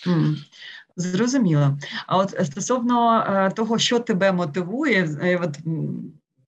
Mm-hmm. 0.07 0.35
Зрозуміло. 0.95 1.77
А 2.07 2.17
от 2.17 2.29
стосовно 2.45 3.25
е, 3.27 3.51
того, 3.51 3.77
що 3.77 3.99
тебе 3.99 4.31
мотивує, 4.31 5.17
е, 5.21 5.37
от 5.37 5.57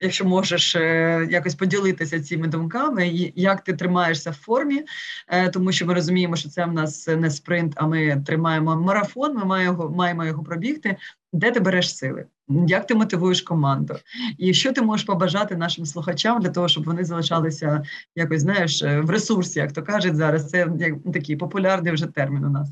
якщо 0.06 0.26
можеш 0.26 0.76
е, 0.76 1.28
якось 1.32 1.56
поділитися 1.56 2.20
цими 2.20 2.48
думками, 2.48 3.32
як 3.36 3.64
ти 3.64 3.74
тримаєшся 3.74 4.32
в 4.32 4.34
формі, 4.34 4.84
е, 5.28 5.50
тому 5.50 5.72
що 5.72 5.86
ми 5.86 5.94
розуміємо, 5.94 6.36
що 6.36 6.50
це 6.50 6.66
в 6.66 6.74
нас 6.74 7.08
не 7.08 7.30
спринт, 7.32 7.74
а 7.76 7.88
ми 7.88 8.24
тримаємо 8.26 8.76
марафон. 8.76 9.36
Ми 9.36 9.46
маємо 9.46 9.90
маємо 9.90 10.26
його 10.26 10.44
пробігти. 10.44 10.98
Де 11.34 11.52
ти 11.52 11.60
береш 11.60 11.98
сили? 11.98 12.26
Як 12.68 12.88
ти 12.88 12.96
мотивуєш 12.96 13.42
команду? 13.42 13.96
І 14.38 14.54
що 14.54 14.74
ти 14.74 14.82
можеш 14.82 15.06
побажати 15.06 15.56
нашим 15.56 15.86
слухачам 15.86 16.42
для 16.42 16.50
того, 16.50 16.68
щоб 16.68 16.84
вони 16.84 17.04
залишалися 17.04 17.84
якось 18.16 18.42
знаєш 18.42 18.84
в 18.84 19.10
ресурсі, 19.10 19.60
як 19.60 19.72
то 19.72 19.84
кажуть 19.84 20.16
зараз. 20.16 20.50
Це 20.50 20.68
як 20.80 20.96
такий 21.14 21.36
популярний 21.36 21.94
вже 21.94 22.06
термін 22.06 22.46
у 22.46 22.50
нас. 22.50 22.70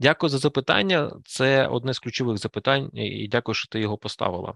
Дякую 0.00 0.30
за 0.30 0.38
запитання. 0.38 1.12
Це 1.24 1.66
одне 1.66 1.94
з 1.94 1.98
ключових 1.98 2.38
запитань, 2.38 2.90
і 2.92 3.28
дякую, 3.28 3.54
що 3.54 3.68
ти 3.68 3.80
його 3.80 3.98
поставила. 3.98 4.54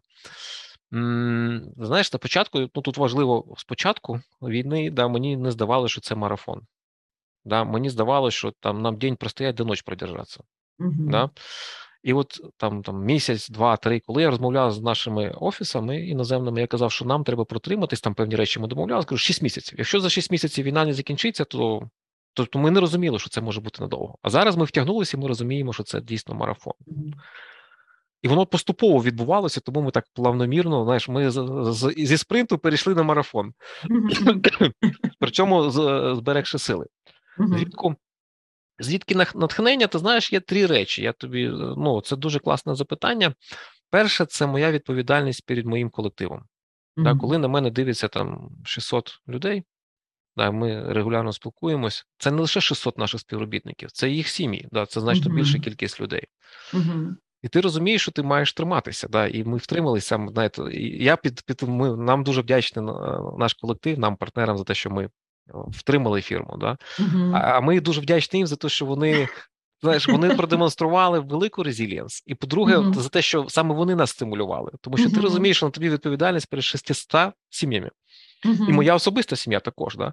Знаєш, 1.77 2.13
на 2.13 2.19
початку, 2.19 2.59
ну 2.75 2.83
тут 2.83 2.99
важливо 2.99 3.55
спочатку 3.57 4.21
війни, 4.43 4.91
да, 4.91 5.09
мені 5.09 5.37
не 5.37 5.51
здавалося, 5.51 5.93
що 5.93 6.01
це 6.01 6.15
марафон. 6.15 6.61
Да, 7.45 7.65
Мені 7.65 7.91
здавалося, 7.91 8.37
що 8.37 8.53
там 8.61 8.83
нам 8.83 8.97
день 8.97 9.17
простоять, 9.17 9.55
до 9.55 9.65
ночі 9.65 9.83
продержатися. 9.87 10.41
Угу. 10.79 10.93
Да? 10.99 11.31
І 12.03 12.13
от 12.13 12.41
там 12.57 12.83
там 12.83 13.05
місяць, 13.05 13.49
два, 13.49 13.77
три, 13.77 14.01
коли 14.01 14.23
я 14.23 14.31
розмовляв 14.31 14.73
з 14.73 14.81
нашими 14.81 15.31
офісами 15.31 16.07
іноземними, 16.07 16.61
я 16.61 16.67
казав, 16.67 16.93
що 16.93 17.05
нам 17.05 17.25
треба 17.25 17.45
протриматись, 17.45 18.01
там 18.01 18.15
певні 18.15 18.37
речі 18.37 18.61
ми 18.61 18.69
домовляли, 18.69 19.05
кажу, 19.05 19.19
6 19.19 19.43
місяців. 19.43 19.79
Якщо 19.79 20.01
за 20.01 20.11
6 20.11 20.31
місяців 20.31 20.65
війна 20.65 20.85
не 20.85 20.93
закінчиться, 20.93 21.45
то 21.45 21.89
Тобто 22.35 22.59
ми 22.59 22.71
не 22.71 22.81
розуміли, 22.81 23.19
що 23.19 23.31
це 23.31 23.41
може 23.41 23.61
бути 23.61 23.83
надовго. 23.83 24.19
А 24.23 24.31
зараз 24.31 24.57
ми 24.57 24.65
втягнулися, 24.65 25.17
і 25.17 25.21
ми 25.21 25.29
розуміємо, 25.29 25.73
що 25.73 25.83
це 25.83 26.01
дійсно 26.01 26.35
марафон. 26.35 26.73
І 28.25 28.29
воно 28.29 28.47
поступово 28.47 29.03
відбувалося, 29.03 29.61
тому 29.61 29.83
ми 29.83 29.91
так 29.91 30.05
плавномірно, 30.13 30.85
знаєш, 30.85 31.09
ми 31.09 31.31
з, 31.31 31.49
з, 31.73 31.95
зі 31.97 32.17
спринту 32.17 32.59
перейшли 32.59 32.95
на 32.95 33.03
марафон, 33.03 33.55
причому 35.19 35.71
зберегши 36.17 36.59
сили. 36.59 36.87
Звідку 37.39 37.97
звідки 38.79 39.15
натхнення, 39.15 39.87
ти 39.87 39.99
знаєш, 39.99 40.33
є 40.33 40.41
три 40.41 40.67
речі. 40.67 41.03
Я 41.03 41.13
тобі, 41.13 41.49
ну, 41.77 42.01
Це 42.01 42.17
дуже 42.17 42.39
класне 42.39 42.75
запитання. 42.75 43.35
Перше, 43.91 44.25
це 44.25 44.47
моя 44.47 44.73
відповідальність 44.73 45.47
перед 45.47 45.67
моїм 45.67 45.91
колективом. 45.91 46.39
Mm-hmm. 46.97 47.05
Так, 47.05 47.19
коли 47.19 47.39
на 47.39 47.49
мене 47.49 47.71
дивиться 47.71 48.09
там 48.09 48.51
600 48.65 49.21
людей, 49.29 49.63
Да, 50.37 50.51
Ми 50.51 50.93
регулярно 50.93 51.33
спілкуємось. 51.33 52.07
Це 52.19 52.31
не 52.31 52.41
лише 52.41 52.61
600 52.61 52.99
наших 52.99 53.21
співробітників, 53.21 53.91
це 53.91 54.11
їх 54.11 54.29
сім'ї. 54.29 54.69
Да, 54.73 54.87
Це 54.87 55.01
значно 55.01 55.35
більша 55.35 55.59
кількість 55.59 56.01
людей. 56.01 56.23
І 57.45 57.49
ти 57.49 57.61
розумієш, 57.61 58.03
що 58.03 58.13
ти 58.13 58.23
маєш 58.23 58.53
триматися. 58.53 59.09
Да, 59.11 59.27
І 59.27 59.45
ми 59.45 59.57
втрималися. 59.57 60.29
Знаєте, 60.33 60.63
я 60.99 61.17
під 61.17 61.43
під 61.43 61.63
ми 61.63 61.97
нам 61.97 62.25
дуже 62.25 62.41
вдячний 62.41 62.87
наш 63.39 63.55
колектив, 63.55 63.99
нам 63.99 64.17
партнерам 64.17 64.59
за 64.59 64.65
те, 64.65 64.75
що 64.75 64.91
ми 64.91 65.11
втримали 65.69 66.23
фірму. 66.23 66.57
Да? 66.61 66.77
Uh-huh. 66.99 67.37
А, 67.37 67.39
а 67.39 67.61
ми 67.61 67.81
дуже 67.81 68.01
вдячні 68.01 68.39
їм 68.39 68.47
за 68.47 68.57
те, 68.57 68.69
що 68.69 68.87
вони. 68.87 69.29
Знаєш, 69.83 70.09
вони 70.09 70.35
продемонстрували 70.35 71.21
велику 71.21 71.63
резилієнс. 71.63 72.23
І 72.27 72.35
по-друге, 72.35 72.77
uh-huh. 72.77 72.95
за 72.95 73.09
те, 73.09 73.23
що 73.23 73.47
саме 73.49 73.75
вони 73.75 73.95
нас 73.95 74.11
стимулювали, 74.11 74.71
тому 74.81 74.97
що 74.97 75.09
uh-huh. 75.09 75.15
ти 75.15 75.21
розумієш, 75.21 75.57
що 75.57 75.67
на 75.67 75.71
тобі 75.71 75.91
відповідальність 75.91 76.51
перед 76.51 76.65
600 76.65 77.33
сім'ями. 77.51 77.91
Угу. 78.45 78.67
І 78.69 78.73
моя 78.73 78.95
особиста 78.95 79.37
сім'я 79.37 79.61
також. 79.61 79.97
Да? 79.97 80.13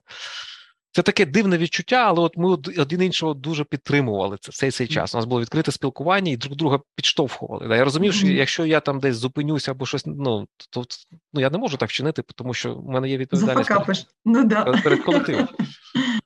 Це 0.94 1.02
таке 1.02 1.26
дивне 1.26 1.58
відчуття, 1.58 2.06
але 2.08 2.20
от 2.20 2.38
ми 2.38 2.50
один 2.78 3.02
іншого 3.02 3.34
дуже 3.34 3.64
підтримували 3.64 4.38
це 4.42 4.52
цей 4.52 4.72
цей 4.72 4.88
час. 4.88 5.16
У 5.16 5.18
нас 5.18 5.26
було 5.26 5.42
відкрите 5.42 5.72
спілкування 5.72 6.32
і 6.32 6.38
друг 6.38 6.56
друга 6.56 6.80
підштовхували. 6.96 7.68
Да? 7.68 7.76
Я 7.76 7.84
розумів, 7.84 8.14
що 8.14 8.28
якщо 8.28 8.66
я 8.66 8.80
там 8.80 9.00
десь 9.00 9.16
зупинюся 9.16 9.72
або 9.72 9.86
щось, 9.86 10.06
ну 10.06 10.48
то 10.70 10.84
ну 11.34 11.42
я 11.42 11.50
не 11.50 11.58
можу 11.58 11.78
так 11.78 11.89
вчинити, 11.89 12.24
тому 12.36 12.54
що 12.54 12.76
в 12.76 12.89
мене 12.89 13.10
є 13.10 13.18
відповідальність 13.18 13.70
перед, 13.70 14.06
ну, 14.26 14.44
да. 14.44 14.64
перед 14.64 15.00
колективом. 15.00 15.48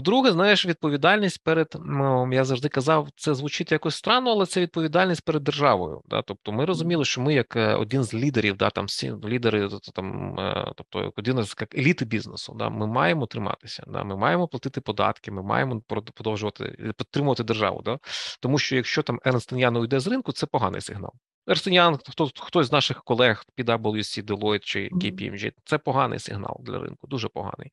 По-друге, 0.00 0.32
знаєш, 0.32 0.66
відповідальність 0.66 1.44
перед 1.44 1.76
ну, 1.84 2.32
я 2.32 2.44
завжди 2.44 2.68
казав, 2.68 3.08
це 3.16 3.34
звучить 3.34 3.72
якось 3.72 3.94
странно, 3.94 4.30
але 4.30 4.46
це 4.46 4.60
відповідальність 4.60 5.24
перед 5.24 5.42
державою. 5.42 6.02
Да? 6.08 6.22
Тобто, 6.22 6.52
ми 6.52 6.64
розуміли, 6.64 7.04
що 7.04 7.20
ми, 7.20 7.34
як 7.34 7.56
е, 7.56 7.74
один 7.74 8.04
з 8.04 8.14
лідерів, 8.14 8.56
да, 8.56 8.70
там 8.70 8.84
всі 8.84 9.12
лідери, 9.24 9.68
там, 9.94 10.38
е, 10.38 10.72
тобто 10.76 11.02
як 11.02 11.18
один 11.18 11.44
з 11.44 11.56
як 11.60 11.74
еліти 11.74 12.04
бізнесу, 12.04 12.54
да, 12.58 12.68
ми 12.68 12.86
маємо 12.86 13.26
триматися. 13.26 13.84
Да? 13.86 14.04
Ми 14.04 14.16
маємо 14.16 14.48
платити 14.48 14.80
податки, 14.80 15.30
ми 15.30 15.42
маємо 15.42 15.80
продовжувати 16.14 16.92
підтримувати 16.98 17.44
державу. 17.44 17.82
Да? 17.84 17.98
Тому 18.40 18.58
що 18.58 18.76
якщо 18.76 19.02
там 19.02 19.20
Ернст 19.24 19.52
Ян 19.52 19.76
уйде 19.76 20.00
з 20.00 20.06
ринку, 20.06 20.32
це 20.32 20.46
поганий 20.46 20.80
сигнал. 20.80 21.12
Ерстинян, 21.48 21.98
хто 22.08 22.30
хтось 22.38 22.66
з 22.66 22.72
наших 22.72 23.04
колег 23.04 23.44
PwC, 23.58 24.24
Deloitte 24.24 24.60
чи 24.60 24.88
KPMG, 24.92 25.52
це 25.64 25.78
поганий 25.78 26.18
сигнал 26.18 26.60
для 26.60 26.78
ринку, 26.78 27.06
дуже 27.06 27.28
поганий. 27.28 27.72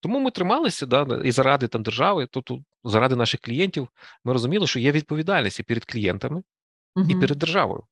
Тому 0.00 0.20
ми 0.20 0.30
трималися 0.30 0.86
да, 0.86 1.20
і 1.24 1.30
заради 1.30 1.68
там 1.68 1.82
держави, 1.82 2.28
тобто 2.30 2.58
заради 2.84 3.16
наших 3.16 3.40
клієнтів, 3.40 3.88
ми 4.24 4.32
розуміли, 4.32 4.66
що 4.66 4.78
є 4.78 4.92
відповідальність 4.92 5.60
і 5.60 5.62
перед 5.62 5.84
клієнтами, 5.84 6.42
uh-huh. 6.96 7.10
і 7.10 7.20
перед 7.20 7.38
державою, 7.38 7.82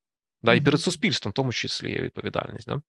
да, 0.43 0.51
uh-huh. 0.51 0.55
і 0.55 0.61
перед 0.61 0.81
суспільством, 0.81 1.31
в 1.31 1.33
тому 1.33 1.51
числі 1.53 1.91
є 1.91 2.01
відповідальність. 2.01 2.67
Да. 2.67 2.81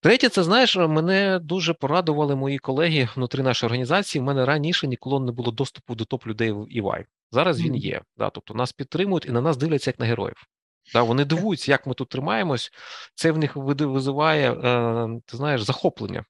Третє, 0.00 0.28
це 0.28 0.42
знаєш, 0.42 0.76
мене 0.76 1.38
дуже 1.42 1.74
порадували 1.74 2.36
мої 2.36 2.58
колеги 2.58 3.08
внутрі 3.16 3.42
нашої 3.42 3.68
організації. 3.68 4.22
У 4.22 4.24
мене 4.24 4.44
раніше 4.44 4.86
ніколи 4.86 5.26
не 5.26 5.32
було 5.32 5.52
доступу 5.52 5.94
до 5.94 6.04
топ 6.04 6.26
людей 6.26 6.52
в 6.52 6.62
EY. 6.62 7.04
Зараз 7.30 7.60
він 7.60 7.74
є. 7.74 8.02
Да, 8.16 8.30
Тобто 8.30 8.54
нас 8.54 8.72
підтримують 8.72 9.26
і 9.26 9.30
на 9.30 9.40
нас 9.40 9.56
дивляться 9.56 9.90
як 9.90 9.98
на 9.98 10.06
героїв. 10.06 10.46
Да, 10.92 11.02
Вони 11.02 11.24
дивуються, 11.24 11.72
як 11.72 11.86
ми 11.86 11.94
тут 11.94 12.08
тримаємось. 12.08 12.70
Це 13.14 13.32
в 13.32 13.38
них 13.38 13.56
визиває, 13.56 14.52
е, 14.52 15.20
ти 15.26 15.36
знаєш, 15.36 15.62
захоплення. 15.62 16.24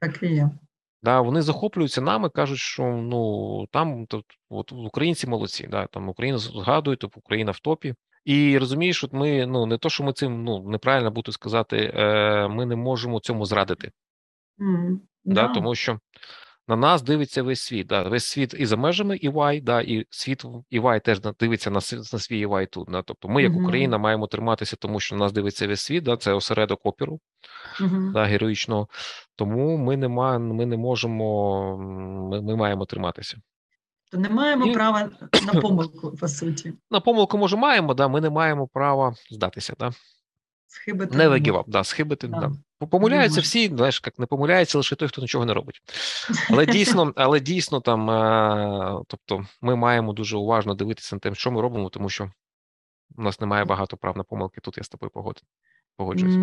Так 0.00 0.22
і 0.22 0.26
є. 0.26 0.50
Да, 1.02 1.20
Вони 1.20 1.42
захоплюються 1.42 2.00
нами, 2.00 2.28
кажуть, 2.28 2.58
що 2.58 2.82
ну 2.82 3.66
там 3.72 4.06
тут, 4.06 4.24
от 4.48 4.72
українці 4.72 5.26
молодці, 5.26 5.66
да, 5.66 5.86
там 5.86 6.08
Україна 6.08 6.38
згадують, 6.38 7.00
тобто 7.00 7.20
Україна 7.20 7.52
в 7.52 7.60
топі. 7.60 7.94
І 8.24 8.58
розумієш, 8.58 9.04
от 9.04 9.12
ми 9.12 9.46
ну 9.46 9.66
не 9.66 9.78
то, 9.78 9.88
що 9.88 10.04
ми 10.04 10.12
цим 10.12 10.44
ну 10.44 10.62
неправильно 10.68 11.10
буду 11.10 11.32
сказати, 11.32 11.92
е, 11.94 12.48
ми 12.48 12.66
не 12.66 12.76
можемо 12.76 13.20
цьому 13.20 13.44
зрадити, 13.44 13.92
mm, 14.58 14.96
да, 15.24 15.46
yeah. 15.46 15.54
тому 15.54 15.74
що 15.74 16.00
на 16.68 16.76
нас 16.76 17.02
дивиться 17.02 17.42
весь 17.42 17.60
світ. 17.60 17.86
Да, 17.86 18.02
Весь 18.02 18.24
світ 18.24 18.54
і 18.58 18.66
за 18.66 18.76
межами 18.76 19.16
EY, 19.16 19.62
да, 19.62 19.80
і 19.80 20.06
світ 20.10 20.44
EY 20.72 21.00
теж 21.00 21.20
дивиться 21.20 21.70
на 21.70 21.80
на 22.12 22.18
свій 22.18 22.46
EY 22.46 22.66
тут. 22.70 22.88
Да. 22.90 23.02
Тобто 23.02 23.28
ми, 23.28 23.42
як 23.42 23.52
mm-hmm. 23.52 23.62
Україна, 23.62 23.98
маємо 23.98 24.26
триматися, 24.26 24.76
тому 24.76 25.00
що 25.00 25.16
на 25.16 25.24
нас 25.24 25.32
дивиться 25.32 25.66
весь 25.66 25.80
світ, 25.80 26.04
да, 26.04 26.16
це 26.16 26.32
осередок 26.32 26.80
опіру 26.82 27.20
mm-hmm. 27.80 28.12
да, 28.12 28.24
героїчного. 28.24 28.88
Тому 29.36 29.76
ми 29.76 29.96
не 29.96 30.08
ма, 30.08 30.38
ми 30.38 30.66
не 30.66 30.76
можемо, 30.76 31.78
ми, 32.30 32.42
ми 32.42 32.56
маємо 32.56 32.84
триматися. 32.84 33.36
То 34.10 34.18
не 34.18 34.28
маємо 34.28 34.66
і... 34.66 34.74
права 34.74 35.10
на 35.54 35.60
помилку, 35.60 36.16
по 36.16 36.28
суті. 36.28 36.72
На 36.90 37.00
помилку 37.00 37.38
може 37.38 37.56
маємо, 37.56 37.94
да, 37.94 38.08
ми 38.08 38.20
не 38.20 38.30
маємо 38.30 38.68
права 38.68 39.14
здатися. 39.30 39.74
Да. 39.78 39.92
Схибити. 40.66 41.16
Не 41.16 41.28
вигівав, 41.28 41.64
да, 41.68 41.84
схибити. 41.84 42.28
Да. 42.28 42.38
Да. 42.38 42.52
Помиляються 42.86 43.40
всі, 43.40 43.68
знаєш, 43.68 44.02
як 44.06 44.18
не 44.18 44.26
помиляється 44.26 44.78
лише 44.78 44.96
той, 44.96 45.08
хто 45.08 45.22
нічого 45.22 45.44
не 45.44 45.54
робить. 45.54 45.80
Але 46.50 46.66
дійсно, 46.66 47.12
але 47.16 47.40
дійсно 47.40 47.80
там, 47.80 48.10
е, 48.10 49.02
тобто, 49.06 49.46
ми 49.60 49.76
маємо 49.76 50.12
дуже 50.12 50.36
уважно 50.36 50.74
дивитися 50.74 51.16
на 51.16 51.20
те, 51.20 51.34
що 51.34 51.50
ми 51.50 51.60
робимо, 51.62 51.88
тому 51.88 52.08
що 52.08 52.30
у 53.16 53.22
нас 53.22 53.40
немає 53.40 53.64
багато 53.64 53.96
прав 53.96 54.16
на 54.16 54.22
помилки. 54.22 54.60
Тут 54.60 54.76
я 54.78 54.84
з 54.84 54.88
тобою 54.88 55.10
погоджуюсь. 55.10 55.44
Погоджуюсь. 55.98 56.36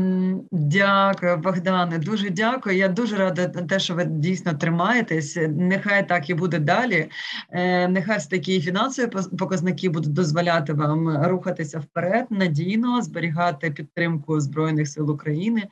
Дякую, 0.52 1.38
Богдане. 1.38 1.98
Дуже 1.98 2.30
дякую. 2.30 2.78
Я 2.78 2.88
дуже 2.88 3.18
рада 3.18 3.48
те, 3.48 3.80
що 3.80 3.96
ви 3.96 4.06
дійсно 4.06 4.54
тримаєтесь. 4.54 5.38
Нехай 5.50 6.08
так 6.08 6.30
і 6.30 6.34
буде 6.34 6.60
далі. 6.60 7.10
Е, 7.52 7.88
нехай 7.88 8.20
такі 8.30 8.62
фінансові 8.62 9.12
показники 9.40 9.90
будуть 9.90 10.14
дозволяти 10.14 10.74
вам 10.74 11.26
рухатися 11.28 11.80
вперед, 11.80 12.26
надійно 12.30 13.02
зберігати 13.02 13.72
підтримку 13.72 14.40
збройних 14.40 14.88
сил 14.88 15.12
України 15.12 15.64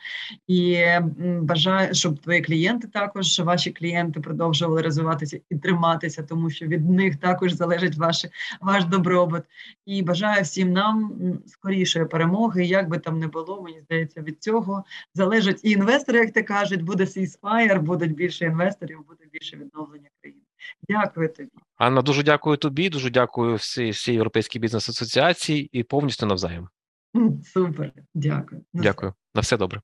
і 0.47 0.77
бажаю, 1.41 1.93
щоб 1.93 2.19
твої 2.19 2.41
клієнти 2.41 2.87
також 2.87 3.39
ваші 3.39 3.71
клієнти 3.71 4.19
продовжували 4.19 4.81
розвиватися 4.81 5.39
і 5.49 5.55
триматися, 5.55 6.23
тому 6.23 6.49
що 6.49 6.65
від 6.65 6.89
них 6.89 7.15
також 7.15 7.53
залежить 7.53 7.97
ваш, 7.97 8.25
ваш 8.61 8.85
добробут. 8.85 9.43
І 9.85 10.01
бажаю 10.01 10.43
всім 10.43 10.71
нам 10.73 11.13
скорішої 11.47 12.05
перемоги, 12.05 12.65
як 12.65 12.89
би 12.89 12.97
там 12.97 13.19
не 13.19 13.27
було 13.27 13.61
мені 13.73 13.85
здається, 13.85 14.21
від 14.21 14.43
цього 14.43 14.83
залежать 15.13 15.59
і 15.63 15.71
інвестори, 15.71 16.19
як 16.19 16.31
ти 16.31 16.43
кажуть, 16.43 16.81
буде 16.81 17.07
сіспайр, 17.07 17.79
будуть 17.79 18.15
більше 18.15 18.45
інвесторів, 18.45 19.05
буде 19.07 19.25
більше 19.31 19.57
відновлення 19.57 20.09
країни. 20.21 20.41
Дякую 20.89 21.29
тобі, 21.29 21.49
Анна. 21.75 22.01
Дуже 22.01 22.23
дякую 22.23 22.57
тобі. 22.57 22.89
Дуже 22.89 23.09
дякую 23.09 23.55
всій 23.55 23.89
всій 23.89 24.13
європейській 24.13 24.59
бізнес 24.59 24.89
асоціації 24.89 25.69
і 25.71 25.83
повністю 25.83 26.25
навзаєм. 26.25 26.69
Супер, 27.43 27.91
дякую. 28.13 28.61
Дякую. 28.73 29.13
На 29.35 29.41
все 29.41 29.57
добре. 29.57 29.81